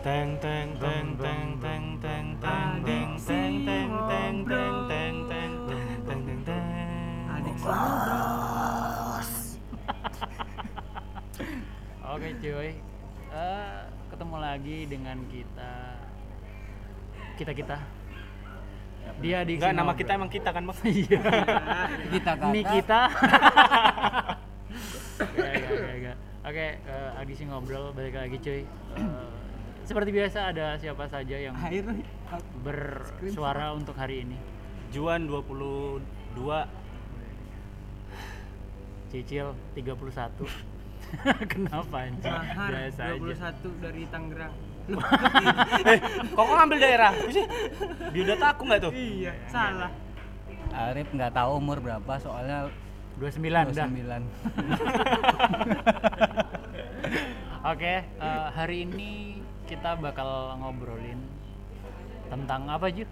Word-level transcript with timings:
Teng 0.00 0.32
teng 0.40 0.72
teng 0.80 1.12
teng 1.20 1.60
teng 1.60 1.84
teng 2.00 2.26
teng 2.40 2.72
teng 2.80 3.12
teng 3.20 3.52
teng 3.68 3.92
teng 4.08 4.36
teng 4.88 5.16
teng 5.28 5.52
teng 5.68 5.92
teng 6.08 6.20
teng 6.24 6.40
teng. 6.48 7.28
Adik 7.28 7.56
ngobrol. 7.60 9.28
Oke 12.16 12.28
cuy, 12.40 12.70
Eh, 13.30 13.76
ketemu 14.08 14.36
lagi 14.40 14.78
dengan 14.88 15.20
kita 15.28 15.72
kita 17.36 17.52
kita. 17.52 17.76
Dia 19.20 19.44
di 19.44 19.60
Enggak, 19.60 19.76
nama 19.76 19.92
kita 19.92 20.16
emang 20.16 20.32
kita 20.32 20.48
kan, 20.48 20.64
Bang. 20.64 20.80
Iya. 20.80 21.20
Kita 22.08 22.30
kata. 22.40 22.48
Ini 22.48 22.60
kita. 22.64 23.00
Gak, 25.36 25.96
gak. 26.00 26.16
Oke, 26.48 26.66
eh, 26.88 27.10
Agisi 27.20 27.44
ngobrol 27.44 27.92
balik 27.92 28.16
lagi 28.16 28.40
cuy. 28.40 28.64
Eh, 28.64 29.39
seperti 29.90 30.14
biasa 30.14 30.54
ada 30.54 30.78
siapa 30.78 31.10
saja 31.10 31.34
yang 31.34 31.58
Air. 31.66 31.82
bersuara 32.62 33.74
untuk 33.74 33.98
hari 33.98 34.22
ini. 34.22 34.38
Juan 34.94 35.26
22 35.26 35.98
Cicil 39.10 39.50
31. 39.74 39.90
Kenapa 41.50 42.06
anjing? 42.06 42.22
Mahar 42.22 42.70
Biasa 42.70 43.02
aja. 43.02 43.50
21 43.58 43.82
dari 43.82 44.06
Tangerang. 44.06 44.54
Eh, 45.90 45.98
kok 46.34 46.38
kok 46.38 46.54
ngambil 46.54 46.78
daerah? 46.78 47.10
Sih? 47.30 47.46
Biodata 48.14 48.54
aku 48.54 48.62
nggak 48.70 48.80
tuh? 48.86 48.92
Iya, 48.94 49.34
salah. 49.50 49.90
Arif 50.70 51.10
nggak 51.10 51.34
tahu 51.34 51.58
umur 51.58 51.82
berapa 51.82 52.12
soalnya 52.22 52.70
29 53.18 53.74
dah. 53.74 53.86
29. 53.90 54.22
Oke, 57.74 57.94
eh, 58.02 58.46
hari 58.54 58.86
ini 58.86 59.39
kita 59.70 59.94
bakal 60.02 60.58
ngobrolin 60.58 61.22
tentang 62.26 62.66
apa 62.66 62.90
Ju? 62.90 63.06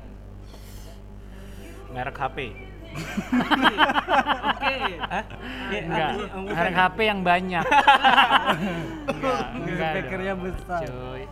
Merek 1.95 2.19
HP. 2.19 2.51
Oke. 4.51 4.75
Hah? 5.07 5.25
Iya, 5.71 5.81
Enggak, 5.87 6.11
merek 6.51 6.75
HP 6.75 6.99
yang 7.07 7.21
banyak. 7.23 7.65
enggak, 9.13 9.41
enggak 9.55 9.93
Speakernya 9.95 10.35
besar. 10.35 10.81
Cuy. 10.83 11.23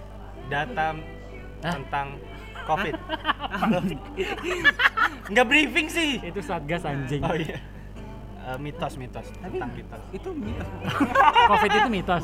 Data 0.46 0.86
Hah? 1.66 1.74
tentang 1.74 2.06
COVID. 2.66 2.94
Enggak 5.30 5.46
briefing 5.50 5.88
sih. 5.90 6.22
Itu 6.22 6.38
Satgas 6.38 6.86
anjing. 6.86 7.22
Oh 7.26 7.34
iya. 7.34 7.58
Eh, 8.46 8.58
mitos 8.62 8.94
mitos 8.94 9.26
Tapi 9.42 9.58
tentang 9.58 9.74
mitos. 9.74 10.02
itu 10.14 10.30
mitos. 10.30 10.70
Covid 11.50 11.70
itu 11.82 11.88
mitos. 11.90 12.22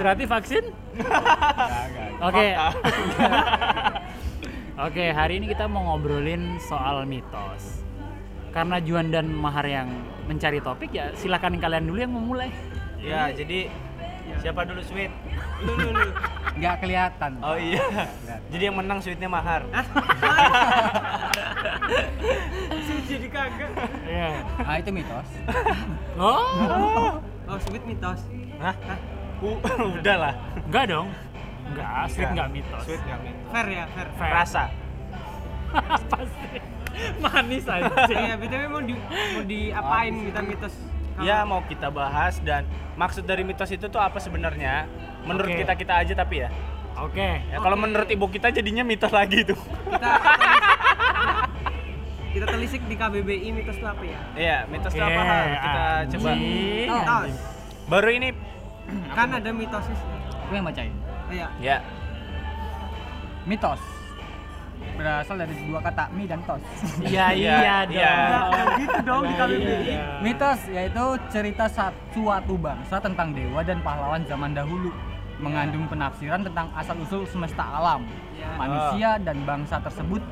Berarti 0.00 0.24
vaksin? 0.26 0.64
Oke. 2.22 2.46
Oke, 4.90 5.04
hari 5.14 5.38
ini 5.38 5.46
kita 5.54 5.70
mau 5.70 5.94
ngobrolin 5.94 6.58
soal 6.58 7.06
mitos. 7.06 7.86
Karena 8.50 8.82
Juan 8.82 9.10
dan 9.10 9.30
Mahar 9.30 9.66
yang 9.66 9.90
mencari 10.30 10.62
topik 10.62 10.94
ya 10.94 11.10
silakan 11.14 11.58
kalian 11.58 11.86
dulu 11.86 11.98
yang 11.98 12.14
memulai. 12.14 12.50
Ya, 13.02 13.30
jadi 13.34 13.70
siapa 14.42 14.66
dulu 14.66 14.82
sweet? 14.82 15.10
Lu 15.62 15.74
lu 15.78 15.90
lu. 15.90 16.06
Nggak 16.54 16.86
kelihatan. 16.86 17.32
Oh 17.42 17.58
iya. 17.58 17.82
Jadi 18.50 18.62
yang 18.62 18.78
menang 18.78 19.02
sweetnya 19.02 19.26
Mahar. 19.26 19.66
Sweet 22.84 23.04
jadi 23.10 23.28
kagak. 23.32 23.70
Iya. 24.06 24.30
Ah 24.62 24.76
itu 24.78 24.90
mitos. 24.94 25.28
Oh? 26.14 27.18
Oh, 27.50 27.58
sweet 27.58 27.82
mitos. 27.82 28.22
Hah? 28.62 28.74
U- 29.44 29.60
udah 30.00 30.16
lah. 30.16 30.34
Enggak 30.64 30.84
dong. 30.88 31.08
Enggak, 31.64 32.04
sweet 32.08 32.30
enggak 32.32 32.48
mitos. 32.48 32.82
Sweet 32.84 33.02
enggak 33.04 33.20
mitos. 33.20 33.48
Fair 33.52 33.66
ya, 33.68 33.84
fair. 33.92 34.08
Fair. 34.16 34.32
Rasa. 34.32 34.64
Apa 35.96 36.18
sih? 36.24 36.60
Manis 37.18 37.64
aja. 37.66 37.90
Iya, 38.24 38.34
BTW 38.38 38.62
mau 38.70 38.80
di 38.80 38.94
mau 38.94 39.42
diapain 39.42 40.14
kita 40.30 40.40
mitos? 40.40 40.74
Ya 41.22 41.46
mau 41.46 41.62
kita 41.62 41.90
bahas 41.90 42.42
dan 42.42 42.66
maksud 42.94 43.22
dari 43.22 43.46
mitos 43.46 43.70
itu 43.70 43.86
tuh 43.86 44.02
apa 44.02 44.18
sebenarnya? 44.18 44.90
Menurut 45.22 45.46
Oke. 45.46 45.62
kita 45.62 45.72
kita 45.78 45.94
aja 46.02 46.12
tapi 46.14 46.42
ya. 46.42 46.50
Oke. 46.98 47.42
Ya 47.50 47.58
kalau 47.58 47.78
menurut 47.78 48.06
ibu 48.10 48.26
kita 48.26 48.50
jadinya 48.50 48.82
mitos 48.82 49.10
lagi 49.10 49.46
tuh. 49.46 49.58
kita 49.86 50.10
kita 52.34 52.46
telisik 52.50 52.82
di 52.90 52.98
KBBI 52.98 53.48
mitos 53.54 53.78
itu 53.78 53.86
apa 53.86 54.02
ya? 54.02 54.20
Iya, 54.34 54.58
mitos 54.66 54.90
itu 54.90 55.02
Oke, 55.02 55.14
apa? 55.14 55.22
Kita 55.54 55.84
coba. 56.14 56.30
Mitos. 56.34 57.32
Baru 57.86 58.08
ini 58.10 58.28
Kan 59.12 59.28
ada 59.30 59.50
mitosnya. 59.50 59.96
Gue 60.46 60.56
yang 60.56 60.66
bacain. 60.66 60.94
Iya. 61.30 61.48
ya. 61.58 61.78
Mitos 63.44 63.80
berasal 64.94 65.40
dari 65.40 65.54
dua 65.66 65.80
kata 65.80 66.06
mi 66.12 66.24
dan 66.24 66.38
tos. 66.44 66.60
Iya, 67.02 67.32
Iya, 67.32 67.54
iya 67.56 67.76
dong. 67.82 67.94
iya. 67.96 68.14
Nggak 68.28 68.66
gitu 68.78 68.98
dong 69.02 69.22
di 69.24 69.34
KBBI. 69.34 69.74
Iya. 69.82 70.04
Mitos 70.20 70.60
yaitu 70.68 71.04
cerita 71.30 71.64
suatu 71.66 72.54
bangsa 72.54 72.96
tentang 73.00 73.32
dewa 73.32 73.60
dan 73.64 73.78
pahlawan 73.80 74.22
zaman 74.24 74.52
dahulu 74.52 74.90
mengandung 75.42 75.90
penafsiran 75.90 76.46
tentang 76.46 76.70
asal-usul 76.78 77.26
semesta 77.26 77.64
alam, 77.66 78.06
Iya. 78.38 78.48
manusia 78.54 79.10
dan 79.18 79.42
bangsa 79.42 79.82
tersebut 79.82 80.22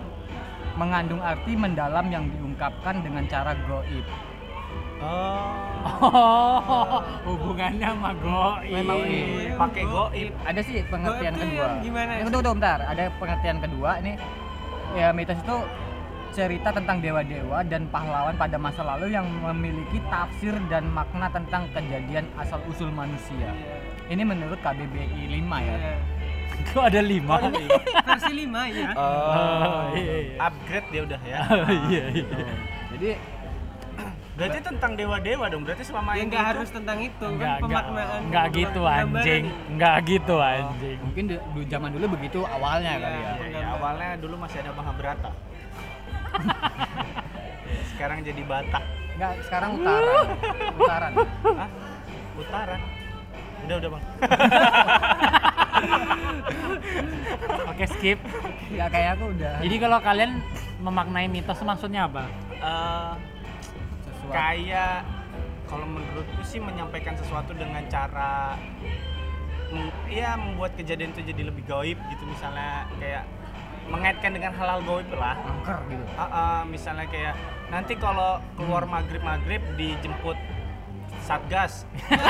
mengandung 0.79 1.19
arti 1.21 1.53
mendalam 1.53 2.07
yang 2.09 2.31
diungkapkan 2.31 3.03
dengan 3.03 3.27
cara 3.27 3.53
goib. 3.67 4.07
Oh. 5.03 5.51
Oh, 6.03 7.03
hubungannya 7.27 7.87
sama 7.91 8.11
goib. 8.15 8.71
Memang 8.71 8.99
Iya. 9.03 9.55
Pakai 9.59 9.85
goib. 9.85 10.31
Ada 10.47 10.61
sih 10.63 10.79
pengertian 10.87 11.35
Goib 11.35 11.43
kedua. 11.43 11.67
gimana? 11.83 12.11
Eh, 12.15 12.23
tunggu, 12.23 12.39
tunggu, 12.39 12.57
bentar. 12.63 12.79
Ada 12.87 13.05
pengertian 13.19 13.59
kedua 13.59 13.91
ini 13.99 14.13
ya 14.93 15.09
mitos 15.11 15.39
itu 15.41 15.57
cerita 16.33 16.73
tentang 16.73 16.97
dewa-dewa 16.99 17.61
dan 17.67 17.85
pahlawan 17.93 18.33
pada 18.37 18.57
masa 18.57 18.81
lalu 18.81 19.13
yang 19.13 19.29
memiliki 19.29 20.01
tafsir 20.09 20.57
dan 20.73 20.89
makna 20.89 21.29
tentang 21.29 21.69
kejadian 21.77 22.25
asal-usul 22.41 22.89
manusia. 22.89 23.53
Ini 24.09 24.25
menurut 24.25 24.57
KBBI 24.65 25.29
5 25.29 25.61
ya. 25.61 25.77
Iya. 25.77 25.95
Kok 26.73 26.85
ada 26.89 27.01
lima? 27.03 27.37
Versi 28.07 28.33
5 28.47 28.49
ya. 28.71 28.91
Oh, 29.03 29.93
iya, 29.93 30.15
iya. 30.25 30.37
upgrade 30.41 30.89
dia 30.89 31.03
udah 31.05 31.21
ya. 31.27 31.39
Iya, 31.91 32.05
iya. 32.17 32.27
Jadi 32.97 33.11
Berarti 34.33 34.59
tentang 34.61 34.97
dewa-dewa 34.97 35.45
dong. 35.47 35.63
Berarti 35.63 35.85
selama 35.85 36.11
Ya 36.11 36.17
ini 36.17 36.25
nggak 36.27 36.41
tuh- 36.41 36.51
harus 36.51 36.69
tentang 36.71 36.99
itu 36.99 37.27
Enggak, 37.27 37.53
kan 37.53 37.61
enggak, 37.63 37.85
pemaknaan. 37.85 38.21
enggak 38.25 38.47
gitu 38.51 38.81
anjing. 38.83 39.45
Enggak 39.69 39.95
gitu 40.03 40.35
anjing. 40.39 40.99
mungkin 41.03 41.25
di, 41.27 41.37
di 41.37 41.63
zaman 41.67 41.91
dulu 41.91 42.07
begitu 42.11 42.39
awalnya 42.43 42.93
Iya. 42.93 43.03
kali 43.03 43.19
ya. 43.19 43.33
Iya, 43.35 43.47
iya, 43.53 43.67
awalnya 43.71 44.11
dulu 44.17 44.35
masih 44.39 44.59
ada 44.59 44.73
Mahabharata. 44.73 45.31
Sekarang 47.93 48.19
jadi 48.21 48.43
Batak. 48.43 48.85
Enggak, 49.13 49.33
sekarang 49.45 49.71
utaran. 49.77 50.25
utaran. 50.75 51.13
Hah? 51.45 51.69
Utara. 52.35 52.77
Udah, 53.63 53.77
udah, 53.77 53.91
Bang. 53.91 54.05
Oke, 57.69 57.85
skip. 57.87 58.19
Ya 58.71 58.89
kayak 58.89 59.11
aku 59.15 59.25
udah 59.31 59.61
Jadi 59.61 59.77
kalau 59.79 59.99
kalian 60.01 60.41
memaknai 60.79 61.29
mitos 61.29 61.61
maksudnya 61.61 62.09
apa? 62.09 62.25
Sesuatu. 62.25 63.32
Kayak 64.33 65.05
kalau 65.69 65.87
menurutku 65.89 66.43
sih 66.45 66.61
menyampaikan 66.61 67.17
sesuatu 67.17 67.53
dengan 67.57 67.85
cara 67.89 68.57
ya 70.13 70.37
membuat 70.37 70.77
kejadian 70.77 71.17
itu 71.17 71.25
jadi 71.33 71.43
lebih 71.49 71.65
gaib 71.65 71.99
gitu. 72.13 72.25
Misalnya 72.29 72.85
kayak 73.01 73.25
mengaitkan 73.89 74.31
dengan 74.37 74.53
hal-hal 74.53 74.81
gaib 74.85 75.09
lah. 75.17 75.37
Angker 75.41 75.79
gitu. 75.89 76.05
Ah, 76.17 76.25
ah, 76.29 76.59
misalnya 76.69 77.07
kayak 77.09 77.35
nanti 77.73 77.97
kalau 77.97 78.41
keluar 78.57 78.85
maghrib 78.85 79.25
maghrib 79.25 79.63
dijemput 79.77 80.37
satgas. 81.25 81.85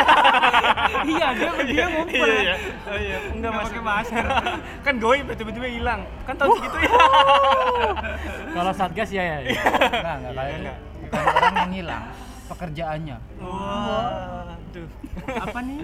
Iya, 1.03 1.35
dia 1.35 1.51
dia 1.67 1.85
ngumpul. 1.89 2.27
iya 2.27 2.39
iya. 2.43 2.57
Oh, 2.87 2.99
iya. 2.99 3.19
Enggak 3.33 3.53
pakai 3.65 3.83
masker. 3.83 4.25
kan 4.87 4.95
gaib 5.01 5.27
tiba-tiba 5.35 5.67
hilang. 5.67 6.01
Kan 6.29 6.35
tahun 6.39 6.63
segitu 6.63 6.79
ya. 6.79 6.91
Kalau 8.61 8.73
satgas 8.77 9.11
ya 9.11 9.23
ya. 9.23 9.37
ya. 9.43 9.51
Enggak, 9.51 10.15
enggak 10.21 10.35
kayak 10.37 10.92
Iya. 11.13 11.21
Bukan 11.23 11.37
orang 11.37 11.57
yang 11.59 11.73
hilang, 11.75 12.05
pekerjaannya. 12.49 13.17
wah 13.39 14.43
tuh 14.73 14.87
Apa 15.29 15.59
nih? 15.61 15.81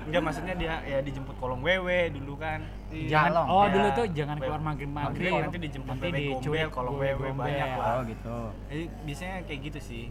enggak 0.00 0.22
maksudnya 0.24 0.54
dia 0.56 0.74
ya 0.82 0.98
dijemput 0.98 1.38
kolong 1.38 1.62
wewe 1.62 2.10
dulu 2.10 2.34
kan 2.34 2.66
Jangan, 2.90 3.30
Jalong. 3.30 3.46
oh 3.46 3.62
Ya. 3.62 3.70
dulu 3.70 3.88
tuh 3.94 4.06
jangan 4.10 4.36
keluar 4.36 4.58
maghrib 4.60 4.90
maghrib. 4.90 5.30
Maghrib, 5.30 5.44
nanti 5.46 5.58
dijemput 5.60 5.94
bebek 5.94 6.22
gombel, 6.34 6.68
kalau 6.68 6.92
wewe 6.98 7.28
banyak 7.30 7.68
lah. 7.70 7.86
Oh 7.86 8.00
gitu. 8.02 8.36
Jadi 8.66 8.84
biasanya 9.06 9.34
kayak 9.46 9.60
gitu 9.62 9.78
sih. 9.80 10.04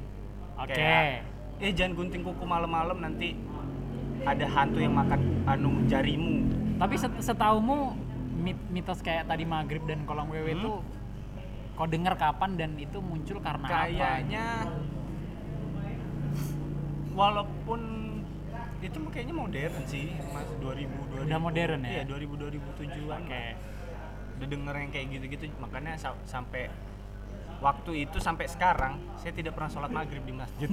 Oke. 0.56 0.72
Kayak, 0.74 1.28
eh 1.60 1.72
jangan 1.74 1.94
gunting 1.94 2.24
kuku 2.24 2.44
malam-malam 2.46 2.98
nanti 2.98 3.36
ada 4.22 4.46
hantu 4.48 4.80
yang 4.80 4.96
makan 4.96 5.20
anu 5.46 5.70
jarimu. 5.86 6.48
Tapi 6.78 6.96
set- 6.96 7.20
setaumu 7.22 7.92
mit- 8.38 8.68
mitos 8.70 9.00
kayak 9.00 9.28
tadi 9.28 9.44
maghrib 9.44 9.84
dan 9.84 10.00
kolong 10.06 10.32
wewe 10.32 10.48
Hmm? 10.50 10.58
itu 10.58 10.72
kau 11.80 11.88
dengar 11.88 12.12
kapan 12.14 12.52
dan 12.54 12.76
itu 12.76 13.00
muncul 13.00 13.40
karena 13.40 13.64
apa? 13.64 13.88
Kayaknya 13.88 14.46
walaupun 17.10 17.82
itu 18.80 18.98
kayaknya 19.08 19.32
modern 19.34 19.76
sih 19.86 20.12
mas 20.30 20.44
2000 20.58 20.92
2000 21.16 21.24
Udah 21.24 21.40
modern 21.40 21.80
ya? 21.82 21.92
iya 21.94 22.04
2000 22.04 22.36
2007an 22.36 23.20
Oke. 23.22 23.46
udah 24.36 24.48
denger 24.50 24.76
yang 24.78 24.90
kayak 24.90 25.06
gitu-gitu 25.10 25.44
makanya 25.58 25.96
sa- 25.96 26.16
sampai 26.24 26.72
waktu 27.60 28.08
itu 28.08 28.18
sampai 28.18 28.48
sekarang 28.48 29.00
saya 29.16 29.32
tidak 29.32 29.52
pernah 29.54 29.68
sholat 29.68 29.88
maghrib 29.90 30.24
di 30.24 30.32
masjid 30.32 30.68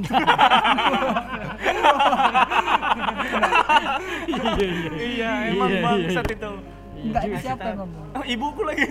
Iya 4.26 4.66
iya. 4.70 4.90
iya 4.96 5.30
emang 5.50 5.66
Iya, 5.68 5.76
iya, 5.76 5.82
bangsat 5.82 6.24
iya. 6.24 6.34
itu 6.36 6.50
Enggak, 6.96 7.22
Ngasih 7.22 7.42
siapa 7.44 7.62
yang 7.64 7.78
ngomong? 7.80 8.06
oh, 8.12 8.24
ibuku 8.24 8.62
lagi 8.64 8.86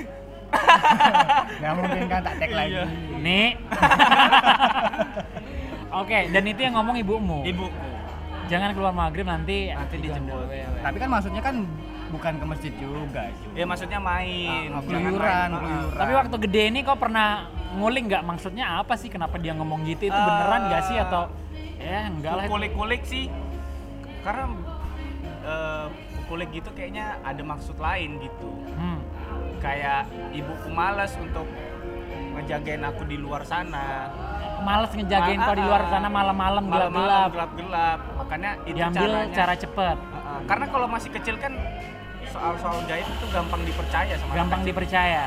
Nggak 1.55 1.73
mungkin 1.73 2.01
kan 2.05 2.19
tak 2.21 2.35
tag 2.37 2.51
lagi. 2.51 2.73
Iya. 2.73 2.83
Nih. 3.17 3.47
Oke, 5.95 6.27
dan 6.27 6.43
itu 6.43 6.59
yang 6.59 6.75
ngomong 6.75 6.95
ibumu. 6.97 7.39
ibuku 7.43 7.71
Jangan 8.45 8.77
keluar 8.77 8.93
maghrib 8.93 9.25
nanti 9.25 9.73
nanti 9.73 9.97
dijemput 9.97 10.45
Tapi 10.77 10.97
kan 11.01 11.09
maksudnya 11.09 11.41
kan 11.41 11.65
bukan 12.05 12.33
ke 12.37 12.45
masjid 12.45 12.73
juga. 12.77 13.25
Ju. 13.33 13.47
ya 13.57 13.65
maksudnya 13.65 13.97
main 13.97 14.69
Ah, 14.69 14.85
Jangan 14.85 14.85
keluyuran. 14.85 15.49
Tapi 15.91 16.11
waktu 16.13 16.35
gede 16.43 16.61
ini 16.69 16.79
kok 16.81 16.95
pernah 16.95 17.49
ngulik 17.73 18.05
nggak 18.05 18.23
maksudnya 18.23 18.63
apa 18.77 18.93
sih 18.95 19.09
kenapa 19.09 19.35
dia 19.35 19.51
ngomong 19.51 19.83
gitu 19.83 20.05
itu 20.05 20.15
beneran 20.15 20.61
nggak 20.69 20.83
sih 20.85 20.95
atau 20.95 21.27
ya 21.75 22.07
enggak 22.07 22.31
lah 22.31 22.43
itu. 22.45 22.51
kulik-kulik 22.53 23.01
sih 23.03 23.25
karena 24.21 24.43
eh, 25.43 25.85
kulik 26.23 26.49
gitu 26.53 26.69
kayaknya 26.71 27.19
ada 27.19 27.41
maksud 27.41 27.75
lain 27.75 28.21
gitu 28.21 28.47
Hmm. 28.75 28.99
Kayak 29.65 30.01
ibuku 30.31 30.69
malas 30.69 31.11
untuk 31.17 31.49
ngejagain 32.35 32.83
aku 32.83 33.01
di 33.03 33.17
luar 33.17 33.41
sana 33.41 34.13
Males 34.55 34.89
ngejagain 34.89 35.37
kau 35.37 35.53
di 35.53 35.61
luar 35.61 35.83
sana 35.85 36.07
malam-malam 36.07 36.63
gelap-gelap. 36.65 37.29
gelap-gelap 37.29 37.99
makanya 38.15 38.51
itu 38.63 38.77
Diambil 38.77 39.09
caranya 39.11 39.35
cara 39.35 39.53
cepet, 39.53 39.97
Heeh. 39.99 40.39
karena 40.47 40.65
kalau 40.65 40.87
masih 40.87 41.09
kecil 41.11 41.35
kan 41.37 41.53
soal-soal 42.25 42.79
gaib 42.85 43.05
itu 43.05 43.25
gampang 43.29 43.61
dipercaya 43.61 44.13
sama 44.15 44.31
gampang 44.33 44.61
kecil. 44.61 44.69
dipercaya. 44.71 45.25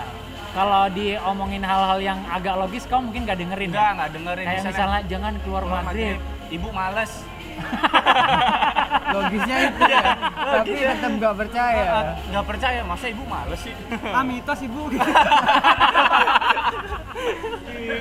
Kalau 0.49 0.83
diomongin 0.91 1.61
hal-hal 1.61 1.99
yang 2.01 2.19
agak 2.27 2.57
logis 2.57 2.89
kau 2.89 2.99
mungkin 2.99 3.23
nggak 3.23 3.39
dengerin. 3.39 3.69
enggak 3.69 3.91
nggak 3.95 4.11
dengerin 4.17 4.47
Kayak 4.49 4.63
misalnya 4.65 5.01
jangan 5.07 5.33
keluar 5.39 5.63
keluar 5.63 5.83
maghrib. 5.85 6.17
maghrib, 6.17 6.19
ibu 6.51 6.69
males 6.73 7.13
Logisnya 9.09 9.57
itu 9.67 9.83
ya. 9.83 10.03
Tapi 10.29 10.69
Logisnya. 10.71 10.91
tetap 10.93 11.13
nggak 11.15 11.35
percaya. 11.39 11.83
Heeh, 11.83 12.05
nggak 12.29 12.45
percaya 12.47 12.81
masa 12.83 13.07
ibu 13.07 13.25
males 13.25 13.61
sih 13.61 13.75
Ah 14.07 14.23
mitos 14.23 14.61
ibu. 14.61 14.83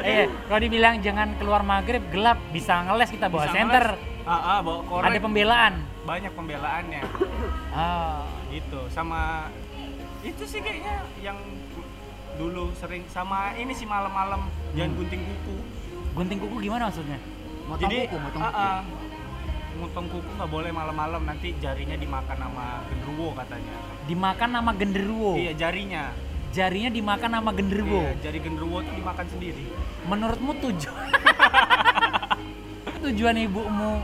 Eh, 0.04 0.26
kalau 0.48 0.60
dibilang 0.60 1.00
jangan 1.00 1.34
keluar 1.36 1.62
maghrib 1.62 2.04
gelap 2.08 2.38
bisa 2.50 2.84
ngeles 2.84 3.10
kita 3.10 3.28
bawa 3.28 3.46
Bisa 3.46 3.56
center. 3.56 3.86
ngeles. 3.94 4.16
Ah, 4.24 4.36
ah, 4.36 4.60
bawa 4.60 4.80
korek 4.84 5.08
Ada 5.08 5.20
pembelaan. 5.22 5.74
banyak 6.04 6.32
pembelaannya 6.32 7.04
Ah, 7.70 8.24
gitu 8.48 8.88
sama 8.88 9.52
itu 10.22 10.44
sih 10.44 10.60
kayaknya 10.60 11.04
yang 11.18 11.36
dulu 12.34 12.72
sering 12.74 13.04
sama 13.08 13.52
ini 13.54 13.72
sih 13.72 13.84
malam-malam 13.84 14.48
jangan 14.72 14.88
Hmm. 14.90 14.98
gunting 14.98 15.22
kuku 15.22 15.56
gunting 16.14 16.40
kuku 16.40 16.56
gimana 16.62 16.88
maksudnya? 16.88 17.20
Motong 17.66 17.84
jadi 17.84 17.98
kuku, 18.06 18.16
motong 18.18 18.40
ah, 18.42 18.48
kuku. 18.48 18.60
ah, 18.62 18.80
motong 19.78 20.10
kuku 20.10 20.30
nggak 20.34 20.50
boleh 20.50 20.72
malam-malam 20.72 21.22
nanti 21.22 21.54
jarinya 21.58 21.94
dimakan 21.94 22.38
sama 22.40 22.66
genderuwo 22.86 23.30
katanya. 23.32 23.76
Dimakan 24.04 24.50
nama 24.52 24.72
genderuwo. 24.74 25.32
iya 25.38 25.54
jarinya. 25.54 26.12
Jarinya 26.48 26.90
dimakan 26.90 27.32
nama 27.32 27.50
genderuwo. 27.54 28.02
Iya, 28.02 28.14
jari 28.24 28.40
genderuwo 28.42 28.78
tuh 28.82 28.94
dimakan 28.94 29.26
sendiri. 29.30 29.66
Menurutmu 30.04 30.52
tujuan 30.58 31.06
tujuan 33.06 33.36
ibumu 33.38 34.02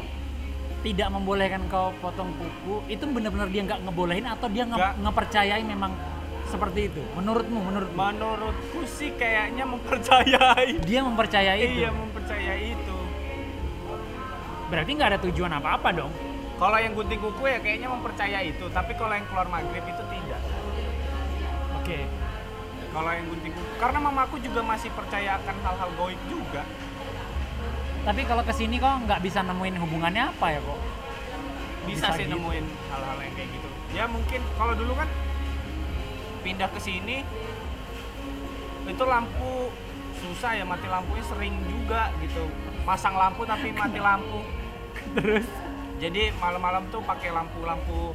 tidak 0.83 1.07
membolehkan 1.09 1.63
kau 1.67 1.95
potong 1.97 2.29
kuku 2.35 2.83
itu 2.91 3.03
benar-benar 3.07 3.47
dia 3.47 3.63
nggak 3.63 3.79
ngebolehin 3.87 4.27
atau 4.27 4.47
dia 4.51 4.67
nge 4.67 4.75
Nggak. 4.75 4.93
ngepercayain 5.01 5.65
memang 5.65 5.91
seperti 6.43 6.91
itu? 6.91 7.01
Menurutmu 7.15 7.59
menurutmu? 7.63 7.97
Menurutku 7.97 8.79
sih 8.85 9.15
kayaknya 9.15 9.63
mempercayai. 9.63 10.77
Dia 10.83 10.99
mempercayai 11.01 11.59
itu? 11.63 11.79
Iya 11.81 11.89
mempercayai 11.89 12.63
itu 12.75 12.82
berarti 14.73 14.91
nggak 14.97 15.09
ada 15.13 15.19
tujuan 15.29 15.53
apa-apa 15.53 15.89
dong. 15.93 16.09
Kalau 16.57 16.77
yang 16.81 16.97
gunting 16.97 17.21
kuku 17.21 17.45
ya 17.45 17.61
kayaknya 17.61 17.93
mempercayai 17.93 18.57
itu 18.57 18.65
tapi 18.73 18.97
kalau 18.97 19.13
yang 19.13 19.29
keluar 19.29 19.45
maghrib 19.45 19.85
itu 19.85 20.03
tidak. 20.09 20.41
Oke. 21.77 22.09
Kalau 22.89 23.11
yang 23.13 23.25
gunting 23.29 23.53
kuku 23.53 23.73
karena 23.77 23.99
mamaku 24.01 24.35
juga 24.41 24.65
masih 24.65 24.89
percaya 24.97 25.37
akan 25.37 25.55
hal-hal 25.61 25.89
goib 25.93 26.21
juga. 26.25 26.65
Tapi 28.01 28.21
kalau 28.25 28.41
ke 28.41 28.53
sini 28.57 28.81
kok 28.81 29.05
nggak 29.05 29.21
bisa 29.21 29.45
nemuin 29.45 29.77
hubungannya 29.77 30.23
apa 30.33 30.47
ya 30.57 30.59
kok? 30.65 30.79
Bisa, 31.85 32.09
Bisa 32.09 32.17
sih 32.17 32.25
gitu. 32.25 32.33
nemuin 32.33 32.65
hal-hal 32.89 33.17
yang 33.21 33.33
kayak 33.37 33.49
gitu. 33.53 33.69
Ya 33.93 34.03
mungkin 34.09 34.41
kalau 34.57 34.73
dulu 34.73 34.93
kan 34.97 35.09
pindah 36.41 36.69
ke 36.73 36.79
sini 36.81 37.21
itu 38.83 39.03
lampu 39.05 39.69
susah 40.17 40.57
ya 40.57 40.65
mati 40.65 40.89
lampunya 40.89 41.23
sering 41.29 41.53
juga 41.69 42.09
gitu. 42.25 42.49
Pasang 42.83 43.13
lampu 43.13 43.45
tapi 43.45 43.69
mati 43.69 44.01
lampu 44.09 44.62
terus? 45.11 45.47
Jadi 45.95 46.31
malam-malam 46.35 46.89
tuh 46.89 46.99
pakai 46.99 47.29
lampu-lampu 47.29 48.11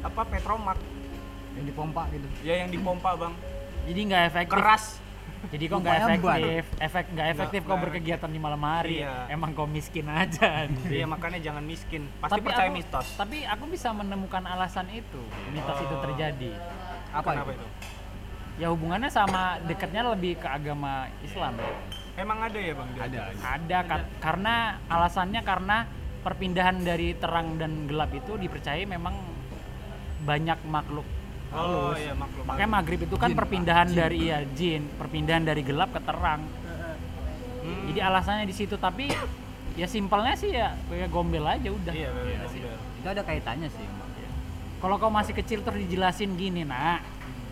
apa 0.00 0.22
petromak 0.24 0.78
Yang 1.50 1.64
dipompa 1.66 2.02
gitu. 2.08 2.26
ya 2.40 2.54
yang 2.56 2.70
dipompa 2.70 3.10
bang. 3.14 3.34
Jadi 3.84 4.00
nggak 4.06 4.22
efektif. 4.26 4.54
Keras. 4.54 4.84
Jadi 5.40 5.64
kok 5.66 5.78
nggak 5.80 5.98
efektif? 5.98 6.62
Efek 6.78 7.04
nggak 7.10 7.28
efektif 7.30 7.60
kok 7.64 7.78
berkegiatan 7.80 8.28
di 8.28 8.38
malam 8.38 8.60
hari. 8.60 9.00
Iya. 9.00 9.24
emang 9.30 9.50
kau 9.50 9.64
miskin 9.64 10.04
aja. 10.06 10.68
Iya 10.86 11.04
makanya 11.04 11.40
jangan 11.40 11.64
miskin. 11.64 12.06
Pasti 12.18 12.32
tapi 12.34 12.44
percaya 12.44 12.68
aku, 12.68 12.76
mitos. 12.76 13.06
tapi 13.16 13.38
aku 13.42 13.64
bisa 13.66 13.88
menemukan 13.90 14.44
alasan 14.44 14.86
itu. 14.90 15.20
Mitos 15.50 15.78
itu 15.80 15.90
Oh. 15.90 16.02
terjadi. 16.02 16.52
Apa 17.10 17.30
Kenapa 17.34 17.50
itu? 17.50 17.58
itu 17.58 17.68
ya 18.60 18.68
hubungannya 18.68 19.08
sama 19.08 19.42
dekatnya 19.64 20.04
lebih 20.06 20.36
ke 20.36 20.46
agama 20.46 20.92
Islam 21.20 21.56
ya. 21.56 21.72
emang 22.14 22.38
ada 22.42 22.58
ya 22.60 22.72
bang 22.74 22.88
dia? 22.90 23.02
Ada. 23.02 23.20
ada 23.50 23.78
ka- 23.82 24.08
karena 24.20 24.54
alasannya 24.86 25.40
karena 25.40 25.76
perpindahan 26.20 26.76
dari 26.78 27.16
terang 27.16 27.56
dan 27.56 27.88
gelap 27.88 28.12
itu 28.12 28.36
dipercaya 28.36 28.84
memang 28.84 29.16
banyak 30.20 30.60
makhluk 30.66 31.08
oh 31.50 31.56
halus. 31.88 31.96
iya 31.98 32.12
maklum 32.12 32.44
makanya 32.44 32.68
maghrib 32.70 33.00
itu 33.00 33.16
kan 33.16 33.32
Jin, 33.32 33.38
perpindahan. 33.38 33.88
Jin. 33.88 33.96
dari 33.96 34.18
iya 34.20 34.38
jin 34.46 34.82
perpindahan 34.92 35.42
dari 35.42 35.62
gelap 35.62 35.90
ke 35.90 36.00
terang 36.02 36.44
Hmm. 37.60 37.92
jadi 37.92 38.00
alasannya 38.02 38.44
di 38.44 38.56
situ 38.56 38.72
tapi 38.74 39.12
ya 39.74 39.84
simpelnya 39.84 40.32
sih 40.32 40.48
ya 40.50 40.72
kayak 40.82 41.08
gombel 41.08 41.44
aja 41.44 41.68
udah 41.68 41.92
iya 41.92 42.08
Iya 42.08 42.48
sih. 42.48 42.56
bener. 42.58 42.80
Itu 42.96 43.06
ada 43.06 43.20
kaitannya 43.20 43.68
sih. 43.68 43.84
Kalau 44.78 44.96
kau 44.96 45.08
masih 45.08 45.32
kecil 45.34 45.60
terus 45.60 45.76
dijelasin 45.78 46.32
gini 46.34 46.64
nak 46.64 47.04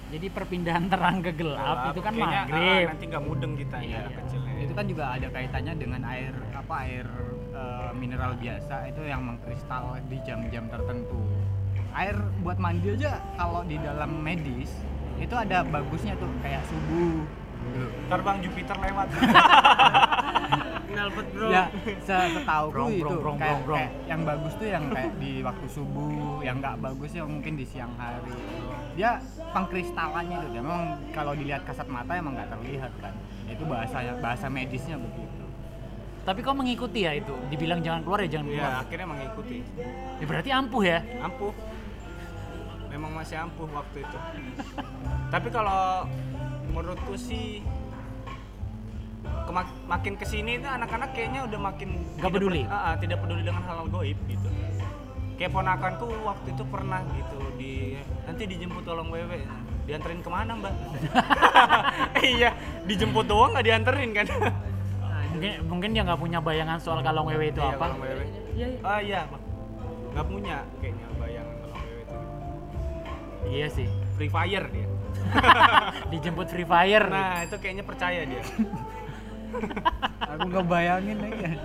jadi 0.09 0.27
perpindahan 0.29 0.85
terang 0.87 1.21
ke 1.21 1.33
gelap, 1.33 1.61
Gelap, 1.61 1.91
itu 1.91 2.01
kan 2.01 2.13
kayaknya, 2.13 2.41
maghrib 2.41 2.65
ah, 2.65 2.81
nanti 2.89 3.05
nggak 3.07 3.23
mudeng 3.23 3.53
kita 3.55 3.77
Iya. 3.79 3.99
ya 3.99 4.11
kecilnya 4.15 4.53
Itu 4.59 4.73
kan 4.73 4.85
juga 4.85 5.05
ada 5.11 5.29
kaitannya 5.29 5.75
dengan 5.77 6.01
air 6.03 6.33
apa 6.53 6.75
air 6.83 7.07
eh, 7.51 7.91
mineral 7.93 8.33
biasa 8.35 8.75
itu 8.87 9.03
yang 9.03 9.21
mengkristal 9.23 9.85
di 10.05 10.17
jam-jam 10.23 10.65
tertentu. 10.67 11.21
Air 11.91 12.15
buat 12.41 12.57
mandi 12.57 12.95
aja 12.95 13.19
kalau 13.35 13.63
di 13.63 13.77
dalam 13.77 14.19
medis 14.19 14.71
itu 15.17 15.35
ada 15.35 15.61
bagusnya 15.63 16.15
tuh 16.15 16.31
kayak 16.39 16.63
subuh. 16.65 17.25
Gitu. 17.59 17.85
ntar 18.07 18.23
bang 18.23 18.39
Jupiter 18.39 18.77
lewat 18.79 19.09
Ngalpet 20.89 21.27
bro. 21.29 21.49
Ya, 21.49 21.65
se- 22.01 22.31
setauku 22.33 22.73
Brong, 22.73 22.91
itu 22.91 23.03
brong, 23.03 23.19
brong, 23.21 23.37
kayak, 23.37 23.59
brong, 23.63 23.79
kayak 23.79 23.93
yang 24.07 24.21
bagus 24.25 24.53
tuh 24.57 24.69
yang 24.69 24.85
kayak 24.89 25.13
di 25.19 25.33
waktu 25.43 25.67
subuh, 25.69 26.41
yang 26.41 26.57
nggak 26.59 26.77
bagus 26.81 27.11
ya 27.13 27.23
mungkin 27.23 27.53
di 27.55 27.67
siang 27.67 27.93
hari. 27.95 28.33
Dia 28.99 29.23
pengkristalannya 29.55 30.37
itu, 30.37 30.49
dia. 30.51 30.59
Memang 30.59 30.83
kalau 31.15 31.31
dilihat 31.31 31.63
kasat 31.63 31.87
mata 31.87 32.19
emang 32.19 32.35
nggak 32.35 32.51
terlihat 32.51 32.91
kan. 32.99 33.15
Itu 33.47 33.63
bahasanya 33.63 34.19
bahasa 34.19 34.51
medisnya 34.51 34.99
begitu. 34.99 35.47
tapi 36.27 36.45
kau 36.45 36.53
mengikuti 36.53 37.09
ya 37.09 37.17
itu? 37.17 37.33
Dibilang 37.49 37.81
jangan 37.81 38.05
keluar 38.05 38.21
ya 38.21 38.29
jangan 38.29 38.53
keluar. 38.53 38.69
ya 38.69 38.79
akhirnya 38.85 39.07
mengikuti. 39.09 39.57
Ya 40.21 40.25
berarti 40.29 40.51
ampuh 40.53 40.83
ya? 40.85 40.99
Ampuh. 41.25 41.55
Memang 42.91 43.11
masih 43.17 43.37
ampuh 43.39 43.65
waktu 43.73 44.05
itu. 44.05 44.19
Tapi 45.33 45.49
kalau 45.49 46.05
menurutku 46.69 47.17
sih 47.17 47.65
kemak- 49.49 49.79
makin 49.89 50.21
ke 50.21 50.27
sini 50.29 50.61
itu 50.61 50.69
anak-anak 50.69 51.17
kayaknya 51.17 51.49
udah 51.49 51.61
makin 51.63 51.89
Nggak 52.21 52.33
peduli? 52.35 52.63
ah, 52.69 52.93
ah, 52.93 52.95
tidak 53.01 53.25
peduli 53.25 53.41
dengan 53.41 53.65
hal-hal 53.65 53.89
goib 53.89 54.19
gitu 54.29 54.49
kayak 55.39 55.55
ponakanku 55.55 56.11
waktu 56.27 56.51
itu 56.51 56.65
pernah 56.67 57.01
gitu 57.15 57.39
di 57.55 57.95
nanti 58.27 58.43
dijemput 58.45 58.83
tolong 58.83 59.07
wewe 59.09 59.39
dianterin 59.87 60.21
ke 60.21 60.29
mana 60.29 60.53
mbak? 60.59 60.75
Iya 62.37 62.51
dijemput 62.85 63.25
doang 63.25 63.55
nggak 63.55 63.65
dianterin 63.65 64.11
kan? 64.13 64.27
Mungkin 65.33 65.53
mungkin 65.71 65.89
dia 65.95 66.03
nggak 66.05 66.21
punya 66.21 66.39
bayangan 66.43 66.77
soal 66.83 67.01
kalong 67.01 67.31
wewe 67.31 67.49
itu 67.49 67.63
Iya, 67.63 67.79
apa? 67.79 67.87
wewe. 67.97 68.25
Iya, 68.59 68.67
iya. 68.69 68.79
ah 68.83 69.01
iya 69.01 69.21
nggak 70.13 70.27
punya 70.27 70.57
kayaknya 70.83 71.07
bayangan 71.17 71.55
kalong 71.63 71.81
wewe 71.81 72.01
itu. 72.03 72.17
Iya 73.49 73.67
sih. 73.71 73.89
Free 74.19 74.29
fire 74.29 74.67
dia. 74.69 74.87
Dijemput 76.13 76.47
free 76.51 76.67
fire. 76.67 77.07
Nah 77.07 77.47
itu 77.47 77.57
kayaknya 77.57 77.85
percaya 77.87 78.21
dia. 78.27 78.43
Aku 80.37 80.45
nggak 80.51 80.67
bayangin 80.69 81.17
lagi. 81.23 81.57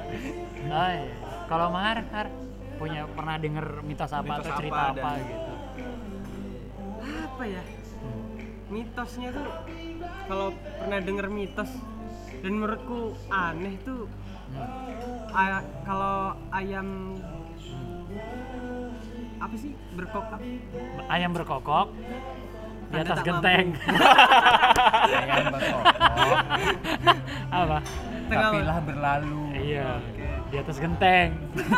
Oh, 0.71 0.89
iya. 0.95 1.11
kalau 1.51 1.67
mahar 1.75 2.07
har 2.15 2.31
punya 2.75 3.05
pernah 3.07 3.35
denger 3.37 3.65
mitos 3.81 4.11
apa 4.11 4.23
Mitos 4.23 4.43
atau 4.43 4.57
cerita 4.57 4.81
apa 4.83 4.91
apa, 4.91 5.09
dan- 5.11 5.25
gitu. 5.25 5.53
apa 7.03 7.43
ya? 7.45 7.63
Mitosnya 8.65 9.29
tuh 9.29 9.47
kalau 10.25 10.47
pernah 10.79 10.99
denger 10.99 11.27
mitos 11.27 11.71
dan 12.39 12.51
menurutku 12.53 12.99
aneh 13.27 13.75
tuh 13.81 14.09
aya- 15.31 15.67
kalau 15.81 16.17
ayam 16.49 17.17
apa 19.39 19.55
sih 19.55 19.71
berkokok? 19.93 20.39
Ayam 21.07 21.31
berkokok 21.31 21.87
di 22.87 22.97
atas 22.97 23.19
genteng. 23.21 23.67
ayam 25.03 25.45
berkokok. 25.49 25.95
Apa? 27.53 27.77
Tengah- 28.23 28.49
tapilah 28.49 28.79
berlalu. 28.81 29.41
Iya, 29.53 29.89
di 30.53 30.61
atas 30.61 30.77
genteng. 30.77 31.29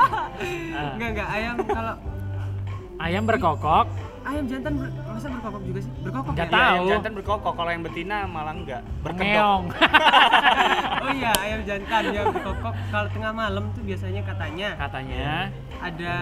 Ah, 0.75 0.91
enggak 0.91 1.09
enggak 1.15 1.29
ayam 1.31 1.55
kalau 1.63 1.95
ayam 2.97 3.23
berkokok 3.23 3.87
ayam 4.21 4.43
jantan 4.45 4.73
ber- 4.75 4.91
masa 5.07 5.27
berkokok 5.31 5.61
juga 5.63 5.79
sih 5.79 5.91
berkokok 6.03 6.31
Nggak 6.35 6.43
ya? 6.45 6.51
tahu. 6.51 6.59
Iya, 6.59 6.75
yang 6.75 6.87
jantan 6.91 7.13
berkokok, 7.15 7.53
kalau 7.55 7.71
yang 7.71 7.81
betina 7.81 8.17
malah 8.27 8.51
enggak. 8.53 8.81
Berkedok. 8.99 9.61
oh 11.03 11.09
iya 11.09 11.31
ayam 11.39 11.61
jantan 11.63 12.03
yang 12.11 12.27
berkokok 12.29 12.73
kalau 12.91 13.07
tengah 13.09 13.31
malam 13.31 13.63
tuh 13.71 13.81
biasanya 13.81 14.21
katanya 14.21 14.69
Katanya 14.75 15.29
ada 15.79 16.13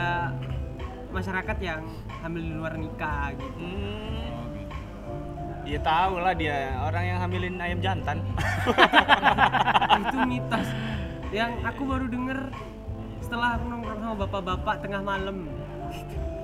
masyarakat 1.10 1.58
yang 1.60 1.82
hamil 2.22 2.42
di 2.44 2.54
luar 2.54 2.74
nikah 2.78 3.34
gitu 3.34 3.50
Hmm. 3.58 4.30
Iya 5.64 5.80
tahu 5.80 6.20
lah 6.20 6.36
dia 6.36 6.58
orang 6.78 7.04
yang 7.08 7.18
hamilin 7.18 7.56
ayam 7.58 7.80
jantan. 7.80 8.22
itu 10.04 10.18
mitos 10.28 10.68
yang 11.34 11.52
aku 11.64 11.82
baru 11.84 12.06
denger 12.06 12.40
setelah 13.20 13.58
aku 13.58 13.66
nongkrong 13.68 14.00
sama 14.00 14.16
bapak-bapak 14.20 14.76
tengah 14.80 15.02
malam 15.02 15.38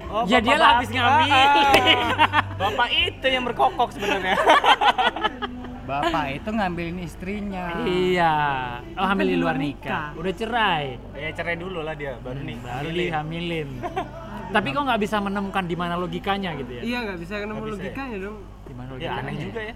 Oh, 0.10 0.25
Ya, 0.25 0.41
dia 0.41 0.58
lah 0.58 0.74
habis 0.75 0.89
ngambil. 0.89 1.29
Bapak 2.58 2.89
itu 2.89 3.27
yang 3.29 3.46
berkokok 3.46 3.93
sebenarnya. 3.93 4.34
bapak 5.86 6.25
itu 6.34 6.50
ngambilin 6.50 6.98
istrinya 7.00 7.77
Iya. 7.79 8.34
Oh, 8.93 9.05
hamil 9.05 9.27
di 9.27 9.38
luar 9.38 9.53
nikah. 9.55 10.17
Udah 10.17 10.34
cerai. 10.34 10.98
ya 11.13 11.29
cerai 11.29 11.55
dulu 11.55 11.86
lah 11.86 11.93
dia, 11.93 12.17
baru 12.17 12.41
nih. 12.41 12.58
Baru 12.58 12.89
hamilin. 12.89 12.98
dihamilin. 13.05 13.69
Tapi 14.50 14.67
kok 14.67 14.81
nggak 14.81 14.98
bisa 15.00 15.17
menemukan 15.19 15.62
di 15.63 15.77
mana 15.77 15.93
logikanya 15.93 16.58
gitu 16.58 16.72
ya? 16.74 16.81
iya 16.81 16.98
nggak 17.05 17.19
bisa 17.22 17.34
nemu 17.39 17.53
ya? 17.60 17.69
logikanya 17.69 18.17
dong 18.19 18.38
Di 18.65 18.74
mana 18.74 18.89
Ya 18.89 18.93
logikanya? 19.13 19.22
aneh 19.22 19.36
juga 19.38 19.62
ya. 19.62 19.75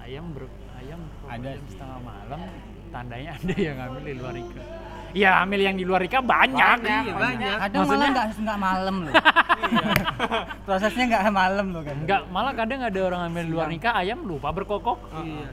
Ayam 0.00 0.24
ber 0.34 0.44
ayam 0.74 1.00
Ada 1.24 1.50
setengah 1.64 1.98
malam 2.02 2.40
tandanya 2.88 3.30
ada 3.34 3.54
yang 3.54 3.76
hamil 3.78 4.02
di 4.02 4.14
luar 4.14 4.32
nikah. 4.32 4.66
Iya, 5.08 5.30
hamil 5.40 5.60
yang 5.62 5.72
di 5.74 5.84
luar 5.84 6.00
nikah 6.00 6.20
banyak. 6.20 6.76
Banyak. 6.78 7.02
iya 7.02 7.14
banyak 7.14 7.56
kadang 7.58 7.80
malah 7.80 7.88
Maksudnya- 7.88 8.12
nggak 8.12 8.26
nggak 8.38 8.58
malam 8.60 8.96
loh 9.00 9.12
prosesnya 10.66 11.04
nggak 11.06 11.22
malam 11.30 11.66
loh 11.70 11.82
kan 11.82 11.96
Enggak, 11.98 12.20
malah 12.28 12.52
kadang 12.52 12.80
ada 12.82 12.98
orang 13.02 13.20
hamil 13.22 13.42
di 13.42 13.50
luar 13.50 13.68
nikah 13.68 13.92
ayam 13.94 14.18
lupa 14.22 14.48
berkokok. 14.50 14.98
iya 15.22 15.48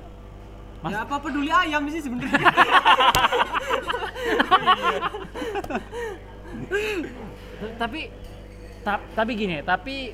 Mas- 0.80 0.92
ya 0.92 1.02
apa 1.02 1.16
peduli 1.18 1.50
ayam 1.50 1.82
sih 1.88 1.98
sebenarnya 2.00 2.36
Tapi 7.76 8.02
ta- 8.82 9.06
tapi 9.14 9.32
gini, 9.34 9.60
tapi 9.62 10.12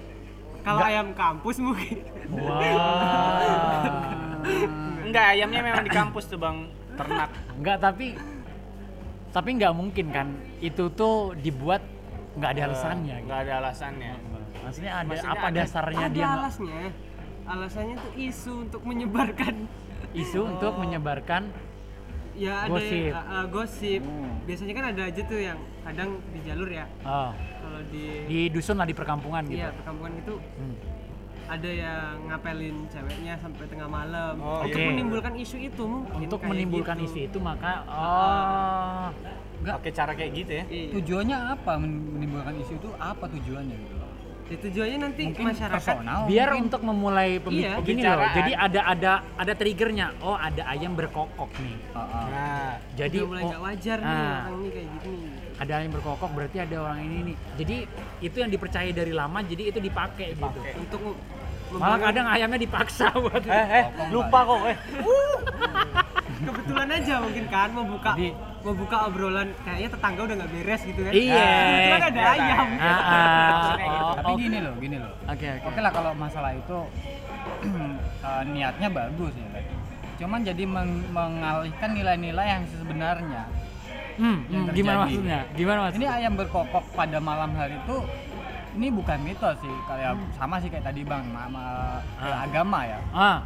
kalau 0.62 0.82
ayam 0.82 1.12
kampus 1.12 1.58
mungkin 1.58 1.98
wah. 2.32 2.62
Enggak, 5.06 5.26
ayamnya 5.36 5.62
memang 5.62 5.84
di 5.84 5.92
kampus 5.92 6.26
tuh, 6.26 6.40
Bang. 6.40 6.72
Ternak. 6.94 7.30
Enggak, 7.54 7.78
tapi 7.80 8.08
tapi 9.32 9.50
nggak 9.54 9.74
mungkin 9.74 10.08
kan 10.10 10.28
itu 10.60 10.92
tuh 10.92 11.16
dibuat 11.36 11.80
nggak 12.34 12.50
ada 12.50 12.62
alasannya. 12.66 13.16
gitu. 13.16 13.26
Enggak 13.26 13.40
ada 13.42 13.54
alasannya. 13.60 14.14
Maksudnya 14.62 14.92
ada 14.94 15.08
Maksudnya 15.10 15.32
apa 15.34 15.46
ada- 15.46 15.58
dasarnya 15.58 16.00
ada 16.02 16.12
dia 16.12 16.22
nggak- 16.22 16.38
alasnya 16.38 16.82
alasannya 17.44 17.96
tuh 17.98 18.12
isu 18.16 18.54
untuk 18.62 18.82
menyebarkan 18.84 19.56
isu 20.14 20.40
untuk 20.52 20.74
menyebarkan 20.78 21.50
ya 22.32 22.64
ada 22.64 22.72
Gosip. 22.72 23.12
uh, 23.12 23.18
uh, 23.18 23.46
gosip 23.46 24.02
biasanya 24.42 24.74
kan 24.74 24.86
ada 24.88 25.02
aja 25.04 25.22
tuh 25.22 25.40
yang 25.42 25.60
kadang 25.82 26.10
di 26.32 26.40
jalur 26.42 26.70
ya 26.70 26.86
oh, 27.02 27.34
kalau 27.34 27.82
di, 27.90 28.24
di 28.24 28.40
dusun 28.48 28.76
lah 28.76 28.86
di 28.86 28.94
perkampungan 28.94 29.44
gitu. 29.44 29.58
iya 29.58 29.74
perkampungan 29.74 30.14
itu 30.16 30.34
Hmm. 30.38 30.76
Ada 31.44 31.70
yang 31.70 32.02
ngapelin 32.26 32.76
ceweknya 32.88 33.34
sampai 33.38 33.66
tengah 33.66 33.88
malam 33.88 34.34
Oh, 34.38 34.62
untuk 34.62 34.78
iya. 34.78 34.88
menimbulkan 34.88 35.34
isu 35.36 35.58
itu 35.60 35.84
mungkin 35.84 36.18
Untuk 36.22 36.42
menimbulkan 36.42 36.96
gitu. 36.98 37.08
isu 37.08 37.18
itu 37.26 37.38
maka 37.38 37.72
oh 37.86 39.08
Enggak. 39.58 39.76
Pakai 39.78 39.94
cara 39.94 40.12
kayak 40.12 40.32
gitu 40.36 40.52
ya. 40.52 40.64
Iya. 40.66 40.88
tujuannya 40.92 41.38
apa 41.54 41.72
men- 41.78 42.10
menimbulkan 42.12 42.54
isu 42.58 42.74
itu 42.76 42.90
apa 42.96 43.26
tujuannya 43.28 43.76
gitu 43.78 43.94
loh? 43.94 44.10
Ya, 44.44 44.58
tujuannya 44.60 44.98
nanti 45.00 45.22
mungkin 45.24 45.46
masyarakat 45.48 45.80
personal 45.80 46.20
biar 46.26 46.48
mungkin. 46.50 46.64
untuk 46.66 46.82
memulai 46.84 47.30
pembi- 47.38 47.62
Iya. 47.62 47.72
gini 47.80 48.02
loh. 48.02 48.10
Pembicaraan. 48.12 48.36
Jadi 48.36 48.52
ada 48.52 48.82
ada 48.86 49.12
ada 49.38 49.54
triggernya. 49.54 50.08
Oh, 50.20 50.34
ada 50.34 50.64
ayam 50.68 50.92
berkokok 50.92 51.52
nih. 51.56 51.78
Heeh. 51.88 52.26
Nah, 52.28 52.74
Jadi 52.92 53.18
udah 53.18 53.30
mulai 53.30 53.42
oh, 53.42 53.48
nggak 53.48 53.62
wajar 53.64 53.98
nih 53.98 54.12
ah. 54.12 54.40
orang 54.42 54.54
ini 54.58 54.70
kayak 54.70 54.88
gini 54.98 55.20
ada 55.62 55.78
ayam 55.78 55.94
berkokok 55.94 56.30
berarti 56.34 56.58
ada 56.60 56.76
orang 56.82 57.00
ini 57.00 57.18
nih. 57.24 57.36
Jadi 57.56 57.76
itu 58.20 58.36
yang 58.36 58.50
dipercaya 58.50 58.90
dari 58.90 59.14
lama 59.14 59.40
jadi 59.42 59.70
itu 59.70 59.80
dipakai, 59.80 60.34
gitu. 60.34 60.60
Untuk 60.76 61.02
Malah 61.72 62.04
kadang 62.04 62.28
ayamnya 62.28 62.60
dipaksa 62.60 63.08
buat 63.24 63.40
eh, 63.42 63.68
eh, 63.80 63.86
lupa 64.12 64.44
kok, 64.44 64.60
eh. 64.68 64.78
kebetulan 66.42 66.90
aja 66.92 67.14
mungkin 67.22 67.46
kan 67.48 67.70
mau 67.70 67.86
buka 67.86 68.12
Jadi- 68.12 68.36
mau 68.62 68.74
buka 68.74 68.98
obrolan 69.06 69.50
kayaknya 69.62 69.90
tetangga 69.90 70.22
udah 70.22 70.36
nggak 70.36 70.52
beres 70.52 70.82
gitu 70.84 71.00
kan 71.00 71.14
Iya. 71.14 71.46
kebetulan 71.46 72.02
ada 72.04 72.20
Iya, 72.20 72.32
ayam 72.36 72.68
Ah, 72.74 72.84
ah, 72.84 73.48
Maksudnya 73.48 73.86
gitu. 73.86 74.02
oh, 74.02 74.12
tapi 74.12 74.26
oh. 74.28 74.36
gini 74.36 74.58
loh 74.60 74.74
gini 74.76 74.98
loh 74.98 75.14
Oke, 75.24 75.48
oke. 75.48 75.66
oke 75.70 75.80
lah 75.80 75.92
kalau 75.92 76.12
masalah 76.14 76.52
itu 76.52 76.78
eh, 78.28 78.44
niatnya 78.48 78.88
bagus 78.90 79.34
ya 79.34 79.48
cuman 80.18 80.40
jadi 80.44 80.64
meng- 80.64 81.08
mengalihkan 81.10 81.90
nilai-nilai 81.94 82.48
yang 82.52 82.64
sebenarnya 82.68 83.42
Hmm, 84.22 84.38
hmm, 84.46 84.66
gimana 84.72 84.98
maksudnya? 85.02 85.40
Gimana 85.52 85.78
ini 85.80 85.86
maksudnya? 85.88 86.10
ayam 86.14 86.34
berkokok 86.36 86.86
pada 86.92 87.18
malam 87.20 87.52
hari 87.52 87.74
itu 87.76 87.98
ini 88.72 88.88
bukan 88.90 89.18
mitos 89.20 89.58
sih 89.58 89.76
kayak 89.84 90.14
sama 90.32 90.56
sih 90.58 90.70
kayak 90.70 90.86
tadi 90.86 91.02
bang 91.02 91.26
ma- 91.28 91.50
ma- 91.50 92.00
kayak 92.16 92.38
Ah. 92.38 92.46
agama 92.46 92.80
ya 92.84 93.00
Ah, 93.12 93.38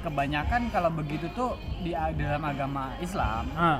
kebanyakan 0.00 0.62
kalau 0.68 0.90
begitu 0.90 1.30
tuh 1.30 1.54
di 1.80 1.94
dalam 1.94 2.42
agama 2.42 2.90
Islam 2.98 3.46
ah. 3.54 3.78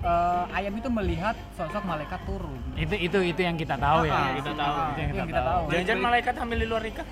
eh, 0.00 0.44
ayam 0.54 0.72
itu 0.72 0.88
melihat 0.88 1.34
sosok 1.52 1.82
malaikat 1.82 2.22
turun 2.22 2.62
Itu 2.74 2.94
itu 2.96 3.18
itu 3.26 3.40
yang 3.42 3.56
kita 3.56 3.74
tahu 3.76 4.06
ya. 4.06 4.14
Ah, 4.14 4.30
kita 4.32 4.52
tahu. 4.54 4.74
Itu 4.86 5.00
yang 5.02 5.10
Itu 5.10 5.26
kita, 5.26 5.42
tahu. 5.42 5.62
Jangan-jangan 5.68 6.02
malaikat 6.04 6.34
hamil 6.38 6.56
di 6.56 6.66
luar 6.66 6.82
nikah. 6.84 7.06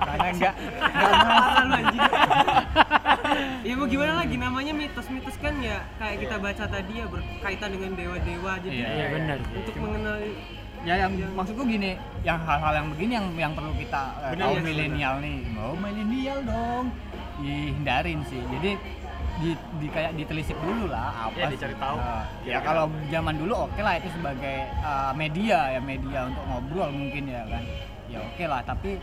karena 0.00 0.26
enggak 0.30 0.54
Parah 0.90 1.62
lu 1.62 1.74
anjing 1.74 2.00
ya 3.60 3.72
mau 3.74 3.86
gimana 3.86 4.12
lagi 4.16 4.36
namanya 4.36 4.72
mitos-mitos 4.72 5.36
kan 5.36 5.54
ya 5.58 5.80
kayak 5.96 6.16
kita 6.22 6.36
baca 6.36 6.64
tadi 6.66 6.92
ya 6.94 7.06
berkaitan 7.06 7.68
dengan 7.70 7.90
dewa-dewa 7.94 8.52
jadi 8.58 8.74
Iya, 8.74 8.88
iya 8.88 9.06
benar. 9.10 9.38
untuk 9.50 9.74
mengenali 9.76 10.30
ya 10.78 10.94
yang 10.96 11.12
maksudku 11.32 11.62
gini 11.64 11.92
yang 12.22 12.38
hal-hal 12.38 12.72
yang 12.72 12.88
begini 12.88 13.12
yang 13.12 13.26
yang 13.36 13.52
perlu 13.52 13.74
kita 13.74 14.02
eh, 14.20 14.30
Benar, 14.32 14.44
kaum 14.44 14.54
iya, 14.54 14.62
milenial 14.62 15.14
nih 15.18 15.36
mau 15.50 15.72
milenial 15.74 16.38
dong 16.42 16.86
dihindarin 17.36 18.20
sih 18.24 18.42
jadi 18.48 18.72
di, 19.38 19.50
di 19.78 19.86
kayak 19.86 20.14
ditelisik 20.14 20.58
dulu 20.58 20.90
lah 20.90 21.30
apa 21.30 21.34
Iya, 21.36 21.46
sih. 21.46 21.54
dicari 21.54 21.76
tahu. 21.78 21.94
Nah, 21.96 22.26
ya 22.42 22.58
Kira-kira. 22.58 22.66
kalau 22.66 22.84
zaman 23.08 23.34
dulu 23.38 23.54
oke 23.64 23.78
lah 23.78 23.94
itu 23.94 24.08
sebagai 24.10 24.56
eh, 24.66 25.12
media 25.14 25.58
ya 25.70 25.80
media 25.80 26.18
untuk 26.26 26.42
ngobrol 26.44 26.90
mungkin 26.90 27.22
ya 27.24 27.42
kan 27.44 27.62
ya 28.08 28.18
oke 28.20 28.44
lah 28.44 28.60
tapi 28.62 28.98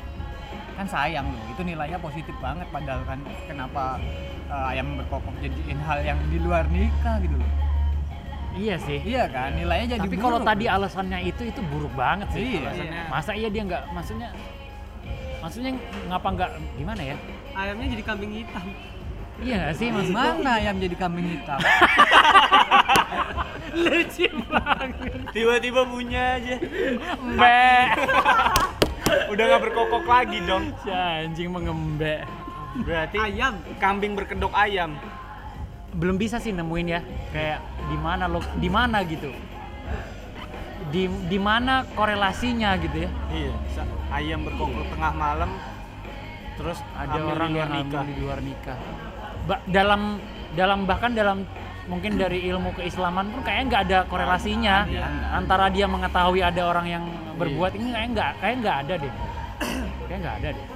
kan 0.75 0.86
sayang 0.86 1.25
loh 1.27 1.44
itu 1.48 1.62
nilainya 1.63 1.96
positif 1.98 2.36
banget 2.38 2.67
padahal 2.67 3.01
kan 3.03 3.20
kenapa 3.48 3.96
eh, 4.48 4.72
ayam 4.75 5.00
berkokok 5.00 5.36
jadiin 5.39 5.79
hal 5.79 6.00
yang 6.03 6.20
di 6.27 6.38
luar 6.38 6.67
nikah 6.67 7.17
gitu 7.20 7.36
loh 7.36 7.51
Iya 8.55 8.79
sih. 8.79 9.03
iya 9.03 9.27
kan 9.27 9.51
nilainya 9.51 10.00
jadi 10.00 10.08
Tapi 10.08 10.15
kalau 10.15 10.39
tadi 10.39 10.63
alasannya 10.63 11.27
itu 11.27 11.44
itu 11.44 11.60
buruk 11.67 11.91
banget 11.91 12.32
sih. 12.32 12.55
Iya. 12.55 12.72
Alasannya. 12.72 13.01
Masa 13.12 13.32
iya 13.36 13.51
dia 13.51 13.67
nggak 13.67 13.84
maksudnya 13.91 14.32
maksudnya 15.44 15.72
ngapa 16.08 16.27
nggak 16.32 16.51
gimana 16.79 17.01
ya? 17.03 17.15
ayamnya 17.51 17.88
jadi 17.91 18.03
kambing 18.08 18.32
hitam 18.32 18.65
Iya 19.44 19.55
nggak 19.60 19.75
sih 19.75 19.88
maksudnya? 19.91 20.32
Mana 20.39 20.51
ayam 20.55 20.75
jadi 20.79 20.96
kambing 20.96 21.27
hitam? 21.27 21.60
Lucu 23.84 24.27
banget. 24.48 25.12
Tiba-tiba 25.36 25.82
bunyi 25.84 26.15
aja. 26.15 26.55
Mbak. 27.20 27.88
Udah 29.06 29.44
nggak 29.46 29.62
berkokok 29.62 30.06
lagi 30.06 30.38
dong. 30.44 30.74
Si 30.82 30.90
anjing 30.90 31.50
mengembek. 31.50 32.26
Berarti 32.76 33.18
ayam 33.18 33.54
kambing 33.78 34.14
berkedok 34.14 34.52
ayam. 34.52 34.98
Belum 35.96 36.20
bisa 36.20 36.44
sih 36.44 36.52
nemuin 36.52 36.88
ya 36.90 37.02
kayak 37.32 37.60
di 37.88 37.98
mana 37.98 38.28
lo 38.28 38.44
di 38.60 38.68
mana 38.68 39.00
gitu. 39.08 39.32
Di 40.92 41.08
di 41.08 41.40
mana 41.40 41.88
korelasinya 41.96 42.76
gitu 42.78 43.08
ya? 43.08 43.10
Iya. 43.32 43.54
Ayam 44.12 44.44
berkokok 44.44 44.92
tengah 44.92 45.14
malam. 45.16 45.52
Terus 46.56 46.80
Ada 46.96 47.20
orang 47.20 47.52
yang 47.52 47.70
nikah. 47.70 48.04
di 48.04 48.16
luar 48.16 48.40
nikah. 48.40 48.78
Ba- 49.46 49.64
dalam 49.68 50.18
dalam 50.56 50.88
bahkan 50.88 51.12
dalam 51.12 51.44
mungkin 51.86 52.15
dari 52.15 52.42
ilmu 52.46 52.74
keislaman 52.74 53.30
pun 53.30 53.42
kayaknya 53.42 53.65
nggak 53.68 53.84
ada 53.84 54.00
korelasinya 54.06 54.75
antara 55.32 55.70
dia 55.70 55.86
mengetahui 55.86 56.42
ada 56.42 56.62
orang 56.65 56.88
yang 56.89 57.04
berbuat 57.36 57.74
ini 57.74 57.89
kayaknya 57.89 58.10
nggak 58.12 58.32
kayak 58.39 58.56
nggak 58.60 58.77
ada 58.80 58.94
deh 58.98 59.13
kayak 60.06 60.20
nggak 60.20 60.38
ada 60.39 60.50
deh 60.51 60.68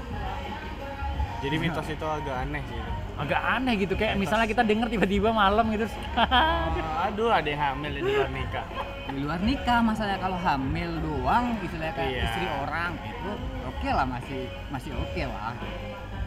Jadi 1.39 1.55
mitos 1.55 1.87
itu 1.87 2.03
agak 2.03 2.35
aneh 2.37 2.59
sih. 2.61 2.75
agak 3.15 3.39
aneh 3.39 3.73
gitu 3.77 3.95
kayak 3.95 4.15
misalnya 4.15 4.43
kita 4.43 4.59
denger 4.61 4.87
tiba-tiba 4.89 5.31
malam 5.31 5.71
gitu 5.71 5.87
Oh, 5.87 7.03
aduh, 7.07 7.31
ada 7.31 7.47
yang 7.47 7.63
hamil 7.65 7.91
di 7.93 8.01
luar 8.05 8.27
nikah. 8.29 8.65
di 9.07 9.19
luar 9.19 9.39
nikah 9.39 9.79
masalahnya 9.81 10.19
kalau 10.19 10.35
hamil 10.37 10.91
doang 10.99 11.55
istilahnya 11.59 11.95
kayak 11.95 12.11
Iya. 12.11 12.23
istri 12.25 12.45
orang 12.59 12.91
itu 13.01 13.31
oke 13.65 13.87
lah 13.89 14.05
masih 14.05 14.39
masih 14.67 14.91
oke 14.93 15.21
lah 15.25 15.55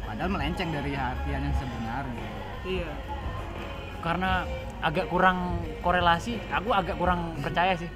padahal 0.03 0.31
melenceng 0.31 0.69
dari 0.71 0.93
artian 0.93 1.41
yang 1.43 1.57
sebenarnya 1.57 2.29
Iya. 2.63 2.91
karena 4.01 4.31
agak 4.83 5.07
kurang 5.07 5.39
korelasi. 5.81 6.43
Aku 6.51 6.71
agak 6.71 6.99
kurang 6.99 7.39
percaya 7.39 7.73
sih. 7.75 7.89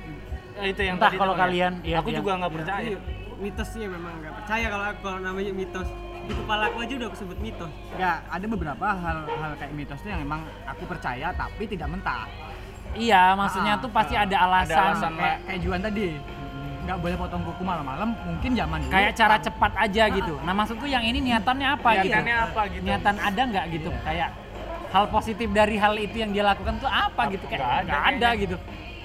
Eh, 0.56 0.72
itu 0.72 0.80
yang 0.80 0.96
Entah 0.96 1.12
tadi 1.12 1.18
kalau 1.18 1.34
ya. 1.34 1.40
kalian, 1.44 1.72
iya, 1.82 1.96
aku 2.00 2.08
yang- 2.08 2.22
juga 2.22 2.32
nggak 2.40 2.52
percaya. 2.54 2.86
Iya, 2.86 2.98
mitosnya 3.36 3.86
memang 3.90 4.12
nggak 4.16 4.34
percaya 4.34 4.66
kalau 4.66 4.84
aku 4.86 5.00
kalau 5.02 5.18
namanya 5.20 5.52
mitos. 5.52 5.88
Di 6.26 6.34
kepala 6.34 6.62
aku 6.66 6.78
aja 6.80 6.92
udah 6.96 7.06
aku 7.06 7.16
sebut 7.16 7.38
mitos. 7.38 7.70
ya 7.94 8.18
ada 8.26 8.46
beberapa 8.46 8.86
hal-hal 8.88 9.52
kayak 9.54 9.72
mitos 9.72 9.98
tuh 10.00 10.10
yang 10.10 10.20
emang 10.20 10.42
aku 10.64 10.82
percaya 10.86 11.30
tapi 11.32 11.62
tidak 11.66 11.86
mentah. 11.86 12.26
Iya 12.96 13.36
maksudnya 13.36 13.76
Ah, 13.76 13.82
tuh 13.82 13.90
pasti 13.92 14.14
ah, 14.14 14.24
ada 14.24 14.36
alasan, 14.40 14.74
alasan. 14.90 15.12
kayak 15.14 15.38
kayak 15.44 15.60
Juan 15.60 15.80
tadi. 15.80 16.06
Nggak 16.82 16.98
boleh 16.98 17.16
potong 17.16 17.42
kuku 17.44 17.62
malam-malam 17.62 18.08
mungkin 18.24 18.50
zaman 18.54 18.78
dulu 18.80 18.90
kayak 18.90 19.12
cara 19.12 19.36
cepat 19.38 19.72
aja 19.76 20.02
gitu. 20.08 20.34
Nah 20.40 20.52
maksudku 20.52 20.86
yang 20.86 21.02
ini 21.02 21.18
niatannya 21.20 21.68
apa 21.68 21.88
gitu? 22.00 22.14
Niatannya 22.14 22.36
apa 22.40 22.60
gitu? 22.68 22.82
niatan 22.82 23.16
ada 23.20 23.42
nggak 23.44 23.64
gitu? 23.70 23.90
Kayak 24.02 24.28
hal 24.96 25.04
positif 25.12 25.48
dari 25.52 25.76
hal 25.76 25.92
itu 26.00 26.16
yang 26.16 26.32
dia 26.32 26.40
lakukan 26.40 26.80
tuh 26.80 26.88
apa 26.88 27.28
gitu? 27.28 27.44
Kayak 27.44 27.60
Nggak 27.60 27.68
ada 27.76 27.84
nggak 27.84 28.00
ada 28.00 28.08
kayaknya. 28.16 28.42
gitu. 28.42 28.56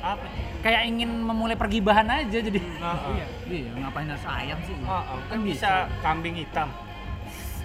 Apa? 0.01 0.25
kayak 0.61 0.81
ingin 0.93 1.09
memulai 1.25 1.57
pergibahan 1.57 2.05
aja 2.05 2.37
jadi. 2.37 2.61
Nah, 2.77 2.93
iya. 3.17 3.25
Iya 3.49 3.71
ngapain 3.81 4.07
harus 4.07 4.25
ayam 4.29 4.59
sih? 4.61 4.75
Oh, 4.85 4.93
oh, 4.93 5.19
kan 5.27 5.39
bisa 5.41 5.71
kambing 5.99 6.37
hitam. 6.37 6.69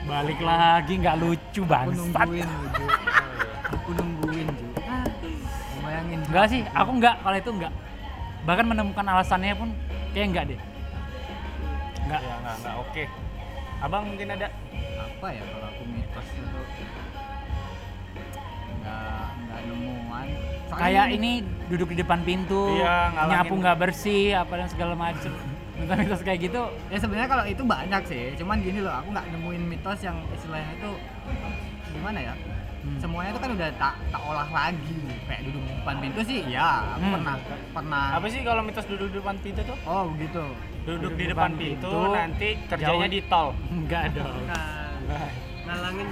balik 0.06 0.38
lagi 0.38 1.02
nggak 1.02 1.18
lucu 1.18 1.66
aku 1.66 1.71
bangsat. 1.71 2.26
nungguin 2.30 2.50
aku 3.66 3.90
nungguin 3.90 4.49
Ju 4.54 4.66
Ah, 4.87 5.02
bayangin. 5.83 6.18
Enggak 6.30 6.47
sih 6.47 6.61
aku 6.73 6.90
nggak. 6.97 7.14
Kalau 7.21 7.37
itu 7.37 7.50
nggak. 7.52 7.73
Bahkan 8.47 8.64
menemukan 8.71 9.06
alasannya 9.06 9.54
pun 9.59 9.68
kayak 10.14 10.26
nggak 10.33 10.45
deh. 10.54 10.61
Nggak. 12.06 12.21
Ya 12.23 12.35
nggak 12.38 12.54
nggak. 12.62 12.75
Oke. 12.80 13.02
Abang 13.83 14.02
mungkin 14.09 14.28
ada. 14.33 14.49
apa 14.97 15.26
ya 15.33 15.42
kalau 15.49 15.66
aku 15.68 15.83
mitos 15.88 16.28
itu 16.33 16.61
nggak 18.87 19.26
nggak 19.43 19.61
nemuan 19.66 20.26
Soalnya 20.66 20.78
kayak 20.81 21.07
ini 21.12 21.31
duduk 21.66 21.88
di 21.90 21.99
depan 21.99 22.21
pintu 22.23 22.62
Iya, 22.73 23.11
ngalangin. 23.11 23.35
nyapu 23.37 23.55
nggak 23.57 23.76
bersih 23.76 24.25
apa 24.33 24.52
dan 24.55 24.69
segala 24.69 24.95
macem 24.95 25.33
mitos-mitos 25.76 26.23
kayak 26.23 26.38
gitu 26.40 26.62
ya 26.88 26.97
sebenarnya 26.97 27.28
kalau 27.28 27.45
itu 27.45 27.62
banyak 27.62 28.02
sih 28.05 28.23
cuman 28.35 28.57
gini 28.59 28.81
loh 28.81 28.95
aku 28.95 29.09
nggak 29.11 29.26
nemuin 29.28 29.62
mitos 29.66 30.00
yang 30.00 30.16
istilahnya 30.31 30.71
itu 30.73 30.90
gimana 31.93 32.21
ya 32.23 32.35
Hmm. 32.78 33.02
semuanya 33.02 33.35
itu 33.35 33.43
kan 33.43 33.50
udah 33.50 33.69
tak 33.75 33.95
tak 34.07 34.23
olah 34.23 34.47
lagi 34.47 34.95
kayak 35.26 35.43
duduk 35.43 35.59
di 35.61 35.75
depan 35.75 35.97
pintu 35.99 36.21
sih 36.23 36.38
ya 36.47 36.87
aku 36.87 37.02
Hmm. 37.02 37.14
pernah 37.19 37.35
pernah 37.75 38.05
Apa 38.14 38.26
sih 38.31 38.40
kalau 38.40 38.62
mitos 38.62 38.87
duduk 38.87 39.11
di 39.11 39.16
depan 39.19 39.35
pintu 39.37 39.61
tuh? 39.64 39.75
oh 39.83 40.07
begitu 40.09 40.45
Duduk 40.87 41.12
di 41.12 41.25
depan 41.26 41.50
pintu, 41.59 41.90
nanti 42.14 42.49
kerjanya 42.62 42.87
jauh. 43.02 43.11
di 43.11 43.21
tol. 43.26 43.49
enggak 43.75 44.14
dong 44.14 44.38
Nah, 44.47 45.26
ngalangin 45.66 46.09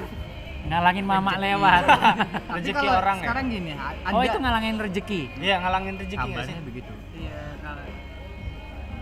ngalangin 0.65 1.05
mama 1.05 1.33
lewat 1.37 1.83
Tapi 2.49 2.59
Rezeki 2.65 2.87
orang 2.89 3.17
ya? 3.17 3.23
sekarang 3.23 3.45
gini 3.47 3.71
a- 3.73 3.93
ada 4.01 4.11
oh 4.11 4.23
itu 4.23 4.39
ngalangin 4.39 4.77
rezeki 4.79 5.21
Iya 5.39 5.57
ngalangin 5.59 5.95
rezeki 5.97 6.17
nggak 6.17 6.45
sih? 6.45 6.55
kabarnya 6.55 6.61
begitu 6.63 6.93
iya 7.15 7.41
kalau 7.61 7.83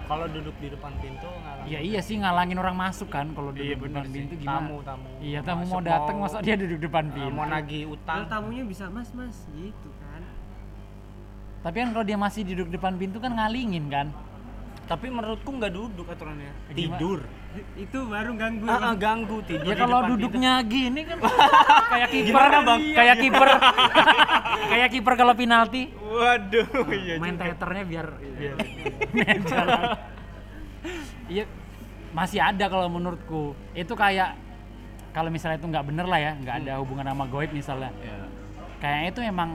Kalau 0.02 0.26
duduk 0.28 0.52
di 0.58 0.68
depan 0.68 0.92
pintu 0.98 1.24
ngalangin. 1.26 1.66
ya 1.68 1.78
iya 1.80 2.00
sih 2.00 2.16
ngalangin 2.16 2.56
orang 2.56 2.76
masuk 2.76 3.08
kan 3.08 3.30
kalau 3.30 3.48
duduk 3.48 3.62
Iya 3.62 3.74
di 3.74 3.80
benar 3.80 4.02
depan 4.02 4.08
sih. 4.08 4.18
pintu 4.18 4.34
gimana 4.36 4.58
Tamu 4.58 4.76
tamu. 4.82 5.06
iya 5.20 5.38
tamu 5.40 5.62
Masuk, 5.62 5.72
mau 5.72 5.80
datang 5.82 6.16
masa 6.18 6.36
dia 6.38 6.54
duduk 6.54 6.78
depan 6.80 7.04
eh, 7.04 7.12
pintu 7.12 7.32
mau 7.32 7.46
nagih 7.46 7.82
utang. 7.88 8.16
kalau 8.16 8.26
tamunya 8.28 8.64
bisa 8.64 8.84
mas 8.88 9.08
mas 9.12 9.36
gitu 9.52 9.88
kan. 9.96 10.22
tapi 11.62 11.76
kan 11.78 11.88
kalau 11.90 12.02
dia 12.02 12.16
masih 12.16 12.42
duduk 12.44 12.68
depan 12.68 12.92
pintu 12.94 13.16
kan 13.16 13.32
ngalingin 13.32 13.86
kan 13.86 14.06
Tapi 14.82 15.06
menurutku 15.08 15.48
nggak 15.48 15.72
duduk 15.72 16.06
aturannya. 16.06 16.52
Tidur. 16.74 17.24
Itu 17.76 18.08
baru 18.08 18.32
ganggu. 18.36 18.64
Ah, 18.68 18.92
ah, 18.92 18.94
ganggu 18.96 19.38
tidur. 19.44 19.68
ya 19.68 19.74
kalau 19.76 19.98
duduknya 20.08 20.52
gini 20.64 21.00
kan 21.04 21.18
kayak 21.92 22.08
kiper 22.08 22.32
Gimana, 22.32 22.58
Bang? 22.64 22.80
kayak 22.92 23.16
kiper 23.20 23.48
kayak 24.72 24.88
kiper 24.88 25.14
kalau 25.16 25.34
penalti. 25.36 25.82
Waduh, 25.92 26.68
iya 26.92 27.16
main 27.16 27.36
teaternya 27.36 27.84
biar 27.88 28.06
main 29.16 29.40
jalan 29.48 29.80
iya 31.28 31.44
masih 32.12 32.40
ada 32.44 32.64
kalau 32.68 32.88
menurutku 32.92 33.56
itu 33.72 33.92
kayak 33.96 34.36
kalau 35.16 35.32
misalnya 35.32 35.56
itu 35.56 35.68
nggak 35.68 35.84
bener 35.88 36.04
lah 36.04 36.20
ya 36.20 36.32
nggak 36.36 36.56
ada 36.64 36.72
hubungan 36.84 37.08
sama 37.08 37.24
goib 37.28 37.48
misalnya 37.52 37.88
ya 38.04 38.16
kayaknya 38.76 39.08
itu 39.08 39.20
emang 39.24 39.50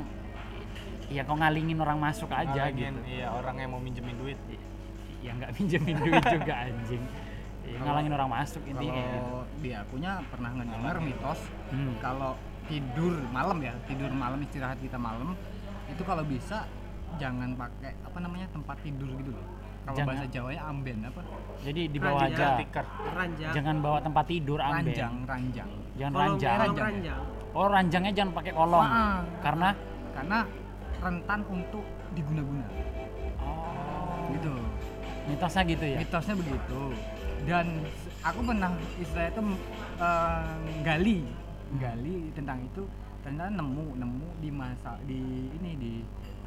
ya 1.08 1.22
kau 1.24 1.38
ngalingin 1.38 1.78
orang 1.78 2.00
masuk 2.02 2.30
aja 2.34 2.68
Ngalangin, 2.68 2.98
gitu 2.98 3.00
Iya, 3.08 3.28
orang 3.32 3.56
yang 3.62 3.70
mau 3.72 3.80
minjemin 3.80 4.16
duit. 4.20 4.36
Ya 5.28 5.32
nggak 5.36 5.52
pinjemin 5.54 5.96
duit 6.00 6.24
juga 6.26 6.54
anjing. 6.64 7.04
Ya, 7.68 7.78
ngalangin 7.84 8.12
orang 8.16 8.30
masuk 8.32 8.64
intinya 8.64 8.96
kayak 8.96 9.04
gitu. 9.06 9.20
kalau 9.20 9.42
di 9.60 9.70
akunya 9.76 10.12
pernah 10.32 10.50
ngedenger 10.56 10.96
mitos 11.04 11.40
Hmm. 11.68 11.94
kalau 12.00 12.32
tidur 12.64 13.14
malam 13.28 13.58
ya 13.60 13.74
tidur 13.84 14.08
malam 14.10 14.40
istirahat 14.40 14.80
kita 14.80 14.96
malam 14.96 15.36
itu 15.86 16.02
kalau 16.02 16.24
bisa 16.24 16.64
jangan 17.16 17.56
pakai 17.56 17.92
apa 18.00 18.18
namanya 18.20 18.48
tempat 18.50 18.80
tidur 18.80 19.12
gitu 19.14 19.32
loh. 19.32 19.48
Kalau 19.84 20.04
bahasa 20.04 20.28
Jawanya 20.28 20.64
amben 20.64 21.00
apa? 21.02 21.24
Jadi 21.64 21.82
di 21.88 21.98
bawah 21.98 22.20
aja. 22.22 22.60
Ranjang. 23.16 23.54
jangan 23.56 23.76
bawa 23.80 24.00
tempat 24.00 24.26
tidur 24.28 24.60
amben. 24.60 24.92
Ranjang 24.92 25.14
ranjang. 25.24 25.70
Jangan 25.96 26.12
Kolong- 26.12 26.28
ranjang. 26.36 26.58
Ranjang. 26.58 26.86
ranjang. 26.88 27.22
oh 27.52 27.68
ranjangnya 27.68 28.12
jangan 28.14 28.32
pakai 28.32 28.52
kolong. 28.54 28.84
Ah. 28.84 29.20
karena? 29.40 29.70
Karena 30.12 30.40
rentan 30.98 31.40
untuk 31.48 31.84
diguna-guna. 32.12 32.68
Oh. 33.40 34.28
Gitu 34.30 34.52
mitosnya 35.28 35.64
gitu 35.66 35.86
ya? 35.86 35.98
Mitosnya 36.00 36.36
begitu. 36.36 36.82
Dan 37.44 37.66
aku 38.22 38.40
pernah 38.42 38.72
istilah 38.98 39.28
itu 39.28 39.42
eh, 39.98 40.56
gali. 40.82 41.20
Gali 41.78 42.18
tentang 42.32 42.64
itu 42.64 42.84
ternyata 43.20 43.52
nemu 43.52 44.00
nemu 44.00 44.28
di 44.40 44.50
masa 44.50 44.96
di 45.04 45.20
ini 45.52 45.72
di 45.76 45.94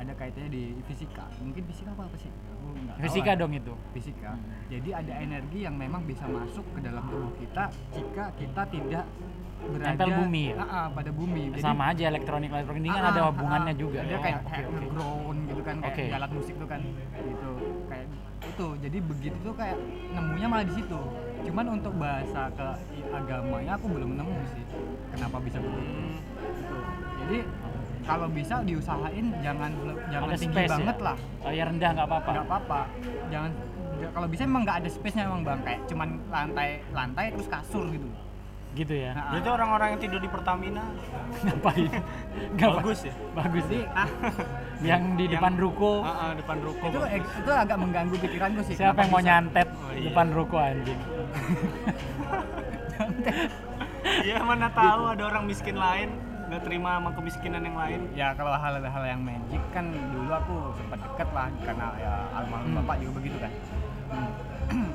ada 0.00 0.16
kaitannya 0.16 0.48
di 0.48 0.64
fisika. 0.88 1.28
Mungkin 1.38 1.62
fisika 1.68 1.92
apa 1.92 2.08
apa 2.08 2.16
sih? 2.16 2.32
Aku 2.32 2.66
nggak 2.72 2.96
tahu 2.96 3.04
fisika 3.04 3.30
lah. 3.30 3.36
dong 3.36 3.52
itu? 3.52 3.74
Fisika. 3.92 4.32
Jadi 4.66 4.90
ada 4.90 5.12
energi 5.14 5.58
yang 5.60 5.76
memang 5.76 6.02
bisa 6.04 6.24
masuk 6.24 6.64
ke 6.72 6.80
dalam 6.80 7.04
tubuh 7.04 7.32
kita 7.36 7.64
jika 7.92 8.24
kita 8.32 8.62
tidak 8.72 9.04
berada 9.60 10.04
bumi 10.08 10.44
ya? 10.48 10.64
Ah, 10.64 10.88
pada 10.88 11.10
bumi. 11.12 11.52
Jadi- 11.52 11.60
sama 11.60 11.92
aja 11.92 12.02
elektronik 12.08 12.48
elektronik 12.48 12.80
ini 12.80 12.88
kan 12.88 13.04
Ah, 13.04 13.12
ada 13.12 13.20
hubungannya 13.28 13.74
juga 13.76 13.98
Ada 14.00 14.16
Oh, 14.16 14.22
kayak 14.24 14.38
kayak 14.40 14.64
oke. 14.64 14.72
nge-ground 14.72 15.38
gitu 15.44 15.62
kan 15.62 15.76
kayak 15.84 15.96
di 16.00 16.14
alat 16.16 16.30
musik 16.32 16.54
tuh 16.56 16.64
kan 16.64 16.80
gitu. 17.20 17.50
Kayak 17.86 18.06
itu 18.60 18.76
jadi 18.76 18.98
begitu 19.00 19.36
tuh 19.40 19.54
kayak 19.56 19.76
nemunya 20.12 20.46
malah 20.52 20.66
di 20.68 20.74
situ. 20.76 21.00
Cuman 21.48 21.66
untuk 21.80 21.96
bahasa 21.96 22.52
ke 22.52 22.68
agamanya 23.08 23.72
aku 23.80 23.86
belum 23.88 24.20
nemu 24.20 24.36
sih 24.52 24.64
kenapa 25.16 25.40
bisa 25.40 25.56
begitu. 25.64 25.88
Gitu. 25.88 26.76
jadi 27.24 27.38
kalau 28.04 28.28
bisa 28.28 28.54
diusahain 28.64 29.26
jangan 29.40 29.72
jangan 30.12 30.28
ada 30.28 30.36
tinggi 30.36 30.56
space 30.60 30.72
banget 30.76 30.96
ya? 31.00 31.06
lah. 31.08 31.16
Oh, 31.40 31.52
ya 31.56 31.64
rendah 31.72 31.90
nggak 31.96 32.08
apa-apa? 32.12 32.30
Nggak 32.36 32.46
apa-apa. 32.52 32.80
Jangan 33.32 33.50
ya 33.96 34.08
kalau 34.12 34.26
bisa 34.28 34.42
emang 34.44 34.62
nggak 34.68 34.76
ada 34.84 34.88
space-nya 34.92 35.24
emang 35.24 35.40
bang. 35.40 35.60
Kayak 35.64 35.80
cuman 35.88 36.08
lantai 36.28 36.68
lantai 36.92 37.24
terus 37.32 37.48
kasur 37.48 37.84
gitu. 37.88 38.08
Gitu 38.70 38.94
ya? 38.94 39.10
Nah, 39.16 39.34
Itu 39.40 39.48
orang-orang 39.50 39.96
yang 39.96 40.00
tidur 40.04 40.20
di 40.20 40.28
Pertamina. 40.30 40.84
ngapain? 41.48 41.90
Nggak 42.54 42.70
Bagus 42.76 43.00
ya? 43.08 43.14
bagus. 43.34 43.64
Sih 43.66 43.82
Ah, 43.90 44.06
yang 44.82 45.02
di 45.14 45.24
Yang- 45.24 45.32
depan 45.36 45.52
ruko 45.54 45.92
Ah, 46.00 46.10
ah, 46.22 46.32
depan 46.32 46.58
ruko. 46.60 46.84
itu 46.86 46.98
bagus. 46.98 47.30
itu 47.36 47.50
agak 47.54 47.76
mengganggu 47.76 48.16
pikiranku 48.18 48.60
sih 48.62 48.74
siapa 48.74 48.86
Kenapa 48.90 49.00
yang 49.00 49.10
mau 49.10 49.18
bisa? 49.18 49.28
nyantet 49.28 49.68
Oh, 49.70 49.76
di 49.86 49.94
iya. 49.94 50.06
depan 50.06 50.26
ruko 50.30 50.56
anjing 50.58 51.00
Iya, 54.20 54.38
mana 54.40 54.68
tahu 54.70 55.02
ada 55.08 55.22
orang 55.26 55.44
miskin 55.44 55.76
lain 55.76 56.08
nggak 56.46 56.66
terima 56.66 56.98
sama 56.98 57.10
kemiskinan 57.12 57.62
yang 57.62 57.78
lain. 57.78 58.00
ya 58.12 58.34
kalau 58.34 58.50
hal-hal 58.50 58.82
yang 59.06 59.22
magic 59.22 59.62
kan 59.70 59.86
dulu 59.86 60.34
aku 60.34 60.56
sempat 60.74 60.98
deket 61.00 61.28
lah 61.30 61.46
karena 61.60 61.86
ya 61.96 62.14
almarhum 62.32 62.66
Hmm. 62.66 62.78
bapak 62.82 62.96
juga 62.98 63.12
begitu 63.16 63.38
kan 63.38 63.52
Hmm. 64.10 64.30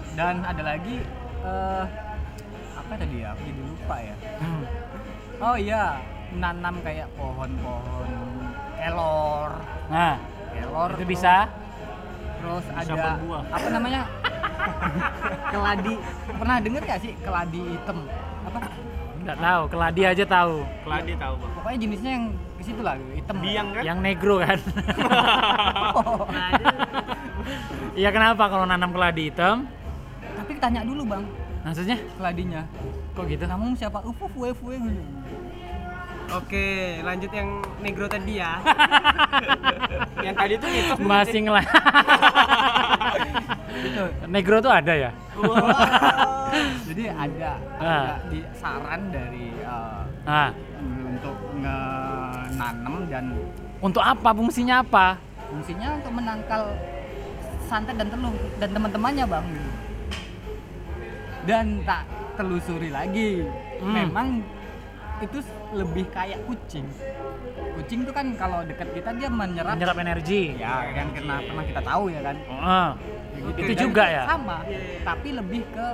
dan 0.20 0.36
ada 0.44 0.64
lagi 0.66 1.00
eh 1.42 1.86
apa 2.76 2.94
tadi 2.98 3.16
ya 3.18 3.32
aku 3.32 3.42
jadi 3.46 3.62
lupa 3.64 3.96
ya 3.98 4.16
Hmm. 4.36 4.64
oh 5.40 5.56
iya 5.56 5.84
nanam 6.34 6.76
kayak 6.82 7.08
pohon-pohon 7.16 8.10
kelor 8.78 9.52
nah 9.88 10.14
kelor 10.54 10.90
itu 10.92 10.98
tuh. 10.98 11.08
bisa. 11.08 11.36
terus 12.36 12.64
Bisa 12.64 12.80
ada 12.80 12.94
berbuah. 12.96 13.42
apa 13.50 13.68
namanya? 13.70 14.02
Keladi. 15.52 15.94
Pernah 16.32 16.56
denger 16.58 16.82
gak 16.84 17.00
sih 17.00 17.12
keladi 17.20 17.62
hitam? 17.68 17.98
Apa? 18.46 18.60
Nggak 19.20 19.38
tahu 19.40 19.62
keladi 19.68 20.02
aja 20.06 20.24
tahu. 20.24 20.56
Keladi 20.82 21.14
tahu, 21.16 21.34
Bang. 21.36 21.52
pokoknya 21.58 21.78
jenisnya 21.82 22.12
yang 22.14 22.26
tipis 22.56 22.68
itu 22.70 22.82
lah 22.82 22.94
hitam. 23.12 23.36
Biang 23.42 23.68
kan? 23.72 23.82
Yang 23.84 23.98
negro 24.00 24.36
kan. 24.40 24.58
Nah, 26.30 26.50
itu- 26.54 26.80
Iya 28.00 28.10
kenapa 28.12 28.44
kalau 28.46 28.66
nanam 28.66 28.92
keladi 28.92 29.30
hitam? 29.30 29.66
tapi 30.36 30.52
tanya 30.56 30.84
dulu 30.84 31.02
bang. 31.08 31.24
Maksudnya? 31.64 31.98
Keladinya. 32.16 32.62
Kok 33.12 33.26
gitu? 33.26 33.44
namamu 33.44 33.74
siapa? 33.74 34.04
Ufu 34.04 34.30
fue 34.30 34.54
fue 34.54 34.76
gitu 34.78 35.02
Oke, 36.28 36.68
lanjut 37.00 37.30
yang 37.30 37.50
negro 37.80 38.06
tadi 38.06 38.34
ya. 38.36 38.58
yang 40.26 40.34
tadi 40.34 40.54
tuh 40.56 40.70
itu 40.70 40.94
Masih 41.00 41.40
ngelah. 41.44 41.66
negro 44.26 44.58
tuh 44.58 44.72
ada 44.72 44.94
ya? 44.96 45.12
jadi 46.86 47.04
ada, 47.12 47.52
Ah. 47.76 47.84
ada 47.84 48.16
di 48.28 48.40
saran 48.54 49.02
dari 49.10 49.52
eh, 49.54 50.02
Nah, 50.26 50.50
untuk 51.06 51.38
menanam 51.54 52.96
dan 53.06 53.26
untuk 53.80 54.02
apa? 54.02 54.30
Fungsinya 54.32 54.82
apa? 54.82 55.08
fungsinya 55.46 55.88
untuk 55.96 56.12
menangkal 56.12 56.64
santet 57.64 57.96
dan 57.96 58.10
telur 58.10 58.34
dan 58.58 58.70
teman-temannya 58.72 59.26
bang 59.26 59.46
dan 61.46 61.66
tak 61.86 62.02
telusuri 62.36 62.90
lagi 62.90 63.46
Hmm. 63.76 63.94
memang 63.94 64.28
itu 65.18 65.38
lebih 65.72 66.06
kayak 66.10 66.40
kucing 66.44 66.86
kucing 67.74 68.00
itu 68.02 68.12
kan 68.12 68.28
kalau 68.36 68.64
dekat 68.64 68.88
kita 68.92 69.10
dia 69.14 69.28
menyerap 69.28 69.76
Menyerap 69.76 69.98
energi. 69.98 70.56
ya 70.56 70.92
yang 70.92 71.12
pernah 71.12 71.38
pernah 71.42 71.64
kita 71.64 71.82
tahu 71.82 72.04
ya 72.08 72.22
kan 72.22 72.36
Ah, 72.50 72.90
Gitu. 73.36 73.48
Itu 73.54 73.68
Dan 73.70 73.80
juga 73.82 74.04
ya? 74.06 74.24
sama 74.26 74.58
tapi 75.04 75.28
lebih 75.32 75.62
ke 75.70 75.86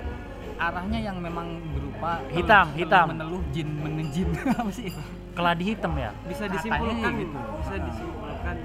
arahnya 0.55 0.99
yang 1.01 1.17
memang 1.17 1.47
berupa 1.71 2.21
Hitam, 2.29 2.69
telur 2.69 2.77
hitam. 2.77 3.05
meneluh 3.09 3.43
jin 3.49 3.69
menejin 3.75 4.29
apa 4.53 4.69
sih 4.69 4.93
keladi 5.33 5.63
hitam 5.67 5.93
ya? 5.95 6.11
Bisa 6.23 6.45
Katanya 6.45 6.53
disimpulkan 6.55 7.11
gitu. 7.17 7.37
Bisa 7.57 7.75
disimpulkan. 7.79 8.55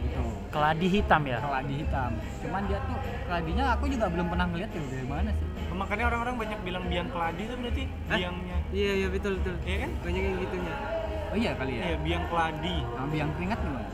gitu 0.00 0.22
Keladi 0.48 0.86
hitam 0.88 1.22
ya? 1.24 1.38
keladi 1.38 1.74
hitam 1.76 2.10
cuman 2.40 2.62
dia 2.64 2.78
tuh 2.80 2.96
keladinya 3.24 3.64
aku 3.70 3.84
juga 3.86 4.06
belum 4.08 4.26
pernah 4.26 4.46
ngeliat 4.46 4.70
ya 4.70 4.80
dari 4.80 5.06
mana 5.06 5.30
sih 5.30 5.46
makanya 5.80 6.04
orang-orang 6.12 6.36
banyak 6.36 6.58
bilang 6.60 6.84
biang 6.92 7.08
keladi 7.08 7.42
itu 7.48 7.54
berarti 7.56 7.84
Hah? 7.88 8.18
biangnya 8.20 8.56
Iya, 8.70 8.92
iya 9.02 9.08
betul 9.10 9.32
betul. 9.40 9.54
Iya 9.66 9.76
kan 9.82 9.90
Banyak 10.04 10.22
yang 10.22 10.36
gitunya. 10.38 10.74
oh 11.30 11.36
iya 11.38 11.50
kali 11.56 11.72
ya 11.72 11.82
iya 11.88 11.96
biang 12.02 12.24
keladi 12.28 12.76
Sama 12.84 13.08
biang 13.08 13.30
keringat 13.34 13.58
gimana 13.64 13.88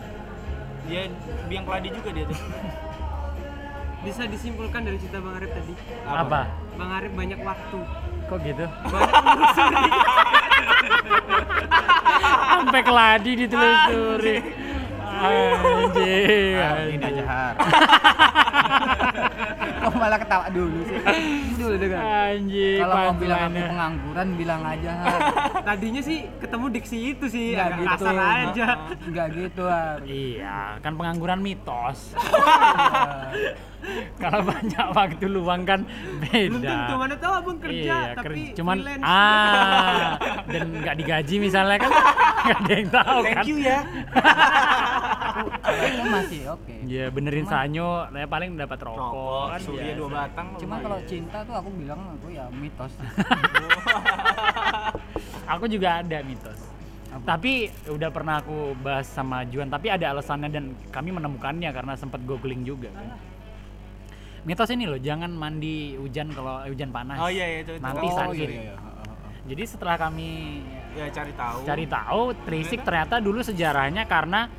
dia 0.87 1.03
biang 1.51 1.65
keladi 1.67 1.89
juga 1.95 2.11
dia 2.11 2.25
tuh 2.27 2.39
Bisa 4.07 4.23
disimpulkan 4.23 4.87
dari 4.87 5.03
cerita 5.03 5.19
Bang 5.19 5.35
Arif 5.35 5.51
tadi. 5.51 5.75
Apa? 6.07 6.47
Bang 6.79 6.95
Arif 6.95 7.11
banyak 7.11 7.43
waktu. 7.43 7.79
Kok 8.31 8.39
gitu? 8.39 8.63
Banyak 8.87 9.15
menelusuri. 9.19 9.91
Sampai 12.55 12.81
keladi 12.87 13.31
ditelusuri. 13.35 14.37
Anjing. 15.17 17.01
jahat 17.01 17.55
kok 17.57 17.67
malah 20.03 20.19
ketawa 20.19 20.47
dulu 20.49 20.79
sih 20.85 20.99
dulu 21.57 21.75
dengar 21.77 22.03
Anjing. 22.29 22.79
kalau 22.79 22.95
mau 22.97 23.15
bilang 23.15 23.41
aku 23.43 23.61
pengangguran 23.67 24.29
bilang 24.35 24.63
aja. 24.63 24.93
Tadinya 25.67 26.01
sih 26.01 26.19
ketemu 26.37 26.67
diksi 26.71 26.99
itu 27.11 27.27
sih, 27.27 27.47
Nggak 27.53 27.67
agak 27.67 27.79
gitu. 27.79 27.95
kasar 27.99 28.17
aja. 28.17 28.67
nggak 29.03 29.27
gitu 29.33 29.63
Har. 29.65 29.99
Iya, 30.03 30.59
kan 30.79 30.93
pengangguran 30.95 31.41
mitos. 31.41 31.99
Kalau 34.17 34.41
banyak 34.43 34.87
waktu 34.91 35.27
luang 35.29 35.63
kan 35.63 35.87
Belum 35.87 36.59
beda. 36.59 36.67
tentu 36.67 36.95
mana 36.97 37.15
tahu 37.15 37.33
abang 37.37 37.59
kerja, 37.61 37.95
iya, 38.03 38.17
tapi 38.19 38.27
kerja. 38.43 38.57
cuman 38.59 38.77
freelance. 38.77 39.05
ah 39.07 40.11
dan 40.45 40.65
nggak 40.75 40.95
digaji 40.97 41.35
misalnya 41.39 41.77
kan 41.79 41.91
nggak 42.43 42.59
ada 42.59 42.73
yang 42.75 42.91
tahu 42.91 43.19
kan. 43.21 43.35
thank 43.37 43.47
you 43.47 43.57
ya 43.61 43.79
itu 45.87 46.03
masih 46.05 46.41
oke 46.51 46.75
Iya 46.83 47.11
benerin 47.11 47.43
Cuman- 47.43 47.53
sanyo, 47.53 47.91
ya 48.09 48.27
paling 48.27 48.55
dapat 48.55 48.79
rokok, 48.81 48.99
rokok 49.03 49.45
kan 49.45 49.61
biasa. 49.93 50.01
dua 50.03 50.11
batang 50.11 50.47
cuma 50.59 50.75
kalau 50.83 50.99
cinta 51.07 51.39
tuh 51.47 51.55
aku 51.55 51.69
bilang 51.77 52.01
aku 52.19 52.27
ya 52.35 52.45
mitos 52.51 52.93
Aku 55.47 55.65
juga 55.71 56.03
ada 56.03 56.19
mitos. 56.27 56.59
Tapi 57.25 57.73
udah 57.89 58.11
pernah 58.13 58.45
aku 58.45 58.77
bahas 58.83 59.09
sama 59.09 59.47
Juan, 59.49 59.73
tapi 59.73 59.89
ada 59.89 60.13
alasannya 60.13 60.51
dan 60.53 60.65
kami 60.93 61.17
menemukannya 61.17 61.71
karena 61.73 61.97
sempat 61.97 62.21
googling 62.29 62.67
juga 62.67 62.93
kan. 62.93 63.17
Mitos 64.45 64.69
ini 64.71 64.85
loh, 64.85 65.01
jangan 65.01 65.33
mandi 65.33 65.97
hujan 65.97 66.31
kalau 66.31 66.63
eh, 66.63 66.71
hujan 66.71 66.93
panas. 66.93 67.17
oh 67.19 67.31
iya 67.33 67.47
iya, 67.47 67.59
itu, 67.65 67.73
itu. 67.79 67.83
Nanti 67.83 68.07
oh 68.07 68.15
sakit. 68.15 68.49
iya 68.51 68.63
iya 68.71 68.75
Jadi 69.47 69.63
setelah 69.65 69.97
kami 69.97 70.29
ya 70.99 71.07
cari 71.15 71.33
tahu 71.33 71.59
cari 71.63 71.85
tahu, 71.87 72.23
Trisik 72.45 72.81
ternyata 72.83 73.23
dulu 73.23 73.41
sejarahnya 73.41 74.05
karena 74.11 74.51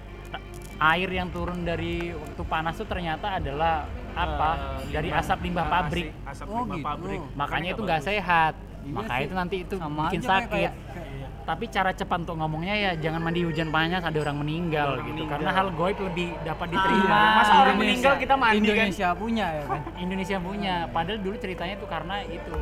air 0.78 1.10
yang 1.10 1.28
turun 1.28 1.62
dari 1.62 2.10
waktu 2.10 2.44
panas 2.44 2.78
itu 2.78 2.86
ternyata 2.86 3.28
adalah 3.36 3.86
apa? 4.14 4.50
Eh, 4.84 4.94
dari 4.94 5.10
limbah- 5.10 5.22
asap 5.22 5.40
limbah 5.44 5.64
ah, 5.64 5.72
pabrik. 5.72 6.08
asap- 6.10 6.30
asap 6.32 6.48
Oh, 6.48 6.54
limbah 6.60 6.76
gitu. 6.76 6.86
pabrik 6.86 7.22
Makanya 7.34 7.70
itu 7.72 7.82
nggak 7.84 8.04
sehat. 8.04 8.54
Iya 8.80 8.94
Makanya 8.94 9.18
sih. 9.18 9.26
itu 9.26 9.36
nanti 9.36 9.56
itu 9.60 9.76
Sama 9.76 10.02
bikin 10.04 10.20
kayak- 10.20 10.32
sakit. 10.32 10.50
kayak- 10.50 10.76
kayak- 10.88 11.16
Tapi 11.48 11.64
cara 11.72 11.92
cepat 11.92 12.18
untuk 12.22 12.36
ngomongnya 12.36 12.76
ya 12.76 12.92
jangan 12.98 13.22
mandi 13.22 13.40
hujan 13.40 13.72
panas 13.72 14.04
ada 14.04 14.18
orang 14.18 14.38
meninggal 14.38 14.88
Orang 14.94 15.00
gitu. 15.02 15.12
meninggal. 15.16 15.36
Karena 15.40 15.52
hal 15.54 15.68
goib 15.72 15.98
lebih 15.98 16.28
dapat 16.44 16.68
Iya, 16.68 16.76
diterima. 16.76 17.20
masa 17.34 17.54
orang 17.58 17.76
meninggal 17.78 18.14
kita 18.18 18.36
mandi 18.36 18.58
kan 18.60 18.68
Indonesia 18.68 19.08
punya 19.14 19.46
ya 19.48 19.64
kan 19.66 19.82
Indonesia 19.98 20.38
punya. 20.38 20.76
Padahal 20.88 21.20
dulu 21.22 21.36
ceritanya 21.38 21.74
itu 21.74 21.88
karena 21.88 22.16
itu 22.22 22.54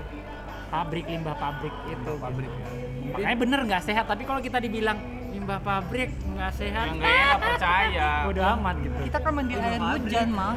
pabrik 0.68 1.06
limbah 1.08 1.36
pabrik 1.36 1.74
itu. 1.88 2.12
pabrik 2.16 2.52
ya 2.52 3.14
Makanya 3.16 3.38
bener 3.40 3.60
nggak 3.66 3.84
sehat. 3.84 4.06
Tapi 4.06 4.22
kalau 4.24 4.38
kita 4.40 4.58
dibilang 4.60 4.98
limbah 5.36 5.60
pabrik 5.60 6.10
nggak 6.26 6.52
sehat, 6.54 6.86
yang 6.88 6.98
nggak 6.98 7.12
nggak 7.12 7.40
percaya 7.42 8.08
udah 8.26 8.46
amat 8.56 8.76
gitu. 8.80 8.96
kita 9.04 9.18
kan 9.20 9.32
mandi 9.34 9.54
air 9.54 9.80
hujan 9.84 10.28
mah 10.32 10.54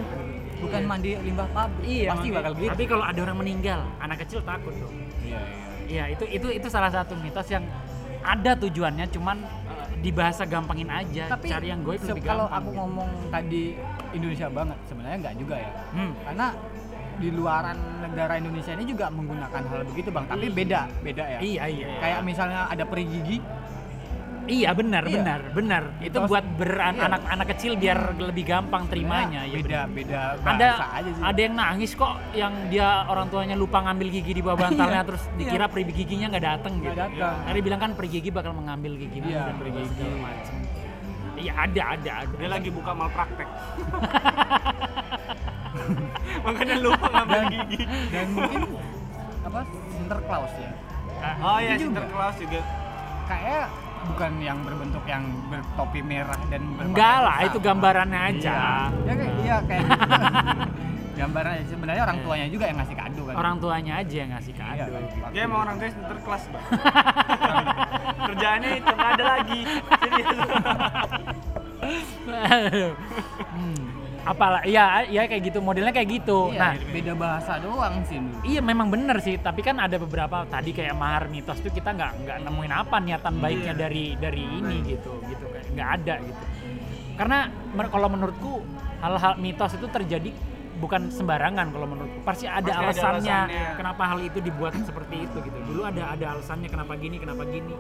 bukan 0.59 0.83
mandi 0.85 1.11
limbah 1.19 1.49
pabrik 1.51 1.83
Iya, 1.85 2.09
pasti 2.09 2.29
bakal 2.31 2.53
gitu 2.57 2.71
Tapi 2.71 2.85
kalau 2.87 3.05
ada 3.05 3.21
orang 3.21 3.37
meninggal, 3.37 3.81
anak 3.99 4.17
kecil 4.23 4.41
takut 4.43 4.75
dong. 4.75 4.95
iya 5.21 5.39
iya 5.43 5.67
Iya, 5.89 6.05
itu 6.13 6.25
itu 6.29 6.47
itu 6.53 6.69
salah 6.69 6.91
satu 6.91 7.17
mitos 7.17 7.49
yang 7.49 7.65
ada 8.21 8.53
tujuannya, 8.55 9.09
cuman 9.09 9.41
di 9.99 10.11
bahasa 10.11 10.45
gampangin 10.45 10.87
aja. 10.87 11.27
tapi 11.29 11.49
cari 11.49 11.67
yang 11.69 11.81
goib 11.81 11.99
se- 11.99 12.13
lebih 12.13 12.23
kalau 12.23 12.45
gampang. 12.45 12.61
aku 12.61 12.69
gitu. 12.69 12.79
ngomong 12.79 13.09
tadi 13.29 13.63
Indonesia 14.11 14.47
banget 14.49 14.79
sebenarnya 14.85 15.17
nggak 15.19 15.35
juga 15.37 15.57
ya 15.57 15.71
Hmm. 15.91 16.13
karena 16.23 16.47
di 17.19 17.29
luaran 17.29 17.77
negara 18.01 18.33
Indonesia 18.37 18.73
ini 18.73 18.85
juga 18.87 19.07
menggunakan 19.09 19.59
hal 19.61 19.81
begitu 19.85 20.09
bang 20.09 20.25
tapi 20.25 20.47
beda 20.49 20.81
beda 21.03 21.25
ya 21.27 21.39
Iya, 21.41 21.63
iya. 21.67 21.87
kayak 21.99 22.21
misalnya 22.23 22.61
ada 22.69 22.85
peri 22.85 23.05
gigi 23.07 23.39
Iya, 24.49 24.71
benar, 24.73 25.03
Iya. 25.03 25.15
benar, 25.15 25.41
benar. 25.53 25.83
Itu 25.99 26.19
Mitos. 26.19 26.29
buat 26.29 26.45
beran 26.57 26.95
Iya. 26.95 27.05
anak-anak 27.07 27.47
kecil 27.53 27.73
biar 27.75 27.99
lebih 28.17 28.45
gampang 28.45 28.89
terimanya. 28.89 29.45
Sebenarnya 29.45 29.53
ya 29.79 29.85
beda 29.85 30.21
beda 30.35 30.51
ada 30.51 30.69
aja 30.91 31.11
sih 31.11 31.23
ada 31.23 31.39
yang 31.39 31.55
nangis 31.55 31.91
kok 31.93 32.13
yang 32.33 32.53
dia 32.67 32.89
orang 33.05 33.29
tuanya 33.29 33.55
lupa 33.55 33.79
ngambil 33.81 34.09
gigi 34.11 34.33
di 34.33 34.41
bawah 34.41 34.57
bantalnya 34.59 35.03
terus 35.05 35.23
dikira 35.35 35.67
peri 35.67 35.85
giginya 35.87 36.27
nggak 36.29 36.45
datang 36.47 36.73
Nggak 36.75 36.85
gitu. 36.87 36.99
datang. 36.99 37.35
Karena 37.39 37.53
dia 37.53 37.65
bilang 37.65 37.81
kan 37.81 37.91
peri 37.93 38.09
gigi 38.11 38.31
bakal 38.31 38.53
mengambil 38.53 38.93
gigimu 38.95 39.27
Iya, 39.27 39.43
dan 39.45 39.55
segala 39.55 39.79
gigi. 39.79 40.09
macam. 40.19 40.55
Iya 41.37 41.53
ada 41.55 41.83
ada 41.93 42.13
ada. 42.19 42.35
dia 42.35 42.49
lagi 42.49 42.69
buka 42.69 42.91
malpraktek 42.93 43.49
makanya 46.41 46.77
lupa 46.79 47.07
ngambil 47.09 47.41
gigi 47.53 47.81
dan 48.09 48.27
mungkin 48.33 48.61
apa 49.45 49.61
Sinterklaas 49.89 50.53
ya 50.57 50.71
oh 51.39 51.59
iya 51.59 51.73
Itu 51.73 51.83
juga. 51.85 51.95
Sinterklaas 51.95 52.37
juga 52.37 52.61
kayak 53.29 53.67
bukan 54.05 54.33
yang 54.39 54.59
berbentuk 54.61 55.05
yang 55.05 55.23
bertopi 55.47 56.01
merah 56.01 56.39
dan 56.47 56.63
Enggak 56.79 57.17
lah, 57.21 57.37
hitam. 57.39 57.49
itu 57.49 57.59
gambarannya 57.61 58.21
aja. 58.29 58.55
ya 59.03 59.13
kayak 59.13 59.35
iya 59.39 59.57
kayak 59.65 59.83
gitu. 59.85 60.07
gambaran 61.19 61.51
aja. 61.53 61.65
sebenarnya 61.67 62.03
orang 62.05 62.19
tuanya 62.23 62.47
juga 62.47 62.65
yang 62.65 62.79
ngasih 62.79 62.95
kado 62.95 63.23
kan 63.27 63.35
Orang 63.35 63.55
tuanya 63.59 63.93
aja 63.99 64.17
yang 64.17 64.31
ngasih 64.31 64.53
Iya, 64.55 64.63
kado. 64.63 64.93
kan? 64.95 65.31
dia 65.35 65.43
emang 65.43 65.59
orang 65.61 65.75
tuanya 65.77 65.93
Sinterklaas 65.93 66.45
bang 66.47 66.65
kerjaannya 68.29 68.71
itu 68.77 68.87
nggak 68.89 69.11
ada 69.11 69.25
lagi 69.27 69.61
serius 69.99 70.29
hmm. 73.51 73.88
Apalah, 74.29 74.61
iya, 74.63 74.85
iya 75.05 75.25
kayak 75.25 75.43
gitu, 75.43 75.59
modelnya 75.59 75.89
kayak 75.89 76.09
gitu. 76.21 76.53
Iya, 76.53 76.61
Nah, 76.61 76.73
beda 76.93 77.13
bahasa 77.17 77.57
doang 77.57 78.05
sih 78.05 78.21
dulu. 78.21 78.45
Iya 78.45 78.61
memang 78.61 78.93
bener 78.93 79.17
sih, 79.19 79.41
tapi 79.41 79.61
kan 79.61 79.81
ada 79.81 79.97
beberapa 79.97 80.45
tadi 80.45 80.71
kayak 80.71 80.93
mahar 80.93 81.27
mitos 81.27 81.57
tuh 81.59 81.73
kita 81.73 81.97
nggak 81.97 82.13
nggak 82.23 82.39
nemuin 82.45 82.73
apa 82.75 82.97
niatan 83.01 83.35
baiknya 83.39 83.73
Iya. 83.73 83.81
dari 83.81 84.05
dari 84.15 84.43
ini 84.45 84.77
gitu 84.87 85.17
gitu 85.25 85.45
kan 85.49 85.65
nggak 85.73 85.89
ada 85.97 86.15
gitu. 86.21 86.43
Karena 87.17 87.39
kalau 87.89 88.09
menurutku 88.09 88.53
hal-hal 89.01 89.35
mitos 89.37 89.73
itu 89.75 89.89
terjadi 89.89 90.31
bukan 90.79 91.11
sembarangan 91.11 91.75
kalau 91.75 91.87
menurutku 91.89 92.21
pasti 92.23 92.47
ada 92.47 92.63
Pasti 92.63 92.71
ada 92.71 92.85
alasannya, 92.85 93.39
alasannya. 93.49 93.75
kenapa 93.75 94.03
hal 94.07 94.19
itu 94.21 94.39
dibuat 94.39 94.77
seperti 94.79 95.17
itu 95.25 95.37
gitu. 95.41 95.59
Dulu 95.67 95.83
ada 95.83 96.15
ada 96.15 96.27
alasannya 96.37 96.69
kenapa 96.69 96.95
gini 96.95 97.17
kenapa 97.17 97.43
gini. 97.45 97.75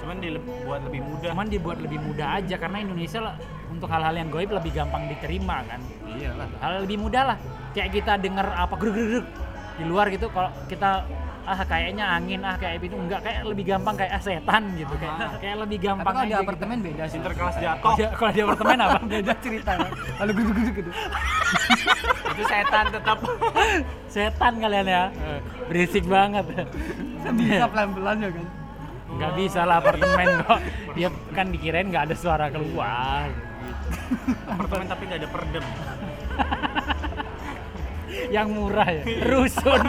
cuman 0.00 0.16
dibuat 0.16 0.80
lebih 0.80 1.04
mudah 1.04 1.28
Cuman 1.28 1.46
dibuat 1.46 1.76
lebih 1.76 2.00
mudah 2.00 2.40
aja 2.40 2.56
karena 2.56 2.80
Indonesia 2.80 3.20
lah, 3.20 3.34
untuk 3.70 3.86
hal-hal 3.86 4.12
yang 4.12 4.28
goib 4.28 4.50
lebih 4.50 4.74
gampang 4.74 5.06
diterima 5.06 5.62
kan. 5.64 5.80
Iyalah. 6.10 6.46
Hal 6.58 6.82
lebih 6.82 6.98
mudah 6.98 7.22
lah. 7.24 7.36
Kayak 7.70 7.90
kita 7.94 8.12
denger 8.16 8.46
apa 8.48 8.74
gerug 8.74 8.96
gerug. 8.96 9.26
di 9.72 9.84
luar 9.84 10.12
gitu 10.12 10.28
kalau 10.28 10.52
kita 10.66 11.08
ah 11.40 11.60
kayaknya 11.64 12.04
angin 12.04 12.44
ah 12.44 12.52
kayak 12.54 12.84
itu 12.84 12.92
enggak 12.92 13.24
kayak 13.24 13.40
lebih 13.42 13.64
gampang 13.66 13.96
kayak 13.96 14.12
ah, 14.12 14.20
setan 14.20 14.62
gitu 14.76 14.92
kayak 14.92 15.40
kayak 15.40 15.56
lebih 15.58 15.78
Tapi 15.78 15.86
gampang 15.88 16.12
kalau 16.12 16.20
di 16.20 16.28
aja 16.28 16.36
gitu. 16.36 16.44
apartemen 16.44 16.76
beda 16.78 17.02
sih. 17.02 17.12
Sinterklas 17.16 17.54
jatuh 17.56 17.80
Kalau 17.80 17.96
di- 17.96 18.12
kalau 18.12 18.30
di 18.30 18.40
apartemen 18.44 18.76
apa 18.78 18.98
beda 19.00 19.32
cerita. 19.40 19.70
Kalau 20.12 20.30
gitu-gitu 20.30 20.70
gitu. 20.76 20.90
itu 22.30 22.42
setan 22.44 22.84
tetap 22.88 23.18
setan 24.06 24.52
kalian 24.58 24.86
ya 24.86 25.02
berisik 25.66 26.04
banget 26.06 26.44
Bisa 27.32 27.64
pelan-pelan 27.66 28.16
ya 28.18 28.30
kan. 28.30 28.46
nggak 29.10 29.32
bisa 29.34 29.60
lah 29.62 29.76
apartemen 29.78 30.26
kok 30.40 30.60
dia 30.92 31.08
kan 31.32 31.46
dikirain 31.48 31.88
nggak 31.88 32.04
ada 32.04 32.14
suara 32.14 32.46
keluar 32.46 33.26
gitu. 33.26 33.48
Apartemen 34.46 34.86
tapi 34.86 35.02
nggak 35.04 35.20
ada 35.20 35.28
perdem. 35.28 35.64
Yang 38.30 38.48
murah 38.50 38.88
ya? 38.90 39.04
Rusun. 39.24 39.82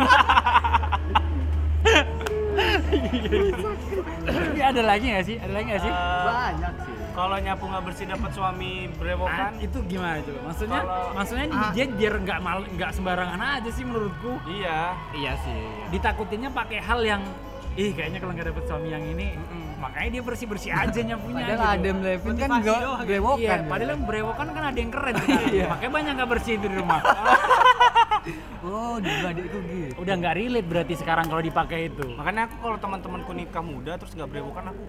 Tapi 4.22 4.60
ada 4.60 4.82
lagi 4.84 5.06
nggak 5.08 5.26
sih? 5.26 5.36
Ada 5.36 5.52
lagi 5.52 5.66
nggak 5.68 5.82
sih? 5.82 5.92
Eh, 5.92 6.24
Banyak 6.24 6.74
sih. 6.80 6.94
kalau 7.12 7.36
nyapu 7.38 7.68
nggak 7.68 7.84
bersih 7.84 8.06
dapat 8.08 8.32
suami 8.32 8.72
Ah, 8.82 8.96
berewokan 8.96 9.52
itu 9.60 9.78
gimana 9.84 10.16
coba 10.22 10.40
maksudnya 10.48 10.80
Kalau- 10.80 11.12
maksudnya 11.12 11.46
Ah. 11.50 11.72
dia 11.72 11.86
biar 11.86 12.14
nggak 12.18 12.40
mal 12.40 12.64
nggak 12.66 12.92
sembarangan 12.94 13.36
aja 13.60 13.68
sih 13.70 13.84
menurutku. 13.84 14.40
Iya. 14.48 14.96
Iya 15.12 15.34
sih. 15.38 15.60
ditakutinnya 15.92 16.50
pakai 16.50 16.80
hal 16.80 17.04
yang 17.04 17.20
ih 17.74 17.92
kayaknya 17.92 18.20
kalau 18.20 18.32
nggak 18.32 18.48
dapet 18.48 18.64
suami 18.64 18.90
yang 18.90 19.04
ini 19.04 19.36
makanya 19.82 20.10
dia 20.12 20.24
bersih 20.24 20.46
bersih 20.46 20.72
aja 20.72 21.00
nyapunya 21.02 21.42
Padahal 21.42 21.58
gitu. 21.58 21.74
Adam 21.82 21.98
Levine 22.00 22.38
kan 22.38 22.50
gak 22.52 22.62
doang. 22.64 23.00
brewokan. 23.02 23.42
Iya, 23.42 23.50
ya. 23.52 23.66
padahal 23.66 23.90
yang 23.90 24.04
berewokan 24.06 24.48
kan 24.48 24.64
ada 24.64 24.78
yang 24.78 24.92
keren 24.94 25.16
sekarang. 25.26 25.66
Makanya 25.68 25.92
banyak 25.92 26.12
nggak 26.16 26.30
bersih 26.30 26.54
di 26.56 26.70
rumah. 26.70 27.02
Oh, 28.62 29.02
dulu 29.02 29.26
adikku 29.26 29.58
gitu. 29.66 29.98
Udah 29.98 30.14
nggak 30.14 30.36
relate 30.38 30.68
berarti 30.70 30.94
sekarang 30.94 31.26
kalau 31.26 31.42
dipakai 31.42 31.90
itu. 31.90 32.06
makanya 32.14 32.46
aku 32.46 32.56
kalau 32.62 32.78
teman-temanku 32.78 33.34
nikah 33.34 33.66
muda 33.66 33.98
terus 33.98 34.14
nggak 34.14 34.30
berewokan 34.30 34.70
aku 34.70 34.84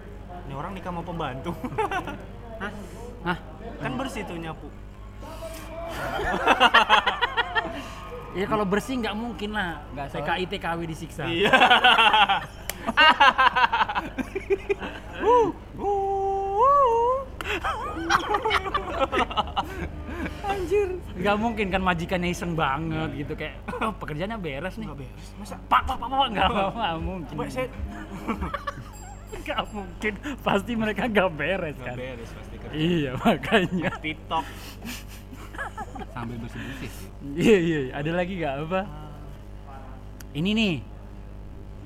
ini 0.45 0.53
orang 0.53 0.71
nikah 0.77 0.93
mau 0.93 1.01
pembantu 1.01 1.49
Hah? 3.25 3.37
kan 3.81 3.91
bersih 3.97 4.21
tuh 4.21 4.37
nyapu 4.37 4.69
Ya 8.33 8.45
kalau 8.45 8.65
bersih 8.65 8.97
nggak 8.97 9.13
mungkin 9.13 9.49
lah. 9.53 9.81
Nggak, 9.93 10.07
TKI 10.13 10.43
TKW 10.49 10.79
disiksa. 10.85 11.23
iya 11.25 11.53
Nggak 21.13 21.37
mungkin 21.39 21.67
kan 21.71 21.81
majikannya 21.81 22.29
iseng 22.35 22.51
banget 22.53 23.09
gitu 23.15 23.33
kayak 23.39 23.55
"Oh, 23.79 23.95
pekerjaannya 23.95 24.37
beres 24.39 24.75
nih. 24.75 24.87
nggak 24.91 24.99
beres 24.99 25.27
masa 25.39 25.55
Pak 25.71 25.81
pak 25.87 25.95
pak 25.95 26.07
pak 26.11 26.27
nggak 26.35 26.47
nggak 26.51 26.69
nggak 26.75 26.93
mungkin. 26.99 27.31
Coba 27.31 27.43
saya 27.47 27.67
mungkin. 29.73 30.13
Pasti 30.43 30.71
mereka 30.75 31.01
nggak 31.07 31.29
beres 31.35 31.75
nggak 31.79 31.87
kan. 31.87 31.97
beres 31.97 32.29
pasti 32.31 32.55
kerja 32.59 32.75
Iya 32.75 33.11
makanya. 33.19 33.91
TikTok 33.99 34.45
Sambil 36.13 36.37
bersih-bersih. 36.41 36.91
Iya 37.33 37.57
iya. 37.57 37.79
Ada 37.95 38.11
lagi 38.13 38.33
nggak 38.37 38.55
apa? 38.67 38.81
Ini 40.33 40.49
nih. 40.53 40.75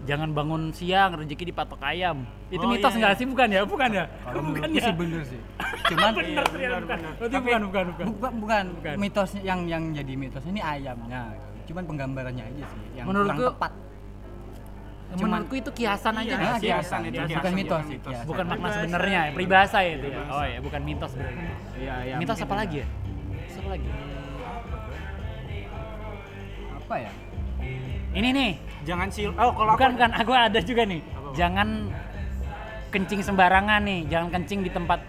Jangan 0.06 0.30
bangun 0.32 0.70
siang 0.72 1.16
rezeki 1.16 1.52
dipatok 1.52 1.82
ayam. 1.82 2.24
Itu 2.48 2.62
Oh, 2.62 2.70
mitos 2.70 2.92
iya, 2.92 3.00
nggak 3.02 3.12
iya. 3.12 3.20
sih 3.20 3.26
bukan 3.26 3.48
ya? 3.50 3.62
Bukan 3.64 3.90
ya? 3.92 4.06
Kalau 4.24 4.42
bukan 4.46 4.70
ya? 4.70 4.84
sih 4.84 4.94
bener 4.94 5.22
sih. 5.24 5.40
Cuman 5.88 6.12
bener, 6.18 6.24
Iya, 6.24 6.44
bener, 6.46 6.70
bukan. 6.80 6.98
bener. 6.98 7.12
Berarti 7.18 7.34
Tapi- 7.34 7.44
bukan, 7.44 7.62
bukan, 7.62 7.84
bukan. 7.88 8.06
bukan 8.10 8.34
bukan, 8.38 8.66
Bukan. 8.76 8.94
mitos 8.98 9.32
yang 9.42 9.60
yang 9.66 9.84
jadi 9.92 10.14
mitos 10.14 10.44
ini 10.46 10.60
ayamnya. 10.60 11.22
Cuman 11.66 11.84
penggambarannya 11.84 12.44
aja 12.46 12.64
sih 12.66 12.82
yang 12.94 13.06
Menurutku- 13.06 13.36
kurang 13.36 13.56
tepat. 13.58 13.72
Cuman- 15.08 15.24
Menurutku 15.40 15.56
itu 15.58 15.72
kiasan 15.74 16.14
aja 16.14 16.28
Iya, 16.30 16.52
sih? 16.54 16.68
kiasan 16.68 17.00
itu, 17.02 17.16
Kiasan. 17.16 17.28
kiasan, 17.28 17.36
bukan 17.38 17.54
mitos 17.54 17.84
mitos. 17.86 18.12
kiasan. 18.12 18.26
Bukan 18.28 18.46
makna 18.46 18.68
sebenarnya 18.70 19.20
ya, 19.22 19.32
peribahasa 19.34 19.78
ya 19.80 19.92
itu 19.94 20.08
ya. 20.10 20.22
Oh 20.30 20.46
ya, 20.46 20.60
bukan 20.62 20.82
mitos 20.84 21.12
berarti. 21.14 21.46
Iya, 21.78 21.96
iya. 22.06 22.16
mitos 22.16 22.38
apa 22.38 22.56
lagi 22.56 22.76
ya? 22.78 22.88
Mitos 23.28 23.56
apa 23.58 23.70
lagi? 23.70 23.88
Apa 26.78 26.96
ya? 26.98 27.12
Ini 28.18 28.30
nih, 28.34 28.52
jangan 28.82 29.08
sil 29.14 29.30
oh 29.32 29.54
kalau 29.54 29.78
bukan 29.78 29.88
aku 29.88 29.96
bukan 29.96 30.12
aku 30.12 30.32
ada 30.34 30.60
juga 30.60 30.84
nih. 30.84 31.02
Apa? 31.06 31.30
Jangan 31.38 31.68
kencing 32.90 33.22
sembarangan 33.22 33.82
nih, 33.84 34.00
jangan 34.08 34.30
kencing 34.32 34.60
di 34.66 34.72
tempat 34.72 35.00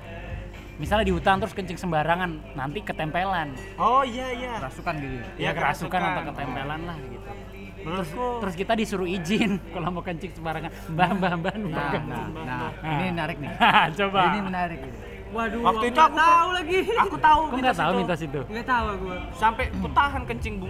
misalnya 0.76 1.08
di 1.08 1.14
hutan 1.16 1.40
terus 1.40 1.56
kencing 1.56 1.74
sembarangan, 1.74 2.30
nanti 2.52 2.78
ketempelan. 2.80 3.56
oh 3.76 4.04
iya 4.04 4.28
iya 4.30 4.52
Kerasukan 4.60 4.94
gitu. 4.94 5.16
ya? 5.34 5.40
Ya, 5.40 5.50
kerasukan 5.50 6.00
atau 6.00 6.22
ketempelan 6.28 6.80
lah 6.84 6.96
gitu. 7.00 7.28
menurutku 7.78 8.26
Terus 8.42 8.54
kita 8.54 8.72
disuruh 8.74 9.08
izin 9.08 9.56
kalau 9.72 9.88
mau 9.88 10.04
kencing 10.04 10.32
sembarangan. 10.34 10.68
Mbah, 10.92 11.10
mbah, 11.16 11.32
mbah, 11.34 11.54
Nah, 11.56 11.92
nah, 12.04 12.24
nah, 12.36 12.68
Nah. 12.76 12.92
ini 12.92 13.04
menarik 13.08 13.36
nih. 13.40 13.50
Coba. 13.98 14.20
Ini 14.28 14.40
menarik 14.44 14.78
ini. 14.84 14.98
Waduh, 15.28 15.60
Waktu 15.60 15.84
itu 15.88 16.00
aku 16.00 16.16
tahu 16.16 16.48
lagi. 16.52 16.78
aku 16.96 17.16
tahu 17.18 17.40
Kok 17.46 17.56
nggak 17.58 17.76
tahu 17.76 17.90
mitos 17.96 18.20
itu? 18.20 18.40
Nggak 18.44 18.66
tahu 18.66 18.86
gue. 18.98 19.16
sampai 19.32 19.64
ku 19.70 19.88
tahan 19.88 20.22
kencing 20.24 20.54
bu. 20.60 20.68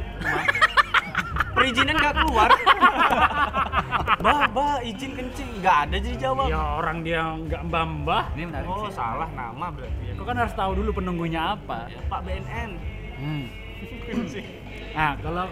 Perizinan 1.59 1.95
nggak 1.95 2.15
keluar 2.17 2.51
bah 4.19 4.47
bah 4.49 4.79
izin 4.81 5.13
kencing 5.13 5.49
nggak 5.59 5.77
ada 5.85 5.97
jadi 5.97 6.17
jawab 6.21 6.47
Ya 6.47 6.59
orang 6.75 7.03
dia 7.03 7.23
nggak 7.39 7.63
mbah-mbah. 7.65 8.25
Ini 8.33 8.45
menarik 8.47 8.67
oh 8.67 8.87
sih. 8.87 8.95
salah 8.95 9.29
nama 9.31 9.67
berarti 9.69 10.03
ya 10.05 10.13
Kok 10.15 10.25
kan 10.25 10.37
harus 10.37 10.55
tahu 10.55 10.71
dulu 10.75 10.91
penunggunya 10.93 11.55
apa. 11.55 11.87
Ya, 11.87 12.01
Pak 12.05 12.21
BNN 12.23 12.71
Hmm. 13.19 13.45
kencing 14.07 14.47
Nah, 14.91 15.15
kalau 15.19 15.47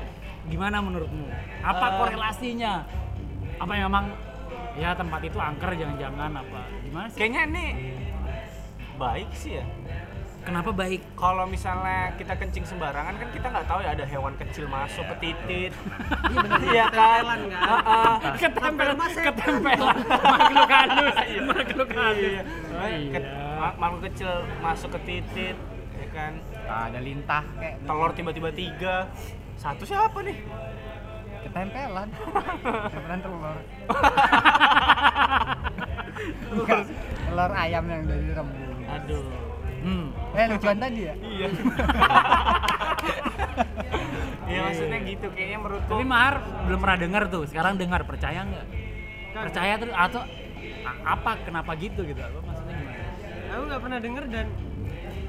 gimana 0.47 0.79
menurutmu? 0.79 1.27
Apa 1.61 1.85
Eh. 1.85 1.93
korelasinya? 1.97 2.75
Apa 3.57 3.73
memang 3.77 4.05
ya 4.75 4.91
tempat 4.93 5.21
itu 5.21 5.35
angker 5.37 5.71
jangan-jangan 5.73 6.31
apa? 6.37 6.61
Gimana 6.81 7.07
sih? 7.09 7.19
kayaknya 7.19 7.43
ini 7.45 7.67
baik 8.97 9.31
sih 9.33 9.53
ya 9.55 9.65
Kenapa 10.47 10.71
baik? 10.71 11.03
kalau 11.13 11.43
misalnya 11.45 12.15
kita 12.15 12.33
kencing 12.33 12.63
sembarangan 12.63 13.19
kan 13.19 13.29
kita 13.29 13.47
nggak 13.47 13.67
tahu 13.67 13.83
ya 13.83 13.91
ada 13.91 14.07
hewan 14.07 14.31
kecil 14.37 14.65
masuk 14.67 15.03
ke 15.05 15.15
titit 15.21 15.73
Iya 16.31 16.47
iya 16.65 16.87
kan 16.87 17.27
Ketempelan, 17.27 17.41
kan? 17.43 17.67
Heeh. 17.67 18.15
ketempelan, 18.39 19.97
makhluk 20.33 20.71
halus, 20.71 21.17
Iya. 21.19 21.41
makhluk 21.43 21.91
halus. 21.91 22.47
Iya. 22.79 23.21
Ma- 23.57 23.77
makhluk 23.77 24.03
kecil 24.07 24.31
masuk 24.61 24.95
ke 24.95 25.01
titit 25.05 25.57
ya 25.93 26.07
kan 26.11 26.33
Ah, 26.65 26.87
ada 26.87 27.01
lintah 27.01 27.43
kayak 27.57 27.83
telur 27.83 28.11
tiba-tiba 28.13 28.51
tiga 28.53 29.11
satu 29.57 29.83
siapa 29.83 30.19
nih 30.21 30.39
ketempelan. 31.43 32.07
ketempelan 32.87 33.19
telur. 33.21 33.57
Enggak, 36.49 36.83
telur 37.21 37.51
ayam 37.53 37.85
yang 37.85 38.03
dari 38.05 38.31
rebus. 38.31 38.79
Aduh. 38.89 39.25
Hmm. 39.87 40.11
Eh 40.35 40.47
lucuan 40.51 40.77
tadi 40.77 41.01
ya? 41.01 41.15
iya 41.17 41.47
Iya 44.47 44.61
maksudnya 44.63 44.99
gitu 45.05 45.27
kayaknya 45.31 45.59
menurutku 45.59 45.91
Tapi 45.91 46.05
Mahar 46.05 46.35
belum 46.67 46.79
pernah 46.79 46.99
dengar 46.99 47.23
tuh. 47.27 47.43
Sekarang 47.47 47.75
dengar, 47.75 48.03
percaya 48.03 48.43
nggak? 48.43 48.65
Percaya 49.33 49.75
terus 49.77 49.95
atau 49.95 50.23
apa? 51.03 51.31
Kenapa 51.43 51.75
gitu 51.77 52.03
gitu? 52.03 52.19
Apa 52.19 52.39
maksudnya 52.41 52.75
gimana? 52.75 53.03
Aku 53.49 53.63
nggak 53.65 53.83
pernah 53.83 53.99
denger 53.99 54.25
dan 54.29 54.47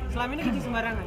selama 0.07 0.31
ini 0.31 0.41
kencing 0.43 0.63
sembarangan. 0.63 1.05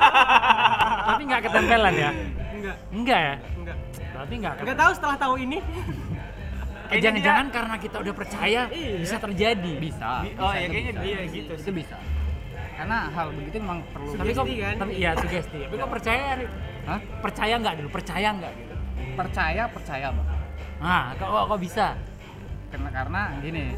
Tapi 1.08 1.22
nggak 1.24 1.40
ketempelan 1.42 1.94
ya? 1.94 2.10
Enggak, 2.52 2.76
Enggak 2.90 3.18
ya? 3.18 3.34
enggak. 3.54 3.76
Berarti 4.12 4.34
nggak 4.38 4.54
Enggak 4.60 4.76
tahu 4.78 4.90
setelah 4.92 5.16
tahu 5.18 5.34
ini. 5.38 5.58
Eh, 6.86 7.02
jangan-jangan 7.02 7.46
karena 7.50 7.76
kita 7.76 7.96
udah 7.98 8.14
percaya 8.14 8.60
Iya. 8.70 8.94
bisa 9.02 9.16
terjadi. 9.18 9.72
Bisa. 9.74 10.10
Bi- 10.22 10.30
bisa, 10.30 10.38
oh 10.38 10.52
itu 10.52 10.60
ya 10.62 10.68
kayaknya 10.70 10.92
bisa. 10.92 11.02
iya 11.02 11.18
gitu 11.26 11.52
Itu 11.56 11.70
bisa. 11.74 11.96
Karena 12.76 13.08
hal 13.08 13.26
begitu 13.32 13.56
memang 13.58 13.80
perlu. 13.88 14.10
Tapi 14.12 14.30
kok, 14.30 14.44
kan? 14.46 14.74
tapi 14.76 14.92
iya 14.94 15.10
sugesti. 15.16 15.58
Tapi 15.64 15.74
kok 15.74 15.90
percaya? 15.90 16.22
Hah? 16.84 17.00
Percaya 17.18 17.54
nggak 17.56 17.74
dulu? 17.80 17.88
Percaya 17.88 18.28
nggak 18.30 18.52
gitu? 18.54 18.74
Percaya, 19.16 19.62
percaya, 19.66 20.06
Bang. 20.12 20.28
Nah, 20.76 21.04
kok, 21.16 21.28
kok, 21.48 21.58
bisa? 21.58 21.96
Karena 22.68 22.90
karena 22.92 23.20
gini, 23.40 23.72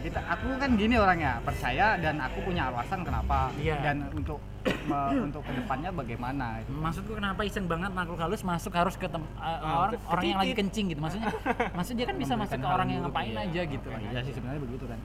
kita 0.00 0.20
aku 0.22 0.54
kan 0.54 0.70
gini 0.78 0.94
orangnya, 0.94 1.42
percaya 1.42 1.98
dan 1.98 2.22
aku 2.22 2.38
punya 2.44 2.70
alasan 2.70 3.02
kenapa 3.02 3.50
Iya. 3.58 3.74
dan 3.82 4.06
untuk 4.14 4.38
me- 4.88 5.18
untuk 5.20 5.42
ke 5.42 5.52
depannya 5.52 5.90
bagaimana. 5.90 6.62
Maksudku 6.70 7.18
kenapa 7.18 7.42
iseng 7.42 7.66
banget 7.66 7.90
makhluk 7.90 8.16
halus 8.16 8.40
masuk 8.40 8.70
harus 8.70 8.94
ke 8.94 9.10
tem- 9.10 9.32
uh, 9.34 9.58
Oh, 9.58 9.82
orang 9.82 9.92
ke- 9.92 10.06
orang 10.06 10.24
yang 10.24 10.38
lagi 10.38 10.54
kencing 10.54 10.86
gitu 10.88 11.00
maksudnya 11.02 11.28
maksud 11.74 11.94
dia 11.96 12.06
kan 12.06 12.16
bisa 12.16 12.32
masuk 12.32 12.56
ke 12.56 12.68
orang 12.68 12.88
yang 12.88 13.02
ngapain 13.02 13.28
iya. 13.28 13.44
aja 13.44 13.60
gitu 13.66 13.88
Iya 13.90 14.20
sih 14.22 14.32
sebenarnya 14.32 14.60
begitu 14.62 14.84
kan. 14.86 14.98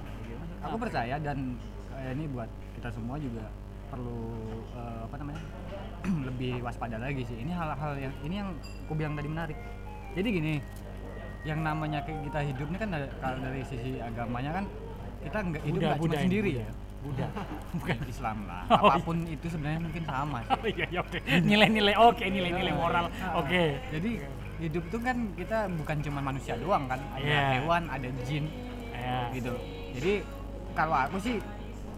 Aku 0.61 0.75
percaya 0.77 1.15
dan 1.17 1.55
eh, 1.99 2.11
ini 2.13 2.25
buat 2.27 2.47
kita 2.73 2.89
semua 2.89 3.15
juga 3.15 3.45
perlu 3.89 4.19
eh, 4.71 4.99
apa 5.03 5.15
namanya 5.17 5.41
lebih 6.27 6.61
waspada 6.61 6.97
lagi 6.97 7.23
sih. 7.23 7.37
Ini 7.37 7.51
hal-hal 7.51 7.91
yang 7.97 8.13
ini 8.23 8.35
yang 8.37 8.49
aku 8.85 8.93
bilang 8.93 9.13
tadi 9.13 9.27
menarik. 9.27 9.57
Jadi 10.09 10.27
gini, 10.31 10.53
yang 11.43 11.59
namanya 11.59 12.01
kita 12.01 12.39
hidup 12.41 12.67
ini 12.67 12.77
kan 12.77 12.89
kalau 13.19 13.37
dari 13.39 13.61
sisi 13.63 13.99
agamanya 13.99 14.51
kan 14.53 14.65
kita 15.19 15.37
nggak 15.41 15.63
hidup 15.63 15.79
nggak 15.81 15.99
cuma 15.99 16.15
sendiri 16.17 16.51
ya. 16.57 16.69
Buddha. 16.99 17.27
Bukan. 17.79 17.95
Islam 18.11 18.37
lah 18.43 18.67
Oh, 18.67 18.83
iya. 18.83 18.91
apa 18.91 18.99
pun 18.99 19.17
itu 19.23 19.47
sebenarnya 19.47 19.79
mungkin 19.79 20.03
sama 20.03 20.37
sih 20.43 20.51
Oh 20.51 20.67
iya, 20.67 20.85
iya 20.91 20.99
oke. 20.99 21.17
Nilai-nilai 21.23 21.95
oke, 21.95 22.23
nilai-nilai 22.27 22.73
moral. 22.75 23.07
Oke. 23.39 23.79
jadi 23.87 24.11
hidup 24.59 24.83
itu 24.83 24.97
kan 24.99 25.17
kita 25.31 25.71
bukan 25.71 25.97
cuma 26.03 26.19
manusia 26.19 26.59
doang 26.59 26.91
kan 26.91 26.99
ada 27.15 27.23
Iya. 27.23 27.43
hewan 27.55 27.87
ada 27.87 28.07
jin 28.27 28.51
Ya. 28.91 29.31
gitu 29.31 29.55
jadi 29.95 30.13
kalau 30.75 30.99
aku 30.99 31.17
sih 31.23 31.39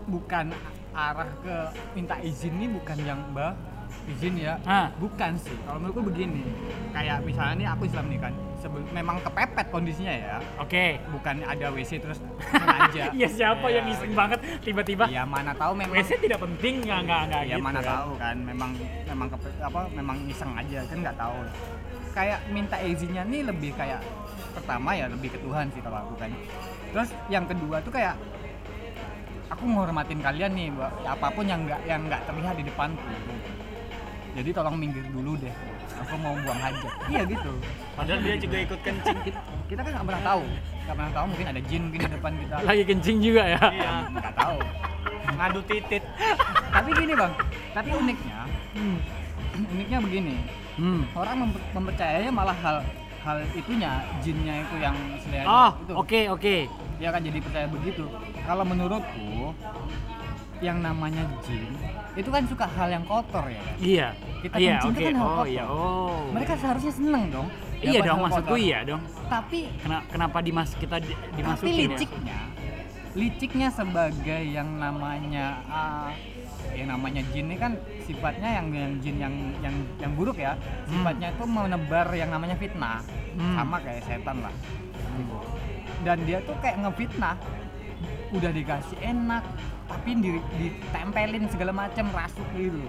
bukan 0.06 0.46
arah 0.92 1.30
ke 1.40 1.56
minta 1.94 2.16
izin 2.20 2.54
nih 2.58 2.70
bukan 2.72 2.98
yang 3.02 3.20
mbak 3.32 3.54
izin 4.08 4.34
ya. 4.36 4.56
Ah. 4.64 4.88
bukan 4.98 5.36
sih. 5.36 5.54
Kalau 5.62 5.78
menurutku 5.78 6.04
begini 6.06 6.42
kayak 6.90 7.22
misalnya 7.22 7.54
nih 7.56 7.68
aku 7.70 7.84
Islam 7.86 8.06
nih 8.08 8.20
kan 8.20 8.34
sebel- 8.58 8.88
memang 8.90 9.20
kepepet 9.20 9.68
kondisinya 9.68 10.10
ya. 10.12 10.36
Oke. 10.58 10.98
bukan 11.12 11.36
ada 11.44 11.68
WC 11.70 12.00
terus 12.00 12.18
sengaja. 12.52 13.12
Iya 13.12 13.28
siapa 13.30 13.68
yang 13.68 13.86
iseng 13.88 14.12
banget 14.12 14.40
tiba-tiba? 14.60 15.06
Ya 15.08 15.24
mana 15.24 15.52
tahu 15.54 15.76
memang 15.76 15.92
WC 15.94 16.18
tidak 16.20 16.40
penting 16.40 16.82
nggak 16.82 17.00
nggak 17.04 17.22
nggak 17.30 17.44
ya 17.46 17.56
gitu 17.56 17.64
mana 17.64 17.80
kan. 17.80 17.92
tahu 17.94 18.12
kan 18.18 18.36
memang 18.42 18.72
memang 19.06 19.28
kepe- 19.30 19.60
apa 19.60 19.80
memang 19.92 20.18
iseng 20.26 20.52
aja 20.56 20.80
kan 20.84 20.98
nggak 20.98 21.18
tahu. 21.18 21.36
Kayak 22.12 22.40
minta 22.48 22.76
izinnya 22.80 23.24
nih 23.24 23.42
lebih 23.46 23.72
kayak 23.74 24.02
pertama 24.52 24.92
ya 24.92 25.08
lebih 25.08 25.32
ke 25.32 25.40
Tuhan 25.40 25.68
sih 25.72 25.80
kalau 25.80 26.00
aku 26.02 26.16
kan. 26.18 26.32
Terus 26.92 27.10
yang 27.28 27.46
kedua 27.46 27.80
tuh 27.80 27.92
kayak 27.92 28.16
aku 29.52 29.64
menghormatin 29.64 30.20
kalian 30.20 30.52
nih 30.52 30.68
mbak 30.70 30.92
ya, 30.98 31.10
apa 31.12 31.28
pun 31.30 31.44
yang 31.44 31.62
nggak 31.64 31.82
yang 31.86 32.02
nggak 32.08 32.22
terlihat 32.24 32.56
di 32.56 32.64
depanku 32.64 33.04
jadi 34.32 34.50
tolong 34.52 34.76
minggir 34.76 35.04
dulu 35.12 35.36
deh 35.36 35.52
aku 35.94 36.16
mau 36.18 36.34
buang 36.38 36.56
hajat 36.58 36.92
iya 37.08 37.22
gitu 37.28 37.52
Padahal 37.92 38.24
dia 38.24 38.36
juga 38.40 38.58
ikut 38.58 38.80
kencing. 38.82 39.18
kita 39.68 39.80
kan 39.84 39.92
nggak 39.92 40.08
pernah 40.08 40.24
tahu 40.26 40.44
nggak 40.82 40.96
pernah 40.96 41.12
tahu 41.12 41.26
mungkin 41.28 41.48
ada 41.48 41.62
jin 41.62 41.82
mungkin 41.86 42.00
di 42.02 42.10
depan 42.10 42.32
kita 42.40 42.56
Lagi 42.64 42.84
kencing 42.88 43.18
juga 43.20 43.44
ya. 43.46 43.62
Iya. 43.62 43.92
nggak 44.10 44.34
tahu 44.34 44.58
Ngadu 45.32 45.62
titit. 45.64 46.04
tapi 46.72 46.90
gini 46.94 47.14
bang 47.14 47.34
tapi 47.72 47.90
uniknya 47.92 48.40
uniknya 49.68 50.00
begini 50.00 50.36
Hmm. 50.72 51.04
orang 51.14 51.36
memper- 51.38 51.68
mempercayainya 51.76 52.32
malah 52.32 52.56
hal 52.56 52.80
hal 53.22 53.38
itunya 53.54 53.92
jinnya 54.24 54.64
itu 54.64 54.76
yang 54.80 54.96
istilahnya 55.14 55.46
Oh, 55.46 55.72
oke 56.00 56.32
oke. 56.32 56.56
Dia 57.02 57.10
kan 57.10 57.18
jadi 57.20 57.40
percaya 57.42 57.66
begitu 57.66 58.06
kalau 58.46 58.62
menurutku 58.62 59.58
yang 60.62 60.78
namanya 60.78 61.26
jin 61.42 61.66
itu 62.14 62.30
kan 62.30 62.46
suka 62.46 62.70
hal 62.70 62.88
yang 62.88 63.02
kotor 63.02 63.42
ya 63.44 63.58
kan? 63.58 63.76
Iya. 63.82 64.08
Kita 64.42 64.56
iya, 64.56 64.78
kencing 64.78 64.94
oke. 64.94 65.02
kan 65.02 65.16
hal 65.16 65.26
oh, 65.26 65.34
kotor. 65.34 65.48
iya. 65.50 65.64
Oh. 65.66 66.22
mereka 66.30 66.54
seharusnya 66.56 66.94
seneng 66.94 67.24
dong 67.28 67.48
Iya 67.82 68.00
dong, 68.06 68.22
maksudku 68.22 68.54
kotor. 68.54 68.62
iya 68.62 68.80
dong. 68.86 69.02
tapi 69.26 69.60
Kena- 69.82 70.06
kenapa 70.06 70.38
dimas 70.40 70.70
kita 70.76 71.02
di- 71.02 71.18
tapi 71.18 71.34
dimasukin 71.34 71.74
ya? 71.74 71.90
liciknya 71.90 72.40
liciknya 73.12 73.68
sebagai 73.68 74.42
yang 74.46 74.70
namanya 74.78 75.46
ah, 75.66 76.14
yang 76.72 76.88
namanya 76.88 77.26
jin 77.28 77.50
ini 77.50 77.58
kan 77.58 77.74
sifatnya 78.02 78.50
yang 78.56 78.68
yang 78.70 78.94
jin 79.02 79.16
yang 79.18 79.34
yang 79.60 79.76
yang 79.98 80.12
buruk 80.14 80.38
ya 80.38 80.54
sifatnya 80.86 81.34
itu 81.34 81.44
menebar 81.44 82.08
yang 82.14 82.30
namanya 82.30 82.54
fitnah 82.56 83.02
Hmm. 83.32 83.56
sama 83.56 83.80
kayak 83.80 84.04
setan 84.04 84.44
lah 84.44 84.52
gitu. 85.16 85.36
Dan 86.02 86.18
dia 86.26 86.42
tuh 86.44 86.56
kayak 86.60 86.82
ngefitnah. 86.86 87.38
Udah 88.32 88.50
dikasih 88.50 88.98
enak 89.04 89.44
tapi 89.92 90.12
di, 90.24 90.32
ditempelin 90.56 91.46
segala 91.52 91.72
macam 91.76 92.06
rasuk 92.16 92.48
gitu 92.56 92.80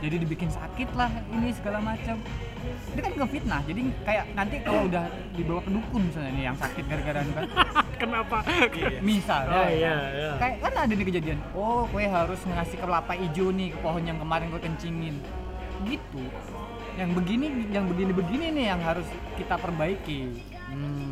jadi 0.00 0.16
dibikin 0.16 0.48
sakit 0.48 0.88
lah 0.96 1.12
ini 1.28 1.52
segala 1.52 1.84
macam 1.84 2.16
dia 2.96 3.00
kan 3.04 3.12
ngefitnah 3.16 3.60
jadi 3.68 3.80
kayak 4.04 4.24
nanti 4.32 4.56
kalau 4.64 4.88
udah 4.88 5.04
dibawa 5.36 5.60
ke 5.60 5.70
dukun 5.72 6.02
misalnya 6.08 6.32
nih 6.36 6.44
yang 6.52 6.56
sakit 6.60 6.84
gara-gara 6.88 7.20
kan. 7.24 7.44
Kenapa? 8.00 8.40
misal 9.04 9.44
Oh 9.48 9.68
ya, 9.68 9.72
iya, 9.76 9.96
iya. 10.16 10.30
kayak 10.40 10.56
kan 10.64 10.72
ada 10.88 10.92
nih 10.92 11.06
kejadian 11.08 11.38
oh 11.52 11.84
kue 11.88 12.04
harus 12.04 12.40
ngasih 12.44 12.80
kelapa 12.80 13.12
hijau 13.16 13.52
nih 13.52 13.72
ke 13.72 13.78
pohon 13.80 14.04
yang 14.04 14.16
kemarin 14.20 14.52
gue 14.52 14.60
kencingin. 14.60 15.16
Gitu. 15.88 16.22
Yang 17.00 17.10
begini 17.16 17.46
yang 17.72 17.84
begini 17.88 18.12
begini 18.12 18.46
nih 18.56 18.64
yang 18.76 18.80
harus 18.84 19.08
kita 19.40 19.56
perbaiki. 19.56 20.40
Hmm. 20.68 21.09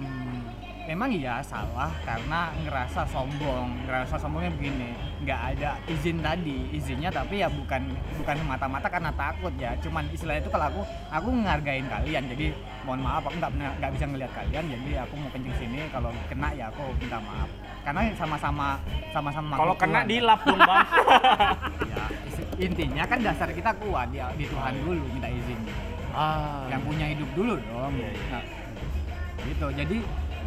Memang 0.88 1.12
iya 1.12 1.44
salah 1.44 1.92
karena 2.00 2.48
ngerasa 2.64 3.04
sombong. 3.12 3.84
Ngerasa 3.84 4.16
sombongnya 4.16 4.48
begini 4.56 4.96
nggak 5.20 5.40
ada 5.52 5.76
izin 5.84 6.24
tadi. 6.24 6.64
Izinnya 6.72 7.12
tapi 7.12 7.44
ya 7.44 7.48
bukan 7.52 7.92
bukan 8.16 8.36
mata-mata 8.48 8.88
karena 8.88 9.12
takut 9.12 9.52
ya. 9.60 9.76
Cuman 9.84 10.08
istilahnya 10.08 10.40
itu 10.40 10.48
kalau 10.48 10.72
aku 10.72 10.80
aku 11.12 11.28
ngehargain 11.28 11.84
kalian. 11.84 12.24
Jadi 12.32 12.56
mohon 12.88 13.04
maaf 13.04 13.20
aku 13.28 13.36
nggak 13.36 13.52
nggak 13.52 13.92
bisa 14.00 14.04
ngelihat 14.08 14.32
kalian. 14.32 14.64
Jadi 14.72 14.90
aku 14.96 15.14
mau 15.20 15.28
kencing 15.28 15.56
sini 15.60 15.78
kalau 15.92 16.08
kena 16.32 16.48
ya 16.56 16.72
aku 16.72 16.82
minta 16.96 17.20
maaf. 17.20 17.48
Karena 17.84 18.00
sama-sama 18.16 18.80
sama-sama 19.12 19.54
Kalau 19.60 19.74
kena 19.76 20.00
dilap 20.08 20.40
dong, 20.44 20.60
Bang. 20.60 20.88
ya 21.92 22.04
intinya 22.58 23.04
kan 23.06 23.22
dasar 23.22 23.48
kita 23.52 23.70
kuat 23.76 24.08
ya 24.10 24.32
di 24.34 24.48
Tuhan 24.48 24.72
dulu 24.80 25.04
minta 25.12 25.28
izin. 25.28 25.60
Ah. 26.18 26.66
yang 26.72 26.82
punya 26.82 27.12
hidup 27.12 27.28
dulu 27.36 27.54
dong. 27.60 27.92
Iya, 27.94 28.10
iya. 28.10 28.30
Nah, 28.32 28.44
gitu. 29.46 29.66
Jadi 29.70 29.98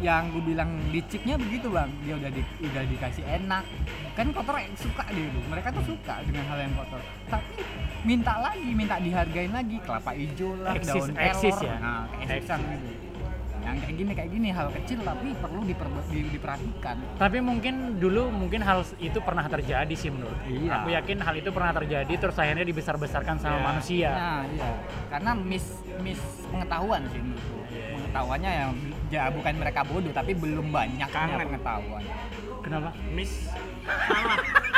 yang 0.02 0.28
gue 0.28 0.42
bilang 0.44 0.66
liciknya 0.90 1.38
begitu 1.38 1.70
bang 1.70 1.86
dia 2.02 2.18
udah 2.18 2.30
di, 2.30 2.42
udah 2.60 2.82
dikasih 2.84 3.22
enak 3.22 3.64
kan 4.12 4.26
kotor 4.28 4.58
suka 4.74 5.04
dia 5.08 5.30
mereka 5.46 5.68
tuh 5.70 5.84
suka 5.86 6.14
dengan 6.26 6.44
hal 6.44 6.58
yang 6.60 6.74
kotor 6.74 7.00
tapi 7.30 7.54
minta 8.02 8.34
lagi 8.36 8.70
minta 8.74 8.98
dihargain 8.98 9.48
lagi 9.48 9.78
kelapa 9.78 10.10
hijau 10.10 10.58
lah 10.58 10.74
Eksis- 10.74 11.06
daun 11.06 11.14
eksis 11.14 11.56
ya? 11.62 11.74
nah 11.78 12.02
eksisan 12.18 12.58
gitu 12.66 12.88
yang 13.62 13.78
kayak 13.78 13.94
gini 13.94 14.10
kayak 14.10 14.30
gini 14.34 14.48
hal 14.50 14.68
kecil 14.74 14.98
tapi 15.00 15.30
perlu 15.38 15.62
diper- 15.62 16.06
di- 16.10 16.26
diperhatikan 16.28 16.98
Tapi 17.14 17.38
mungkin 17.38 17.74
dulu 17.94 18.26
mungkin 18.28 18.58
hal 18.58 18.82
itu 18.98 19.22
pernah 19.22 19.46
terjadi 19.46 19.94
sih 19.94 20.10
menurut. 20.10 20.34
Iya. 20.42 20.82
Aku 20.82 20.90
yakin 20.90 21.22
hal 21.22 21.34
itu 21.38 21.46
pernah 21.48 21.70
terjadi 21.70 22.10
terus 22.10 22.34
akhirnya 22.34 22.66
dibesar-besarkan 22.66 23.38
sama 23.38 23.54
Iya. 23.54 23.62
manusia. 23.62 24.10
Nah, 24.10 24.42
iya. 24.50 24.70
Karena 25.06 25.30
mis 25.38 25.62
mis 26.02 26.18
pengetahuan 26.44 27.06
sih 27.06 27.22
menurutku. 27.22 27.58
Pengetahuannya 27.70 28.50
yang 28.50 28.70
ya 29.12 29.28
bukan 29.28 29.52
mereka 29.54 29.84
bodoh 29.84 30.08
tapi 30.08 30.32
belum 30.32 30.72
banyaknya 30.72 31.06
Kangen. 31.12 31.44
pengetahuan. 31.44 32.02
Kenapa? 32.64 32.90
Miss. 33.12 33.52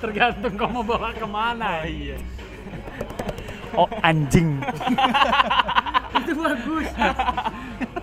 Tergantung 0.00 0.52
kau 0.56 0.68
mau 0.68 0.84
bawa 0.84 1.12
ke 1.12 1.24
mana. 1.24 1.80
Oh 1.80 1.88
iya. 1.88 2.16
Oh 3.72 3.88
anjing. 4.00 4.60
itu 6.20 6.32
bagus 6.36 6.88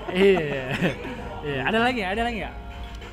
iya. 0.09 0.73
Iya. 1.45 1.61
Ada 1.63 1.77
lagi? 1.79 2.01
Ada 2.01 2.21
lagi 2.25 2.37
nggak? 2.41 2.55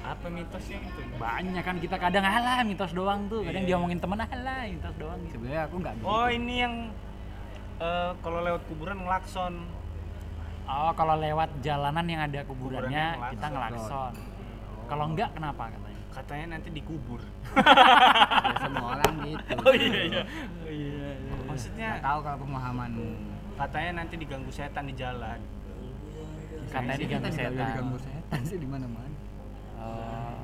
Apa 0.04 0.26
mitosnya 0.28 0.78
itu? 0.80 1.00
Banyak 1.16 1.64
kan 1.64 1.76
kita 1.80 1.96
kadang 1.96 2.24
alah 2.24 2.60
mitos 2.62 2.92
doang 2.92 3.28
tuh. 3.28 3.44
Kadang 3.44 3.64
Iya. 3.64 3.76
diomongin 3.76 3.98
temen 4.00 4.16
alah 4.16 4.64
mitos 4.64 4.94
doang 4.96 5.18
gitu. 5.24 5.32
Sebenarnya 5.36 5.62
aku 5.68 5.74
nggak 5.80 5.94
gitu. 6.00 6.06
Oh, 6.06 6.28
ini 6.28 6.54
yang 6.60 6.74
eh, 7.76 8.10
kalau 8.20 8.40
lewat 8.40 8.62
kuburan 8.68 8.96
ngelakson. 9.00 9.64
Oh, 10.64 10.92
kalau 10.96 11.20
lewat 11.20 11.60
jalanan 11.60 12.06
yang 12.08 12.22
ada 12.24 12.40
kuburannya, 12.42 13.06
Kuburannya 13.12 13.32
kita 13.36 13.46
ngelakson. 13.52 14.12
Kalau 14.84 15.04
enggak 15.12 15.30
kenapa 15.32 15.62
katanya? 15.68 16.00
Katanya 16.08 16.46
nanti 16.56 16.68
dikubur. 16.70 17.20
Ya, 18.44 18.52
semua 18.60 18.86
orang 18.94 19.14
gitu. 19.24 19.54
Oh 19.60 19.72
iya 19.72 20.00
iya. 20.04 20.22
Oh, 20.62 20.68
iya, 20.68 21.10
iya. 21.16 21.34
Maksudnya 21.44 21.88
Nggak 21.96 22.04
tahu 22.04 22.18
kalau 22.20 22.38
pemahamanmu. 22.44 23.08
katanya 23.54 23.90
nanti 23.98 24.14
diganggu 24.16 24.50
setan 24.50 24.84
di 24.84 24.94
jalan. 24.94 25.38
Katanya 26.68 26.98
diganggu 26.98 27.30
setan. 27.30 27.52
diganggu 27.56 27.98
setan 27.98 28.40
sih 28.44 28.58
di 28.60 28.68
mana-mana. 28.68 29.16
Oh, 29.76 30.36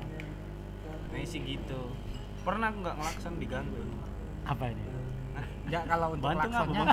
Nah, 1.11 1.25
sih 1.25 1.41
gitu. 1.43 1.93
Pernah 2.41 2.73
aku 2.73 2.79
nggak 2.81 2.97
ngelakson 2.97 3.35
diganggu. 3.37 3.83
apa 4.43 4.65
ini? 4.69 4.85
Ya 5.71 5.87
kalau 5.87 6.19
untuk 6.19 6.27
Bantu 6.27 6.49
Bang? 6.51 6.89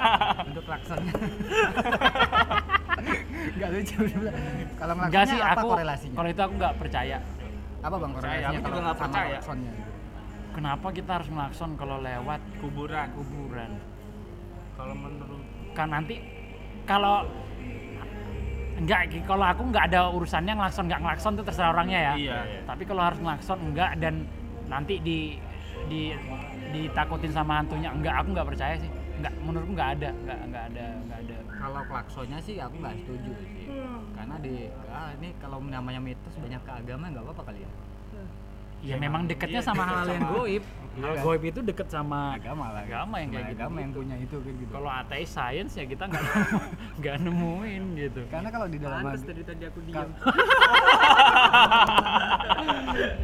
untuk 0.48 0.64
klaksonnya. 0.64 1.12
Enggak 3.54 3.68
lucu 3.70 3.96
sebenarnya. 4.10 4.66
Kalau 4.74 4.92
Enggak 4.94 5.10
klaksonnya 5.10 5.30
sih, 5.30 5.40
apa 5.40 5.60
aku 5.60 5.68
korelasinya? 5.70 6.16
kalau 6.18 6.28
itu 6.30 6.40
aku 6.42 6.54
nggak 6.58 6.74
percaya. 6.78 7.18
apa 7.84 7.96
bang 8.00 8.12
Percaya, 8.16 8.32
korelasinya 8.32 8.48
aku 8.48 8.56
juga 8.56 8.64
kalau 8.64 8.80
nggak 8.82 8.96
sama 8.96 9.06
percaya. 9.06 9.38
Kenapa 10.54 10.86
kita 10.94 11.10
harus 11.18 11.28
ngelakson 11.34 11.70
kalau 11.74 11.96
lewat 11.98 12.40
Kuburan. 12.62 13.08
kuburan? 13.18 13.70
Kalau 14.74 14.94
menurut 14.94 15.42
Kan 15.74 15.88
nanti 15.90 16.14
kalau 16.86 17.26
enggak 18.74 19.00
kalau 19.26 19.46
aku 19.46 19.62
nggak 19.70 19.84
ada 19.90 20.10
urusannya 20.10 20.54
ngelakson 20.54 20.86
nggak 20.90 21.00
ngelakson 21.02 21.32
itu 21.38 21.42
terserah 21.46 21.70
orangnya 21.74 21.98
ya. 21.98 22.14
Iya, 22.14 22.38
iya. 22.46 22.60
Tapi 22.66 22.82
kalau 22.86 23.02
harus 23.02 23.18
ngelakson 23.18 23.58
enggak 23.70 23.90
dan 23.98 24.26
nanti 24.66 24.98
di 25.02 25.38
di 25.90 26.14
ditakutin 26.74 27.30
sama 27.30 27.62
hantunya 27.62 27.90
enggak 27.90 28.14
aku 28.22 28.28
nggak 28.34 28.48
percaya 28.54 28.74
sih. 28.78 28.90
Enggak 29.18 29.34
menurutku 29.42 29.72
nggak 29.74 29.90
ada, 29.98 30.10
enggak 30.10 30.38
enggak 30.46 30.64
ada, 30.70 30.86
enggak 31.06 31.18
ada. 31.22 31.36
Kalau 31.64 31.80
klaksonnya 31.88 32.38
sih 32.44 32.60
aku 32.60 32.76
nggak 32.76 32.96
setuju 33.00 33.32
sih. 33.40 33.64
Karena 34.12 34.36
di 34.36 34.68
ah, 34.92 35.08
ini 35.16 35.32
kalau 35.40 35.64
namanya 35.64 35.96
mitos 35.96 36.36
banyak 36.36 36.60
ke 36.60 36.72
agama 36.76 37.08
nggak 37.08 37.24
apa-apa 37.24 37.42
kali 37.48 37.64
ya. 37.64 37.70
Ya 38.84 39.00
memang 39.00 39.24
deketnya 39.24 39.64
iya, 39.64 39.68
sama 39.72 39.88
deket 39.88 39.96
hal 39.96 40.08
yang 40.12 40.24
goib. 40.28 40.60
Iya 40.60 41.00
Hal 41.08 41.14
kan? 41.16 41.24
goib 41.24 41.42
itu 41.48 41.60
deket 41.64 41.88
sama 41.88 42.36
Agama 42.36 42.68
lah. 42.68 42.84
Agama 42.84 43.16
yang 43.16 43.30
kayak 43.32 43.40
Cuma 43.40 43.48
gitu. 43.48 43.56
Agama 43.64 43.76
yang 43.80 43.92
punya 43.96 44.16
itu 44.20 44.36
kayak 44.44 44.56
gitu. 44.60 44.70
Kalau 44.76 44.90
ateis 44.92 45.30
sains 45.32 45.72
ya 45.72 45.84
kita 45.88 46.04
nggak 46.04 46.24
nggak 47.00 47.16
nemuin 47.24 47.82
gitu. 47.96 48.20
Karena 48.28 48.48
kalau 48.52 48.66
di 48.68 48.76
dalam 48.76 49.00
pantas 49.00 49.24
ag- 49.24 49.28
dari 49.32 49.40
tadi 49.48 49.64
aku 49.64 49.80
diam 49.88 50.08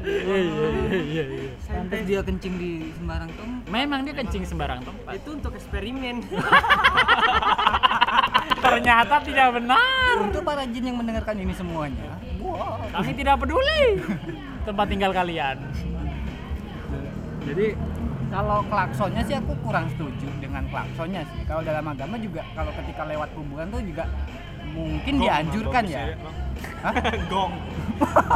Iya 0.01 0.37
iya 0.41 0.69
iya 0.73 0.97
iya. 0.97 1.25
iya. 1.29 1.53
Pantes 1.69 2.03
dia 2.09 2.21
kencing 2.25 2.55
di 2.57 2.71
sembarang 2.97 3.31
tempat. 3.37 3.69
Memang 3.69 4.01
dia 4.09 4.15
kencing 4.17 4.43
sembarang 4.49 4.81
tempat. 4.81 5.13
Itu 5.13 5.29
untuk 5.37 5.53
eksperimen. 5.61 6.25
Ternyata 8.71 9.15
tidak 9.27 9.49
benar. 9.59 10.15
Untuk 10.23 10.43
para 10.47 10.63
jin 10.67 10.85
yang 10.87 10.99
mendengarkan 10.99 11.37
ini 11.39 11.55
semuanya, 11.55 12.15
wah. 12.39 12.79
Kami 12.91 13.11
tidak 13.19 13.37
peduli 13.43 13.99
tempat 14.63 14.87
tinggal 14.87 15.11
kalian. 15.11 15.57
Jadi 17.47 17.67
kalau 18.31 18.63
klaksonnya 18.71 19.23
sih 19.27 19.35
aku 19.35 19.53
kurang 19.65 19.91
setuju 19.91 20.29
dengan 20.39 20.63
klaksonnya 20.71 21.27
sih. 21.35 21.43
Kalau 21.51 21.63
dalam 21.67 21.83
agama 21.83 22.15
juga 22.21 22.47
kalau 22.55 22.71
ketika 22.79 23.03
lewat 23.09 23.29
kuburan 23.35 23.67
tuh 23.75 23.83
juga 23.83 24.05
mungkin 24.71 25.15
dianjurkan 25.19 25.83
ya. 25.91 26.15
Hah? 26.81 26.95
Gong. 27.33 27.53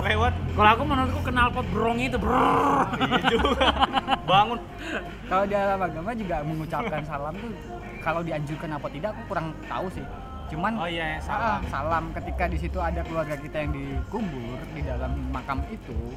Lewat 0.05 0.33
Kalau 0.53 0.71
aku 0.77 0.83
menurutku 0.85 1.21
knalpot 1.25 1.67
brong 1.73 1.97
itu 1.97 2.17
brrrr. 2.21 2.85
iya 3.01 3.21
juga. 3.33 3.69
Bangun. 4.29 4.61
Kalau 5.25 5.45
di 5.49 5.55
dalam 5.57 5.81
agama 5.81 6.11
juga 6.13 6.37
mengucapkan 6.45 7.01
salam 7.09 7.35
tuh 7.41 7.53
kalau 8.05 8.21
dianjurkan 8.21 8.77
apa 8.77 8.87
tidak 8.93 9.17
aku 9.17 9.23
kurang 9.33 9.57
tahu 9.65 9.89
sih. 9.89 10.05
Cuman 10.53 10.77
Oh 10.77 10.85
iya, 10.85 11.17
ah, 11.17 11.25
salam. 11.25 11.61
salam 11.73 12.05
ketika 12.13 12.45
di 12.53 12.61
situ 12.61 12.77
ada 12.77 13.01
keluarga 13.01 13.33
kita 13.41 13.65
yang 13.65 13.73
dikubur 13.73 14.61
di 14.77 14.85
dalam 14.85 15.17
makam 15.33 15.65
itu, 15.73 16.13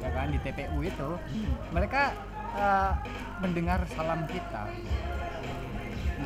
ya 0.00 0.08
kan 0.08 0.32
di 0.32 0.40
TPU 0.40 0.80
itu, 0.80 1.08
mereka 1.68 2.16
eh, 2.56 2.92
mendengar 3.44 3.84
salam 3.92 4.24
kita. 4.24 4.64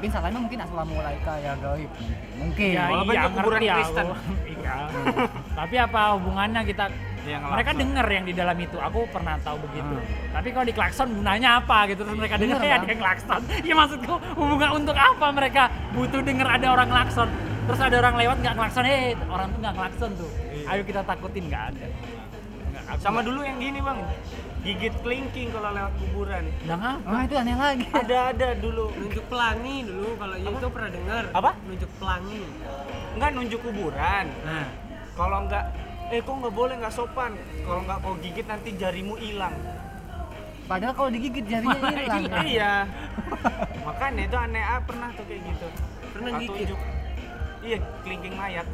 Mungkin 0.02 0.18
salamnya 0.18 0.40
mungkin 0.42 0.58
assalamualaikum 0.66 1.34
ya 1.38 1.52
gaib 1.62 1.90
mungkin. 2.34 2.72
Ya, 2.74 2.84
Walaupun 2.90 3.14
iya, 3.14 3.22
itu 3.22 3.30
kuburan 3.38 3.60
ngerti 3.62 3.70
Kristen. 3.78 4.06
aku. 4.10 4.14
Iya. 4.62 4.74
Tapi 5.54 5.74
apa 5.78 6.00
hubungannya 6.18 6.60
kita 6.66 6.84
Dia 7.22 7.38
ngelakson. 7.38 7.54
mereka 7.54 7.70
dengar 7.78 8.06
yang 8.10 8.24
di 8.26 8.34
dalam 8.34 8.56
itu. 8.58 8.76
Aku 8.82 8.98
pernah 9.14 9.38
tahu 9.46 9.62
begitu. 9.62 9.94
Hmm. 9.94 10.34
Tapi 10.34 10.48
kalau 10.50 10.66
di 10.66 10.74
klakson 10.74 11.06
gunanya 11.14 11.50
apa 11.62 11.78
gitu 11.86 12.02
terus 12.02 12.18
mereka 12.18 12.34
dengar 12.34 12.58
ya 12.66 12.82
yang 12.82 12.98
klakson. 12.98 13.40
Ya 13.70 13.74
maksudku 13.78 14.14
hubungan 14.34 14.70
untuk 14.74 14.96
apa 14.98 15.26
mereka 15.30 15.62
butuh 15.94 16.18
dengar 16.26 16.48
ada 16.58 16.66
orang 16.74 16.88
klakson. 16.90 17.30
Terus 17.62 17.78
ada 17.78 17.96
orang 18.02 18.14
lewat 18.18 18.36
nggak 18.42 18.56
klakson, 18.58 18.82
eh 18.90 19.14
orang 19.30 19.46
tuh 19.54 19.58
nggak 19.62 19.76
klakson 19.78 20.10
tuh. 20.18 20.30
Iya. 20.50 20.66
Ayo 20.66 20.82
kita 20.82 21.00
takutin 21.06 21.44
nggak 21.46 21.64
ada. 21.70 21.86
Sama 22.98 23.22
dulu 23.22 23.46
yang 23.46 23.62
gini, 23.62 23.78
Bang. 23.78 24.02
Gigit 24.62 24.94
kelingking 25.02 25.50
kalau 25.50 25.74
lewat 25.74 25.92
kuburan. 25.98 26.44
Yang 26.62 26.80
apa? 26.86 27.10
Wah 27.10 27.22
itu 27.26 27.34
aneh 27.34 27.56
lagi. 27.58 27.86
Ada 27.90 28.18
ada 28.30 28.48
dulu. 28.54 28.94
Nunjuk 28.94 29.24
pelangi 29.26 29.76
dulu 29.82 30.08
kalau 30.14 30.36
itu 30.38 30.66
pernah 30.70 30.90
dengar. 30.94 31.24
Apa? 31.34 31.50
Nunjuk 31.66 31.90
pelangi. 31.98 32.42
Enggak 33.18 33.30
nunjuk 33.34 33.60
kuburan. 33.66 34.26
Nah, 34.46 34.66
Kalau 35.12 35.38
enggak 35.44 35.64
eh 36.14 36.20
kok 36.22 36.34
nggak 36.38 36.54
boleh 36.54 36.74
nggak 36.78 36.94
sopan. 36.94 37.34
Kalau 37.66 37.80
nggak 37.82 37.98
kau 38.06 38.14
gigit 38.22 38.46
nanti 38.46 38.68
jarimu 38.78 39.18
hilang. 39.18 39.54
Padahal 40.70 40.94
kalau 40.94 41.10
digigit 41.10 41.42
jarinya 41.42 41.90
hilang. 41.98 42.22
ya. 42.30 42.42
iya. 42.46 42.74
Makanya 43.82 44.22
itu 44.30 44.36
aneh 44.38 44.62
ah, 44.62 44.78
pernah 44.78 45.10
tuh 45.10 45.24
kayak 45.26 45.42
gitu. 45.42 45.66
Pernah 46.14 46.30
gigit? 46.38 46.70
tunjuk. 46.70 46.80
Iya, 47.62 47.78
kelingking 48.02 48.34
mayat. 48.34 48.66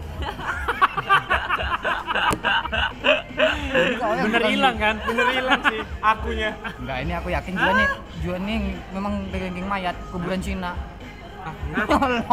Bener 4.25 4.43
hilang 4.49 4.77
kan? 4.81 4.97
Bener 5.05 5.27
hilang 5.37 5.61
sih 5.69 5.81
akunya. 6.01 6.51
Enggak, 6.81 6.97
ini 7.05 7.13
aku 7.13 7.29
yakin 7.29 7.53
Juan 7.53 7.75
nih, 7.77 7.89
Juan 8.25 8.41
nih 8.49 8.59
memang 8.97 9.15
kelingking 9.29 9.69
mayat 9.69 9.97
kuburan 10.09 10.41
Cina. 10.41 10.73
Ah, 11.45 11.55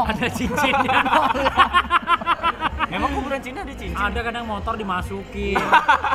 Ada 0.15 0.27
cincinnya. 0.31 0.99
Emang 2.95 3.11
kuburan 3.11 3.41
Cina 3.43 3.59
ada 3.65 3.73
cincin? 3.75 3.97
ada 3.97 4.19
kadang 4.23 4.45
motor 4.47 4.79
dimasukin. 4.79 5.59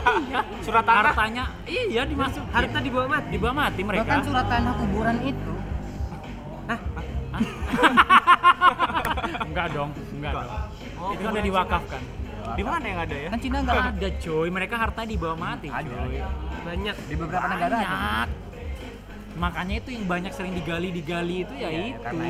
Surat 0.65 0.81
tanah? 0.87 1.13
Hartanya 1.13 1.45
iya 1.69 2.09
dimasukin. 2.09 2.49
Harta 2.49 2.79
dibawa 2.81 3.07
mati. 3.11 3.29
dibawa 3.37 3.53
mati 3.69 3.81
mereka. 3.85 4.07
Bahkan 4.07 4.21
surat 4.25 4.47
tanah 4.49 4.73
kuburan 4.81 5.17
itu 5.21 5.53
enggak 9.51 9.67
dong, 9.75 9.91
enggak 10.21 10.33
dong. 10.37 10.51
Oh, 11.01 11.11
itu 11.17 11.23
kan 11.25 11.31
udah 11.33 11.45
diwakafkan. 11.49 12.03
Di 12.51 12.63
mana 12.67 12.85
yang 12.85 12.99
ada 13.01 13.17
ya? 13.17 13.29
kan 13.33 13.39
Cina 13.41 13.57
enggak 13.65 13.83
ada. 13.97 14.09
Coy, 14.21 14.49
mereka 14.53 14.75
harta 14.77 15.01
dibawa 15.03 15.35
mati 15.35 15.69
Ada. 15.73 15.97
Banyak. 16.61 16.95
Di 17.09 17.15
beberapa 17.17 17.47
negara 17.49 17.75
ada. 17.75 17.89
Banyak. 17.89 18.29
Makanya 19.41 19.75
itu 19.81 19.89
yang 19.97 20.05
banyak 20.05 20.33
sering 20.37 20.53
digali-digali 20.53 21.37
itu 21.49 21.55
ya, 21.57 21.69
Iya, 21.71 21.97
itu. 21.97 22.01
karena 22.05 22.25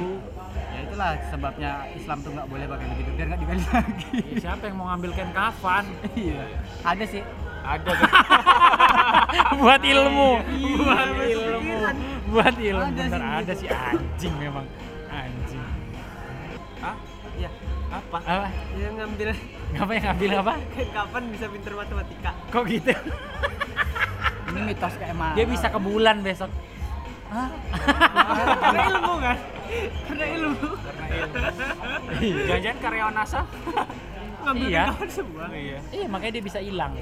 Ya 0.71 0.81
itulah 0.87 1.11
sebabnya 1.31 1.71
Islam 1.93 2.19
tuh 2.23 2.31
nggak 2.35 2.47
boleh 2.51 2.67
pakai 2.67 2.87
begitu 2.95 3.11
biar 3.15 3.27
nggak 3.31 3.41
digali 3.43 3.63
lagi. 3.75 4.11
Ya, 4.31 4.37
siapa 4.39 4.63
yang 4.71 4.77
mau 4.79 4.87
ngambil 4.95 5.11
kain 5.17 5.33
kafan 5.35 5.85
Iya. 6.15 6.43
Ada 6.87 7.05
sih. 7.09 7.23
Ada 7.61 7.91
kan? 7.93 8.11
buat 9.61 9.83
ilmu, 9.85 10.31
buat 10.81 11.09
iya, 11.13 11.37
ilmu, 11.45 11.77
buat 12.33 12.55
ilmu. 12.57 12.83
Ada 12.89 13.03
Bener 13.05 13.21
sih 13.21 13.37
ada 13.37 13.53
sih 13.53 13.69
anjing 13.69 14.35
memang? 14.41 14.65
Ya. 17.37 17.51
Apa? 17.91 18.19
Apa? 18.19 18.49
Dia 18.75 18.89
ngambil 18.95 19.29
Ngapa 19.71 19.93
yang 19.95 20.05
ngambil 20.11 20.31
apa? 20.37 20.53
kapan 20.91 21.23
bisa 21.31 21.47
pinter 21.47 21.73
matematika. 21.75 22.31
Kok 22.51 22.63
gitu? 22.67 22.91
Ini 24.51 24.61
mitos 24.67 24.95
kayak 24.99 25.15
mana? 25.15 25.35
Dia 25.35 25.47
bisa 25.47 25.67
ke 25.71 25.79
bulan 25.79 26.17
besok. 26.21 26.51
Hah? 27.31 27.49
Karena 28.59 28.83
ilmu 28.91 29.15
kan? 29.23 29.37
Karena 30.09 30.25
ilmu. 30.27 30.67
Karena 30.75 31.07
ilmu. 31.07 32.39
Jangan-jangan 32.43 32.79
karyawan 32.83 33.15
NASA? 33.15 33.41
Ngambil 34.41 34.67
Iya. 34.67 34.85
semua. 35.07 35.45
iya. 35.53 35.79
Iya 35.93 36.07
makanya 36.11 36.33
dia 36.35 36.45
bisa 36.45 36.59
hilang. 36.59 36.93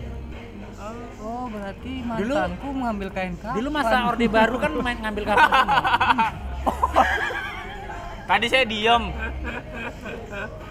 Oh, 1.18 1.50
berarti 1.50 1.92
mantanku 2.02 2.68
mengambil 2.70 3.08
kain 3.10 3.34
kapan? 3.34 3.56
Dulu 3.56 3.68
masa 3.72 3.96
orde 4.06 4.26
baru 4.30 4.56
kan 4.60 4.70
main 4.78 4.98
ngambil 5.00 5.24
kafan 5.26 5.48
semua. 5.50 5.76
Tadi 8.28 8.46
saya 8.46 8.64
diem. 8.68 9.04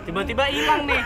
Tiba-tiba 0.08 0.48
hilang 0.48 0.88
nih. 0.88 0.98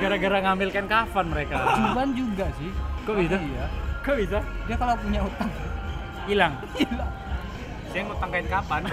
Gara-gara 0.00 0.38
ngambil 0.46 0.70
kain 0.70 0.86
kafan 0.86 1.26
mereka. 1.26 1.58
Juban 1.74 2.14
juga 2.14 2.46
sih. 2.54 2.70
Kok 3.02 3.18
bisa? 3.18 3.36
Iya. 3.42 3.66
Kok 4.06 4.14
bisa? 4.14 4.38
Dia 4.70 4.76
kalau 4.78 4.94
punya 5.02 5.20
utang 5.26 5.50
Hilang. 6.30 6.54
hilang. 6.78 7.10
Saya 7.90 8.06
ngutang 8.06 8.30
kain 8.30 8.46
kapan? 8.46 8.82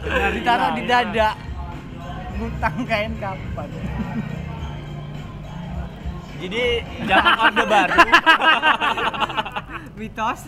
Nah, 0.00 0.32
ditaruh 0.32 0.80
di 0.80 0.88
dada. 0.88 1.36
Ngutang 2.40 2.88
kain 2.88 3.12
kapan? 3.20 3.68
Jadi 6.40 6.62
zaman 7.04 7.34
orde 7.36 7.64
baru. 7.68 8.00
Mitos. 10.00 10.40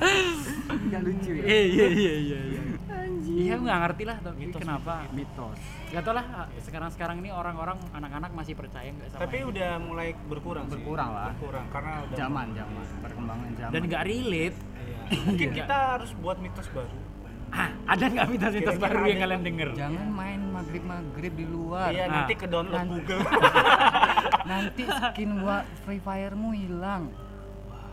Enggak 0.72 1.00
lucu 1.04 1.36
ya. 1.36 1.44
Iya 1.44 1.86
iya 1.92 2.12
iya 2.16 2.40
iya. 2.48 2.61
Iya. 3.32 3.42
Iya 3.48 3.54
nggak 3.58 3.78
ngerti 3.82 4.02
lah 4.04 4.16
tapi 4.18 4.36
Mitos, 4.42 4.60
kenapa. 4.60 4.94
Mitos. 5.10 5.58
Gak 5.88 6.02
tau 6.02 6.12
lah 6.12 6.24
sekarang-sekarang 6.58 7.16
ini 7.18 7.30
orang-orang 7.30 7.78
anak-anak 7.90 8.30
masih 8.30 8.52
percaya 8.52 8.88
nggak 8.88 9.08
sama 9.10 9.20
Tapi 9.22 9.36
itu. 9.38 9.48
udah 9.50 9.70
mulai 9.78 10.08
berkurang 10.22 10.64
sih. 10.64 10.72
Berkurang 10.74 11.10
lah. 11.10 11.30
Berkurang 11.32 11.66
karena 11.68 11.92
udah 12.02 12.16
Zaman, 12.18 12.46
zaman, 12.52 12.84
perkembangan 13.00 13.48
zaman. 13.54 13.72
dan 13.72 13.82
nggak 13.82 14.04
relate. 14.04 14.56
Iya. 14.58 15.00
Mungkin 15.26 15.48
kita 15.54 15.76
harus 15.96 16.10
buat 16.14 16.36
mitos 16.36 16.68
baru. 16.70 16.98
Ah, 17.52 17.68
ada 17.86 18.04
nggak 18.06 18.26
mitos-mitos 18.28 18.76
baru 18.76 19.04
yang 19.04 19.20
kalian 19.20 19.42
denger? 19.42 19.68
Jangan 19.76 20.06
main 20.08 20.40
maghrib-maghrib 20.48 21.32
di 21.34 21.44
luar. 21.44 21.92
Iya, 21.92 22.04
Nah. 22.06 22.14
nanti 22.18 22.32
ke 22.32 22.46
download 22.48 22.80
Nanti. 22.80 22.92
Google. 22.98 23.20
Nanti 24.50 24.82
skin 24.84 25.30
gua 25.36 25.56
Free 25.84 26.00
Fire-mu 26.00 26.50
hilang. 26.52 27.12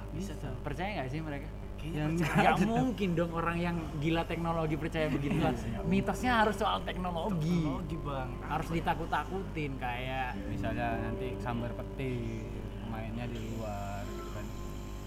Bisa 0.09 0.31
tuh. 0.35 0.55
Percaya 0.63 0.89
nggak 0.95 1.09
sih 1.11 1.19
mereka? 1.19 1.47
Yang 1.81 2.11
Gak 2.21 2.57
mungkin 2.61 3.09
dong 3.13 3.31
orang 3.31 3.57
yang 3.57 3.75
gila 3.97 4.23
teknologi 4.23 4.75
percaya 4.75 5.07
begitu 5.07 5.39
lah. 5.39 5.55
Mitosnya 5.83 6.43
harus 6.43 6.55
soal 6.55 6.83
teknologi. 6.83 7.63
Teknologi, 7.63 7.97
Bang. 7.97 8.29
Harus 8.43 8.67
ditakut-takutin 8.69 9.71
kayak 9.75 10.35
misalnya 10.45 10.99
nanti 10.99 11.39
sambar 11.39 11.71
petir 11.73 12.45
mainnya 12.85 13.25
di 13.25 13.39
luar 13.49 14.03
gitu 14.05 14.29
kan. 14.29 14.45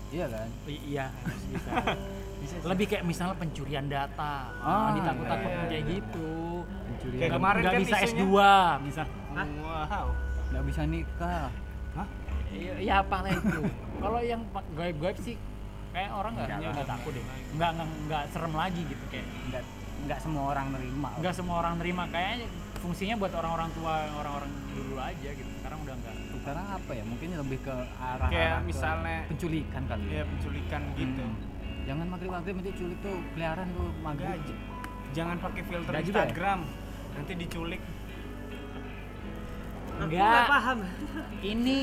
Iya 0.09 0.27
kan? 0.29 0.49
I- 0.65 0.85
iya 0.89 1.05
harus 1.13 1.43
bisa. 1.47 1.71
bisa. 2.43 2.55
Lebih 2.65 2.87
kayak 2.89 3.05
misalnya 3.05 3.37
pencurian 3.37 3.87
data. 3.87 4.35
Ah, 4.57 4.67
Ah, 4.67 4.89
ditakut-takutin 4.97 5.53
iya, 5.55 5.69
kayak 5.69 5.85
iya. 5.85 5.93
gitu. 5.93 6.31
Pencurian. 6.65 7.13
Kayak 7.13 7.29
Nggak- 7.29 7.37
kemarin 7.39 7.61
nggak 7.61 7.73
kan 7.73 7.83
bisa 7.83 7.97
isunya. 7.99 8.25
S2 8.25 8.37
misal. 8.83 9.07
Wow. 9.63 10.07
Nggak 10.51 10.65
bisa 10.67 10.83
nikah. 10.85 11.47
Hah? 11.93 12.09
Iya, 12.49 12.75
ya 12.81 12.95
apalah 12.99 13.31
itu. 13.31 13.61
Kalau 14.03 14.21
yang 14.21 14.41
gaib-gaib 14.75 15.19
sih 15.19 15.37
kayak 15.93 16.11
orang 16.11 16.33
nggak 16.35 16.49
nggak 16.59 16.75
lah. 16.75 16.87
takut 16.89 17.13
deh. 17.13 17.25
Nggak 17.53 17.71
nggak 17.73 17.89
nggak 18.07 18.23
serem 18.31 18.53
lagi 18.53 18.81
gitu 18.83 19.05
kayak. 19.09 19.27
Nggak 19.47 19.63
nggak 20.03 20.19
semua 20.19 20.43
orang 20.49 20.67
nerima. 20.71 21.09
Nggak 21.17 21.35
semua 21.35 21.57
orang 21.59 21.75
nerima 21.77 22.05
kayaknya 22.09 22.47
fungsinya 22.75 23.15
buat 23.15 23.33
orang-orang 23.33 23.71
tua 23.73 23.95
orang-orang 24.13 24.51
dulu 24.73 24.97
aja 24.99 25.29
gitu. 25.31 25.51
Sekarang 25.55 25.79
udah 25.81 25.95
enggak. 25.95 26.15
Sekarang 26.33 26.67
apa 26.69 26.91
ya? 26.91 27.05
Mungkin 27.05 27.29
lebih 27.37 27.59
ke 27.61 27.75
arah 27.95 28.29
Kayak 28.29 28.49
arah 28.49 28.59
ke 28.59 28.67
misalnya- 28.67 29.25
penculikan 29.29 29.83
kali 29.87 30.03
Iya, 30.09 30.23
penculikan 30.27 30.83
gitu. 30.93 31.23
Hmm. 31.23 31.51
Jangan 31.83 32.07
maghrib-maghrib 32.09 32.55
nanti 32.57 32.73
culik 32.73 32.99
tuh 32.99 33.17
peliharaan 33.33 33.69
tuh 33.71 33.89
maghrib. 34.01 34.39
j- 34.43 34.61
jangan 35.13 35.37
pakai 35.39 35.63
filter 35.63 35.93
juga 35.93 35.99
ya? 35.99 36.03
Instagram. 36.03 36.61
Nanti 37.13 37.33
diculik. 37.37 37.83
Enggak. 39.95 40.19
nggak 40.19 40.49
paham. 40.49 40.79
Ini 41.39 41.79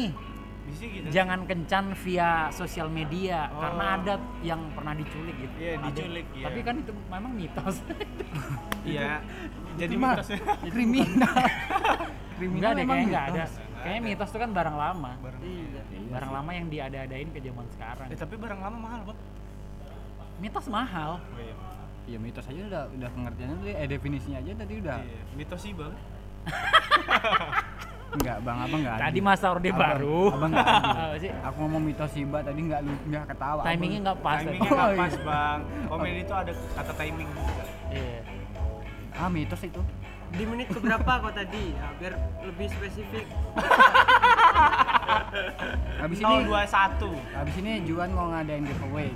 Bisa 0.70 0.86
gitu. 0.86 1.08
jangan 1.10 1.40
kencan 1.44 1.86
via 1.98 2.32
sosial 2.50 2.88
media 2.88 3.50
Oh. 3.50 3.58
karena 3.60 3.86
ada 3.98 4.14
yang 4.40 4.62
pernah 4.72 4.94
diculik 4.94 5.36
gitu. 5.36 5.56
Iya, 5.58 5.74
diculik, 5.84 6.26
iya. 6.32 6.46
Tapi 6.46 6.60
kan 6.62 6.76
itu 6.78 6.92
memang 7.06 7.34
mitos. 7.34 7.76
Iya. 8.80 9.20
Jadi 9.76 9.94
Itu 9.94 10.02
mah 10.02 10.14
mitosnya. 10.16 10.40
kriminal 10.74 11.36
kriminal 12.40 12.70
enggak 12.72 12.74
deh, 12.80 12.86
enggak 13.04 13.26
ada. 13.28 13.44
Kayaknya 13.80 14.02
mitos 14.02 14.30
itu 14.30 14.38
kan 14.40 14.52
barang 14.52 14.78
lama. 14.78 15.12
Iya. 15.44 15.82
Barang 16.10 16.32
lama 16.32 16.52
yang 16.56 16.68
diada-adain 16.68 17.30
ke 17.30 17.40
zaman 17.40 17.66
sekarang. 17.70 18.08
Eh, 18.08 18.16
tapi 18.16 18.36
barang 18.36 18.60
lama 18.60 18.78
mahal, 18.80 19.00
Bang. 19.04 19.20
Mitos 20.40 20.66
mahal. 20.68 21.20
Oh 21.20 21.42
iya. 21.42 21.56
Iya 22.08 22.18
mitos 22.18 22.42
aja 22.44 22.62
udah 22.66 22.84
udah 22.90 23.10
pengertiannya 23.12 23.56
tadi 23.60 23.74
eh 23.76 23.86
definisinya 23.86 24.38
aja 24.40 24.52
tadi 24.56 24.74
udah 24.80 24.98
Iya, 24.98 25.20
mitos 25.36 25.60
sih, 25.62 25.74
Bang. 25.78 25.94
Enggak 28.12 28.38
bang 28.40 28.58
abang 28.60 28.80
enggak 28.80 28.98
Tadi 29.00 29.20
masa 29.20 29.46
orde 29.50 29.70
Abang- 29.70 29.82
baru. 29.84 30.22
abang 30.32 30.50
enggak. 30.50 30.68
Apa 30.68 31.18
sih? 31.18 31.32
aku 31.40 31.58
ngomong 31.60 31.82
mitos 31.84 32.10
Simba 32.10 32.40
tadi 32.40 32.60
enggak 32.60 32.80
lu 32.82 32.94
enggak 33.06 33.24
ketawa 33.28 33.62
Timingnya 33.62 34.00
nggak 34.04 34.20
pas. 34.20 34.38
Timingnya 34.40 34.60
tadi. 34.60 34.70
nggak 34.72 34.90
Oh, 34.90 34.98
pas, 34.98 35.12
iya. 35.12 35.22
Bang. 35.24 35.60
Komedi 35.88 36.20
itu 36.20 36.34
ada 36.34 36.52
kata 36.74 36.94
timing 36.96 37.28
juga. 37.30 37.64
Iya. 37.90 38.20
ah 39.16 39.28
mitos 39.28 39.62
itu 39.62 39.82
Di 40.30 40.44
menit 40.44 40.68
keberapa 40.68 41.12
kok 41.20 41.34
tadi? 41.34 41.64
Ya, 41.72 41.88
biar 41.96 42.14
lebih 42.44 42.68
spesifik. 42.68 43.26
habis 46.00 46.18
ini 46.18 46.36
021. 46.46 47.10
habis 47.34 47.56
ini 47.58 47.72
Juan 47.84 48.10
mau 48.10 48.30
ngadain 48.30 48.62
giveaway 48.62 49.10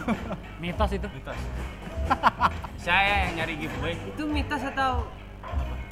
Mitos 0.62 0.90
itu. 0.92 1.06
Mitos. 1.08 1.38
Saya 2.84 3.24
yang 3.24 3.32
nyari 3.36 3.54
giveaway. 3.56 3.94
Itu 4.04 4.22
mitos 4.24 4.62
atau 4.64 5.06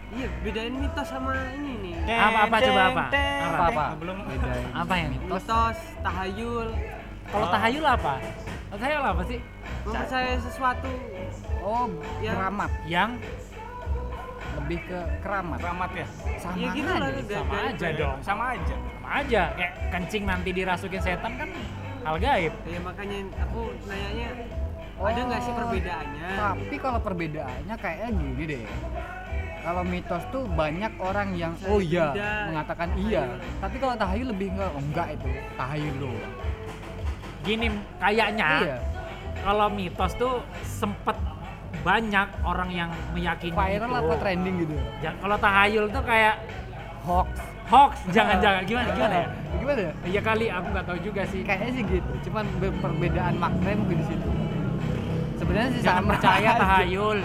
Iya, 0.09 0.31
bedain 0.41 0.71
mitos 0.73 1.03
sama 1.05 1.35
ini. 1.53 1.76
Apa- 2.09 2.41
apa, 2.45 2.57
coba 2.61 2.83
apa? 2.85 3.05
Apa, 3.11 3.65
apa? 3.67 3.85
Belum. 3.97 4.17
Apa 4.73 4.95
yang 4.95 5.09
mitos? 5.13 5.45
Tahayul, 5.99 6.69
Kalau 7.27 7.47
tahayul 7.51 7.85
apa? 7.85 8.13
Tahayul 8.69 9.05
apa 9.05 9.23
sih? 9.25 9.41
mempercayai 9.83 10.39
sesuatu 10.43 10.91
oh 11.61 11.87
Ya. 12.19 12.35
keramat 12.35 12.71
Yang 12.85 13.11
lebih 14.57 14.79
ke 14.83 14.99
keramat 15.21 15.59
Keramat 15.59 15.91
ya? 15.95 16.07
sama 16.37 16.55
ya 16.57 16.69
gitu 16.75 16.91
aja. 16.91 16.99
lah 16.99 17.11
sama 17.15 17.55
aja 17.63 17.89
dong. 17.93 18.17
Sama 18.21 18.45
aja. 18.51 18.75
Sama 18.77 19.09
aja. 19.15 19.43
Kayak 19.55 19.73
kencing 19.89 20.23
nanti 20.27 20.51
dirasukin 20.51 21.01
setan 21.01 21.33
kan 21.37 21.51
hal 22.03 22.17
gaib. 22.19 22.53
Ya 22.63 22.79
makanya 22.81 23.19
aku 23.41 23.61
nanyanya 23.87 24.29
Oh. 24.97 25.05
ada 25.05 25.21
nggak 25.23 25.41
sih 25.41 25.53
perbedaannya? 25.53 26.29
Tapi 26.35 26.77
kalau 26.81 26.99
perbedaannya 26.99 27.75
kayaknya 27.77 28.09
gini 28.11 28.45
deh. 28.49 28.65
Kalau 29.67 29.83
mitos 29.83 30.23
tuh 30.31 30.47
banyak 30.47 30.95
orang 31.03 31.35
yang 31.35 31.51
oh 31.67 31.83
iya 31.83 32.15
mengatakan 32.47 32.87
iya. 32.95 33.27
Tapi 33.59 33.77
kalau 33.77 33.99
tahayul 33.99 34.31
lebih 34.31 34.55
enggak, 34.55 34.71
oh, 34.71 34.79
enggak 34.79 35.09
itu 35.19 35.27
tahayul 35.59 35.95
doang. 35.99 36.35
Gini 37.43 37.67
kayaknya 37.99 38.49
Iya. 38.63 38.77
kalau 39.43 39.67
mitos 39.67 40.15
tuh 40.15 40.39
sempet 40.63 41.19
banyak 41.83 42.29
orang 42.43 42.71
yang 42.71 42.91
meyakini 43.11 43.51
Viral 43.53 43.91
itu. 43.91 43.99
apa 44.01 44.15
trending 44.17 44.57
gitu. 44.63 44.75
Ja- 45.03 45.19
kalau 45.19 45.37
tahayul 45.37 45.85
tuh 45.91 46.03
kayak 46.03 46.35
Hoax. 47.03 47.31
hoax, 47.67 47.93
jangan-jangan 48.11 48.63
gimana 48.63 48.89
gimana 48.95 49.15
ya? 49.17 49.29
Gimana 49.59 49.81
ya? 49.83 49.93
Iya 50.07 50.21
kali 50.23 50.47
aku 50.47 50.67
nggak 50.71 50.87
tahu 50.87 50.99
juga 51.03 51.23
sih. 51.27 51.43
Kayaknya 51.43 51.71
sih 51.73 51.85
gitu. 51.89 52.13
Cuman 52.31 52.45
perbedaan 52.79 53.35
makna 53.35 53.75
mungkin 53.75 53.99
di 53.99 54.07
situ. 54.07 54.29
Sebenarnya 55.37 55.71
sih 55.75 55.83
Jangan 55.83 56.03
sama 56.03 56.11
percaya 56.15 56.51
tahayul. 56.63 57.19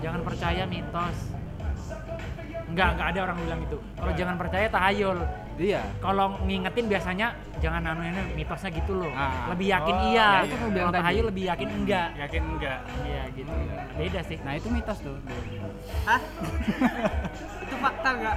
Jangan 0.00 0.20
percaya 0.24 0.64
mitos. 0.64 1.16
Enggak, 2.70 2.88
enggak 2.94 3.08
ada 3.12 3.20
orang 3.26 3.36
bilang 3.42 3.60
itu. 3.66 3.78
Kalau 3.98 4.12
jangan 4.14 4.36
percaya 4.38 4.66
tahayul. 4.70 5.18
Iya. 5.60 5.82
Kalau 6.00 6.40
ngingetin 6.46 6.86
biasanya 6.88 7.26
jangan 7.60 7.82
anu 7.84 8.00
ini 8.00 8.22
mitosnya 8.32 8.70
gitu 8.72 8.92
loh. 8.96 9.12
Ah. 9.12 9.50
Lebih 9.52 9.66
yakin 9.68 9.94
Oh, 9.94 10.08
iya. 10.08 10.28
ya 10.40 10.40
itu 10.48 10.56
Kalau 10.56 10.88
tadi. 10.88 11.00
tahayul 11.04 11.24
lebih 11.28 11.44
yakin 11.50 11.68
enggak. 11.68 12.08
Yakin 12.16 12.42
enggak? 12.46 12.78
Iya 13.04 13.22
gitu. 13.36 13.52
Beda 13.98 14.20
sih. 14.24 14.38
Nah, 14.40 14.52
itu 14.56 14.68
mitos 14.70 14.98
tuh. 15.02 15.16
Hah? 16.08 16.20
itu 17.66 17.74
fakta 17.76 18.08
nggak? 18.16 18.36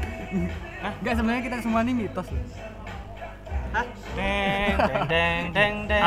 Enggak 1.00 1.14
sebenarnya 1.16 1.44
kita 1.46 1.58
semua 1.62 1.80
ini 1.86 1.94
mitos 2.04 2.28
loh. 2.28 2.44
Hah? 3.74 3.86
Deng, 4.14 4.78
deng, 4.78 5.04
deng, 5.10 5.44
deng, 5.50 5.76
deng. 5.90 6.04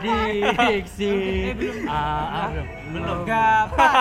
Adiksi. 0.00 1.12
Eh, 1.12 1.52
belum. 1.52 1.76
Ah, 1.84 1.92
ah, 1.92 2.46
belum. 2.48 2.66
Belum. 2.96 3.18
Gapak. 3.28 3.92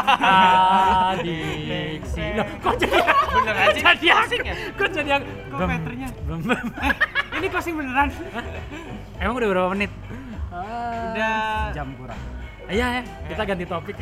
Adiksi. 1.11 2.25
Loh, 2.39 2.47
kok 2.63 2.73
jadi 2.79 2.97
Bener 3.29 3.55
aja. 3.59 3.79
jadi 3.93 4.07
asing 4.23 4.41
ya? 4.47 4.55
Kok 4.79 4.89
jadi 4.95 5.09
yang 5.19 5.23
Kok 5.51 5.67
meternya? 5.67 6.07
Belum. 6.23 6.39
belum. 6.47 6.65
Ini 7.35 7.47
closing 7.51 7.75
beneran. 7.75 8.07
Emang 9.19 9.35
udah 9.35 9.49
berapa 9.51 9.69
menit? 9.75 9.91
Udah. 10.49 11.75
jam 11.75 11.91
kurang. 11.99 12.19
Iya 12.69 13.01
ya, 13.01 13.03
kita 13.27 13.41
ganti 13.43 13.65
topik. 13.67 13.95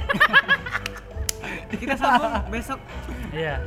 Kita 1.67 1.93
sambung 1.97 2.34
besok. 2.51 2.80
Iya. 3.34 3.57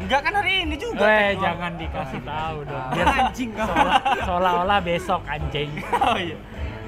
Enggak 0.00 0.20
kan 0.24 0.32
hari 0.32 0.64
ini 0.64 0.74
juga. 0.74 1.04
Eh, 1.04 1.36
jangan 1.36 1.72
dikasih 1.76 2.20
tahu 2.24 2.56
dong. 2.64 2.80
Ah. 2.80 2.90
Biar 2.90 3.06
Anjing 3.20 3.50
kau. 3.52 3.68
seolah- 3.68 4.02
seolah-olah 4.24 4.78
besok 4.80 5.22
anjing. 5.28 5.70
Oh 6.00 6.16
iya. 6.16 6.36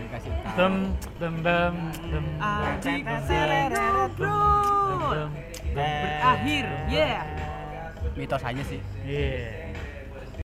Dikasih 0.01 0.33
tahu. 0.33 0.57
Tum 0.57 0.75
tum 1.21 1.35
bem 1.45 1.75
tum 2.09 2.25
Anjing 2.41 3.05
bem. 3.05 3.21
Berakhir. 5.73 6.65
Yeah. 6.89 7.25
Mitos 8.13 8.45
aja 8.45 8.63
sih. 8.65 8.81
Iya. 9.05 9.62